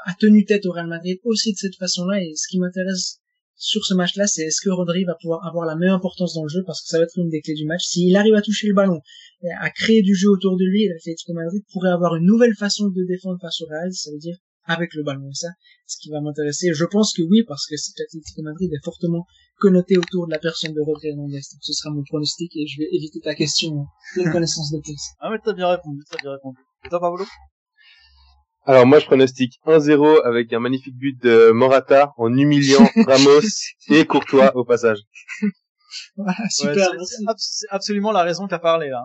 [0.05, 3.19] a tenu tête au Real Madrid aussi de cette façon-là et ce qui m'intéresse
[3.55, 6.49] sur ce match-là, c'est est-ce que Rodri va pouvoir avoir la meilleure importance dans le
[6.49, 7.85] jeu parce que ça va être une des clés du match.
[7.85, 9.01] S'il arrive à toucher le ballon,
[9.43, 12.87] et à créer du jeu autour de lui, l'Atlético Madrid pourrait avoir une nouvelle façon
[12.87, 15.29] de défendre face au Real, ça veut dire avec le ballon.
[15.29, 15.49] Et ça,
[15.87, 16.73] ce qui va m'intéresser.
[16.73, 19.25] Je pense que oui, parce que l'Atlético Madrid est fortement
[19.59, 21.41] connoté autour de la personne de Rodri Hernandez.
[21.51, 23.85] Donc ce sera mon pronostic et je vais éviter ta question
[24.17, 25.11] de connaissance de texte.
[25.19, 26.57] Ah mais t'as bien répondu, t'as bien répondu.
[26.85, 27.25] Et toi, Pablo?
[28.65, 33.41] Alors moi je pronostique 1-0 avec un magnifique but de Morata en humiliant Ramos
[33.89, 34.99] et Courtois au passage.
[36.15, 36.89] Voilà, super.
[37.37, 39.03] c'est absolument la raison qu'a parlé là.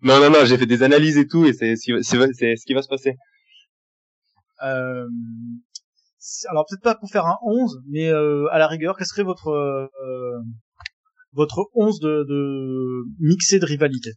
[0.00, 2.82] non non non, j'ai fait des analyses et tout et c'est c'est ce qui va
[2.82, 3.14] se passer.
[4.62, 5.06] Euh,
[6.48, 9.48] alors peut-être pas pour faire un 11, mais euh, à la rigueur, quel serait votre
[9.48, 10.38] euh,
[11.32, 14.12] votre 11 de, de mixé de rivalité?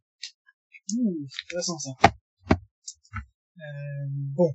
[0.98, 1.92] Ouh, c'est intéressant ça.
[3.62, 4.52] Euh, bon.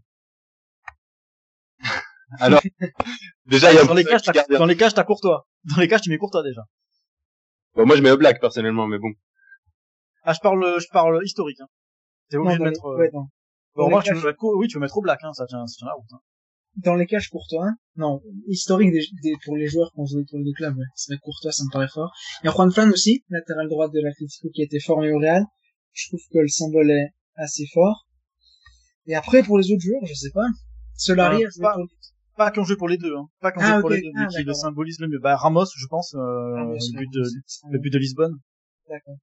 [2.41, 2.61] Alors,
[3.47, 5.47] déjà, il y a dans les cages, t'as, dans les cages, t'as Courtois.
[5.65, 6.63] Dans les cages, tu mets Courtois déjà.
[7.75, 9.13] Bon, moi, je mets Black personnellement, mais bon.
[10.23, 11.61] Ah, je parle, je parle historique.
[11.61, 11.69] Hein.
[12.31, 12.85] T'es obligé de mettre.
[12.85, 12.99] Euh...
[12.99, 13.27] Ouais, non.
[13.77, 15.77] Bon, moi, tu veux mettre, oui, tu veux mettre au Black, hein, ça tient, ça
[15.79, 16.13] tient la route.
[16.13, 16.21] Hein.
[16.77, 20.53] Dans les cages Courtois, non, historique des, des, pour les joueurs qu'on joue pour les
[20.53, 20.85] clubs, ouais.
[20.95, 22.13] c'est vrai Courtois, ça me paraît fort.
[22.43, 25.19] Il y a Juan Fran aussi, latéral droit de l'Atlético qui a été formé au
[25.19, 25.45] Real.
[25.93, 28.07] Je trouve que le symbole est assez fort.
[29.07, 30.47] Et après, pour les autres joueurs, je sais pas.
[30.97, 31.77] Solari, euh, pas,
[32.37, 33.29] pas qu'on joue pour les deux, hein.
[33.41, 35.19] Pas qu'on ah, joue pour les deux, mais ah, qui le symbolise le mieux.
[35.19, 37.23] Bah, Ramos, je pense, euh, le but de,
[37.71, 38.39] le but de Lisbonne.
[38.89, 39.17] D'accord.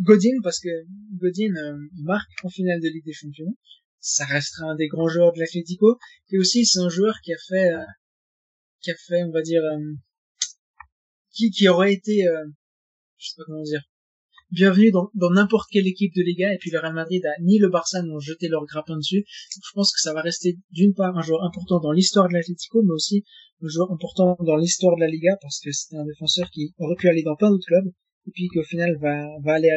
[0.00, 0.68] Godin, parce que
[1.12, 3.56] Godin euh, marque en finale de Ligue des Champions.
[4.00, 5.98] Ça restera un des grands joueurs de l'Atlético.
[6.30, 7.84] Et aussi, c'est un joueur qui a fait, euh,
[8.80, 9.94] qui a fait, on va dire, euh,
[11.30, 12.24] qui, qui aurait été,
[13.18, 13.82] je sais pas comment dire,
[14.52, 17.70] bienvenue dans n'importe quelle équipe de Liga et puis le Real Madrid a, ni le
[17.70, 19.24] Barça n'ont jeté leur grappin dessus.
[19.26, 22.82] je pense que ça va rester d'une part un joueur important dans l'histoire de l'Atlético
[22.82, 23.24] mais aussi
[23.62, 26.96] un joueur important dans l'histoire de la Liga parce que c'était un défenseur qui aurait
[26.96, 27.90] pu aller dans plein d'autres clubs
[28.26, 29.70] et puis qu'au final va, va aller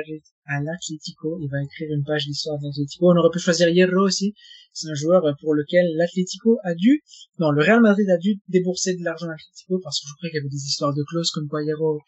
[0.45, 3.11] à, l'Atlético et va écrire une page d'histoire de l'Atlético.
[3.11, 4.35] On aurait pu choisir Hierro aussi.
[4.73, 7.01] C'est un joueur pour lequel l'Atlético a dû,
[7.39, 10.29] non, le Real Madrid a dû débourser de l'argent à l'Atlético parce que je crois
[10.29, 11.99] qu'il y avait des histoires de clauses comme quoi Hierro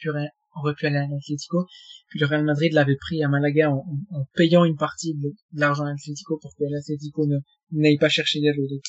[0.56, 1.66] aurait pu aller à l'Atlético.
[2.10, 5.86] Puis le Real Madrid l'avait pris à Malaga en, en, payant une partie de, l'argent
[5.86, 7.38] à l'Atlético pour que l'Atlético ne
[7.72, 8.68] n'aille pas chercher Hierro.
[8.68, 8.82] Donc,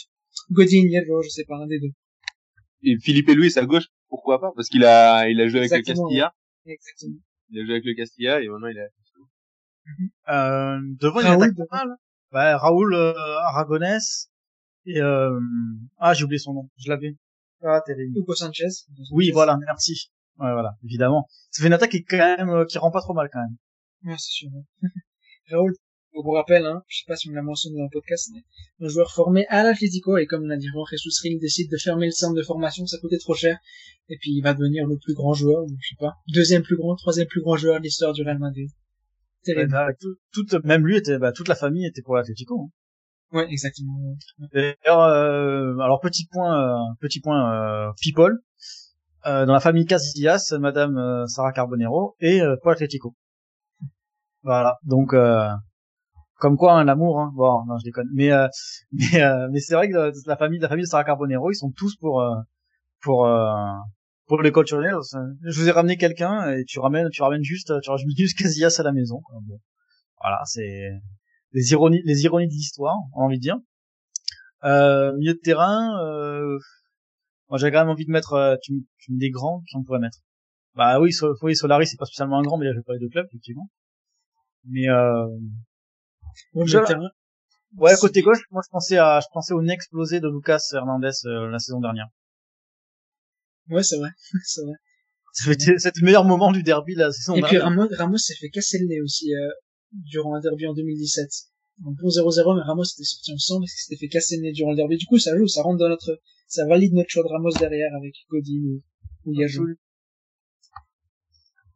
[0.51, 1.93] Godin, Hierro, je sais pas, un des deux.
[2.83, 4.53] Et Philippe Luis à gauche, pourquoi pas?
[4.55, 6.33] Parce qu'il a, il a joué avec le Castilla.
[6.65, 7.19] Exactement.
[7.51, 8.91] Il a joué avec le Castilla et maintenant il est.
[10.29, 11.97] Euh, devant, il attaque pas mal.
[12.33, 13.15] Ouais, Raoul euh,
[13.47, 14.31] Aragonès
[14.85, 15.41] et euh...
[15.97, 17.17] ah j'ai oublié son nom, je l'avais.
[17.63, 18.19] Ah terrible.
[18.19, 18.69] Hugo Sanchez.
[19.13, 20.11] Oui voilà, merci.
[20.39, 21.27] Ouais, voilà, évidemment.
[21.51, 23.57] Ça fait une attaque qui, quand même, euh, qui rend pas trop mal, quand même.
[24.05, 24.51] Ouais, c'est sûr.
[25.51, 25.75] Raoul,
[26.15, 28.43] on vous rappelle, hein, je sais pas si on l'a mentionné dans le podcast, mais
[28.85, 32.07] un joueur formé à l'Atlético, et comme l'a dit Juan Jesus Ring décide de fermer
[32.07, 33.59] le centre de formation, ça coûtait trop cher,
[34.09, 36.97] et puis il va devenir le plus grand joueur, je sais pas, deuxième plus grand,
[36.97, 38.69] troisième plus grand joueur de l'histoire du Real Madrid.
[39.45, 39.71] Terrible.
[39.71, 39.89] Bah,
[40.33, 42.61] tout, même lui était, bah, toute la famille était pour l'Atlético.
[42.61, 42.71] Hein.
[43.31, 44.17] Ouais, exactement.
[44.53, 48.39] D'ailleurs, euh, alors petit point, euh, petit point euh, people.
[49.27, 53.15] Euh, dans la famille Casillas, Madame euh, Sarah Carbonero et euh, Paul Atletico.
[54.43, 55.13] Voilà, donc
[56.39, 57.33] comme quoi hein, l'amour, hein.
[57.35, 58.31] bon, non je déconne, mais
[58.93, 59.21] mais
[59.51, 62.25] mais c'est vrai que la famille, la famille de Sarah Carbonero, ils sont tous pour
[63.03, 63.29] pour
[64.27, 64.95] pour l'école culturel.
[65.43, 68.77] Je vous ai ramené quelqu'un et tu ramènes tu ramènes juste tu ramènes juste Casillas
[68.79, 69.21] à la maison.
[69.43, 69.59] Bon.
[70.21, 70.91] Voilà, c'est
[71.53, 73.57] les ironies les ironies de l'histoire, on a envie de dire.
[74.65, 76.59] Euh, milieu de terrain, euh,
[77.49, 80.01] moi, j'avais quand même envie de mettre, euh, tu, tu me des grands qu'on pourrait
[80.01, 80.19] mettre.
[80.75, 83.27] Bah oui Solari, c'est pas spécialement un grand, mais là, je vais parler de club,
[83.27, 83.69] effectivement.
[84.65, 85.27] Mais euh,
[87.77, 91.11] ouais, côté gauche, moi, je pensais à, je pensais au nez explosé de Lucas Hernandez
[91.27, 92.09] euh, la saison dernière.
[93.69, 94.11] Ouais, c'est vrai,
[94.45, 94.75] c'est vrai.
[95.33, 97.53] C'était le meilleur moment du derby la saison dernière.
[97.53, 99.51] Et puis Ramos, Ramos s'est fait casser le nez aussi euh,
[99.93, 101.29] durant un derby en 2017.
[101.85, 104.53] Donc bon 0-0, mais Ramos était sorti ensemble parce qu'il s'était fait casser le nez
[104.53, 104.97] durant le derby.
[104.97, 107.95] Du coup, ça joue, ça rentre dans notre ça valide notre choix de Ramos derrière
[107.95, 108.83] avec Godin ou,
[109.27, 109.67] ou Yajou.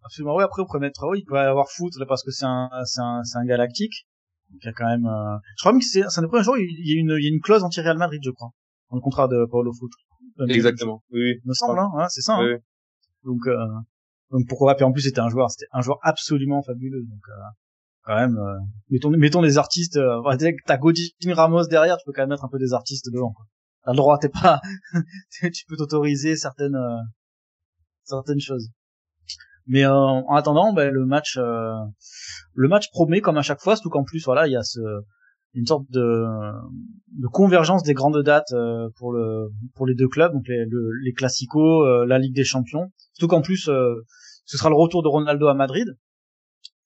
[0.04, 2.46] Absolument, oui, après, on pourrait mettre, oui, il pourrait avoir foot, là, parce que c'est
[2.46, 4.08] un, c'est un, c'est un galactique.
[4.52, 5.36] Donc, il y a quand même, euh...
[5.56, 7.24] je crois même que c'est, c'est un des premiers jours, il y a une, il
[7.24, 8.50] y a une clause anti-Real Madrid, je crois.
[8.90, 9.90] Dans le contrat de Paulo Foot.
[10.48, 11.02] Exactement.
[11.10, 11.40] Oui, oui.
[11.44, 12.44] Il me semble, hein, c'est ça, hein.
[12.44, 12.58] oui.
[13.24, 13.56] Donc, euh,
[14.30, 17.22] donc pourquoi pas, puis en plus, c'était un joueur, c'était un joueur absolument fabuleux, donc,
[17.28, 17.42] euh,
[18.04, 18.58] quand même, euh,
[18.90, 20.20] mettons, mettons des artistes, euh,
[20.66, 23.46] t'as Godin Ramos derrière, tu peux quand même mettre un peu des artistes devant, quoi
[23.84, 24.60] t'as le droit, t'es pas,
[25.52, 26.98] tu peux t'autoriser certaines euh,
[28.04, 28.68] certaines choses.
[29.66, 31.72] Mais euh, en attendant, ben, le match euh,
[32.54, 34.80] le match promet comme à chaque fois, surtout qu'en plus voilà, il y a ce
[35.54, 36.24] une sorte de,
[37.18, 38.54] de convergence des grandes dates
[38.96, 40.64] pour le pour les deux clubs, donc les,
[41.04, 42.90] les classicos, la Ligue des Champions.
[43.12, 43.68] Surtout qu'en plus,
[44.44, 45.88] ce sera le retour de Ronaldo à Madrid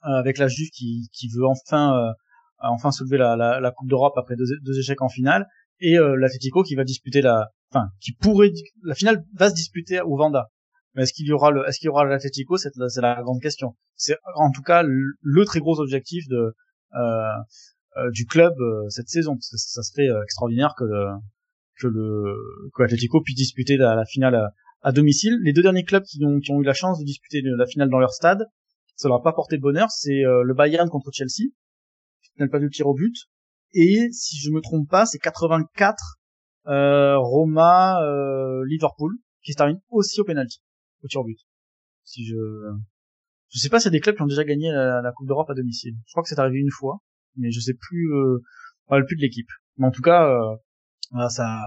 [0.01, 2.13] avec la Juve qui, qui veut enfin
[2.59, 5.47] enfin soulever la, la, la Coupe d'Europe après deux, deux échecs en finale
[5.81, 8.51] et euh, l'Atletico qui va disputer la, enfin, qui pourrait,
[8.83, 10.51] la finale va se disputer au Vanda.
[10.97, 13.41] Mais est-ce qu'il y aura le, est-ce qu'il y aura l'Atletico, c'est la, la grande
[13.41, 13.77] question.
[13.95, 16.55] C'est en tout cas le, très gros objectif de
[16.95, 17.31] euh,
[17.99, 19.37] euh du club euh, cette saison.
[19.41, 20.85] ça serait extraordinaire que
[21.79, 22.35] que le
[22.75, 24.51] que l'Atletico puisse disputer la, finale
[24.83, 25.39] à, domicile.
[25.43, 27.91] Les deux derniers clubs qui ont, qui ont eu la chance de disputer la finale
[27.91, 28.47] dans leur stade,
[28.97, 29.91] ça leur a pas porté de bonheur.
[29.91, 31.51] C'est le Bayern contre Chelsea,
[32.39, 33.15] n'a pas de tir au but,
[33.75, 36.19] et si je me trompe pas, c'est 84
[36.69, 39.13] euh, Roma euh, Liverpool
[39.43, 40.61] qui se termine aussi au penalty
[41.07, 41.39] au tir but.
[42.05, 42.37] Si je
[43.49, 45.95] je sais pas a des clubs qui ont déjà gagné la, Coupe d'Europe à domicile.
[46.07, 46.99] Je crois que c'est arrivé une fois,
[47.37, 48.39] mais je sais plus euh,
[49.07, 49.49] plus de l'équipe.
[49.79, 51.61] Mais en tout cas, euh, ça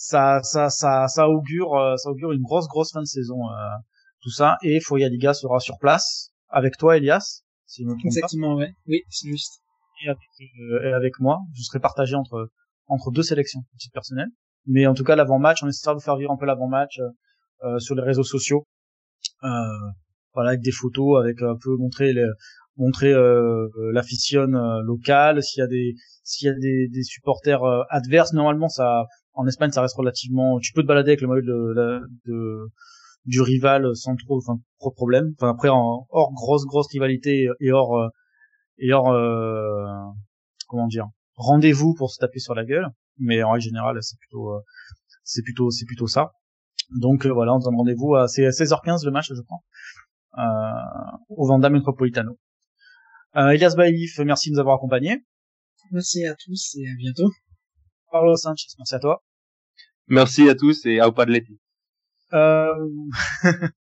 [0.00, 3.76] ça, ça, ça, ça augure, euh, ça augure une grosse, grosse fin de saison, euh,
[4.22, 4.56] tout ça.
[4.62, 8.74] Et Foya Liga sera sur place avec toi, Elias, si je me trompe Exactement, ouais.
[8.86, 9.60] Oui, c'est juste.
[10.02, 12.50] Et avec, euh, et avec moi, je serai partagé entre
[12.86, 14.30] entre deux sélections, petites personnelles.
[14.66, 17.10] Mais en tout cas, l'avant-match, on essaiera de faire vivre un peu l'avant-match euh,
[17.78, 18.66] sur les réseaux sociaux.
[19.44, 19.48] Euh,
[20.34, 22.26] voilà, avec des photos, avec un peu montrer les,
[22.76, 23.68] montrer euh,
[24.84, 29.46] locale, s'il y a des s'il y a des, des supporters adverses, normalement ça en
[29.46, 32.68] Espagne ça reste relativement tu peux te balader avec le maillot de, de,
[33.24, 35.32] du rival sans trop enfin trop problème.
[35.38, 38.10] Enfin après hors grosse grosse rivalité et hors
[38.78, 39.12] et hors
[40.68, 42.86] comment dire rendez-vous pour se taper sur la gueule,
[43.18, 44.52] mais en règle générale c'est plutôt
[45.24, 46.32] c'est plutôt c'est plutôt ça.
[46.98, 49.58] Donc voilà, on donne rendez-vous à c'est 16h15 le match je crois.
[50.38, 52.38] Euh, au Vanda Metropolitano.
[53.36, 55.24] Euh, Elias Bailif, merci de nous avoir accompagnés.
[55.92, 57.30] Merci à tous et à bientôt.
[58.10, 59.22] Carlos Sanchez, merci à toi.
[60.08, 61.60] Merci à tous et au Padletti.
[62.32, 62.74] Euh...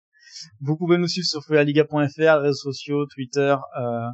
[0.61, 4.09] vous pouvez nous suivre sur feuillaliga.fr, réseaux sociaux, Twitter, euh,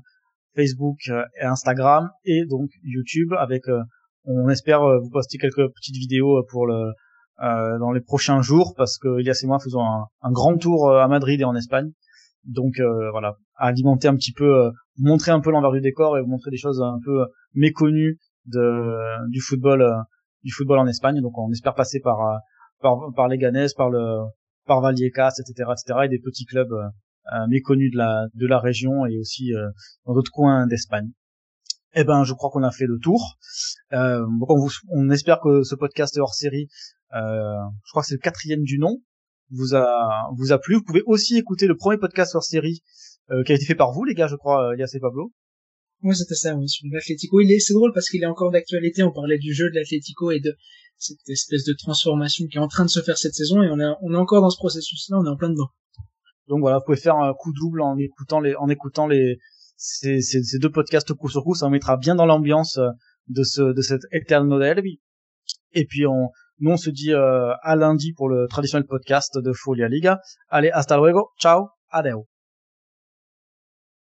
[0.54, 3.82] Facebook euh, et Instagram et donc YouTube avec euh,
[4.24, 6.92] on espère vous poster quelques petites vidéos pour le
[7.38, 11.06] dans les prochains jours parce que Elias et moi faisons un, un grand tour à
[11.08, 11.92] Madrid et en Espagne
[12.46, 16.22] donc euh, voilà, alimenter un petit peu, euh, montrer un peu l'envers du décor et
[16.22, 19.84] vous montrer des choses un peu euh, méconnues de du football,
[20.44, 21.20] du football en Espagne.
[21.20, 22.18] Donc on espère passer par
[22.80, 24.24] par, par Leganés, par le
[24.66, 26.72] par Vallecas, etc., etc., et des petits clubs
[27.48, 29.50] méconnus de la de la région et aussi
[30.06, 31.10] dans d'autres coins d'Espagne.
[31.98, 33.38] Eh ben, je crois qu'on a fait le tour.
[33.94, 36.68] Euh, on, vous, on espère que ce podcast hors série,
[37.14, 38.98] euh, je crois que c'est le quatrième du nom,
[39.50, 40.74] vous a vous a plu.
[40.74, 42.82] Vous pouvez aussi écouter le premier podcast sur série
[43.30, 45.32] euh, qui a été fait par vous, les gars, je crois, Elias et Pablo.
[46.02, 47.40] Ouais, c'était ça, oui, sur l'Atlético.
[47.40, 49.02] Il est, c'est drôle parce qu'il est encore d'actualité.
[49.02, 50.54] On parlait du jeu de l'Atlético et de
[50.98, 53.80] cette espèce de transformation qui est en train de se faire cette saison et on
[53.80, 55.70] est, on est encore dans ce processus-là, on est en plein dedans.
[56.48, 59.38] Donc voilà, vous pouvez faire un coup double en écoutant les, en écoutant les,
[59.76, 62.88] ces, deux podcasts coup sur coup, ça mettra bien dans l'ambiance euh,
[63.28, 65.00] de ce, de cet Eterno Derby.
[65.72, 69.52] Et puis on, nous, on se dit euh, à lundi pour le traditionnel podcast de
[69.52, 70.20] Folia Liga.
[70.48, 71.30] Allez, hasta luego.
[71.38, 71.68] Ciao.
[71.90, 72.26] Adeu.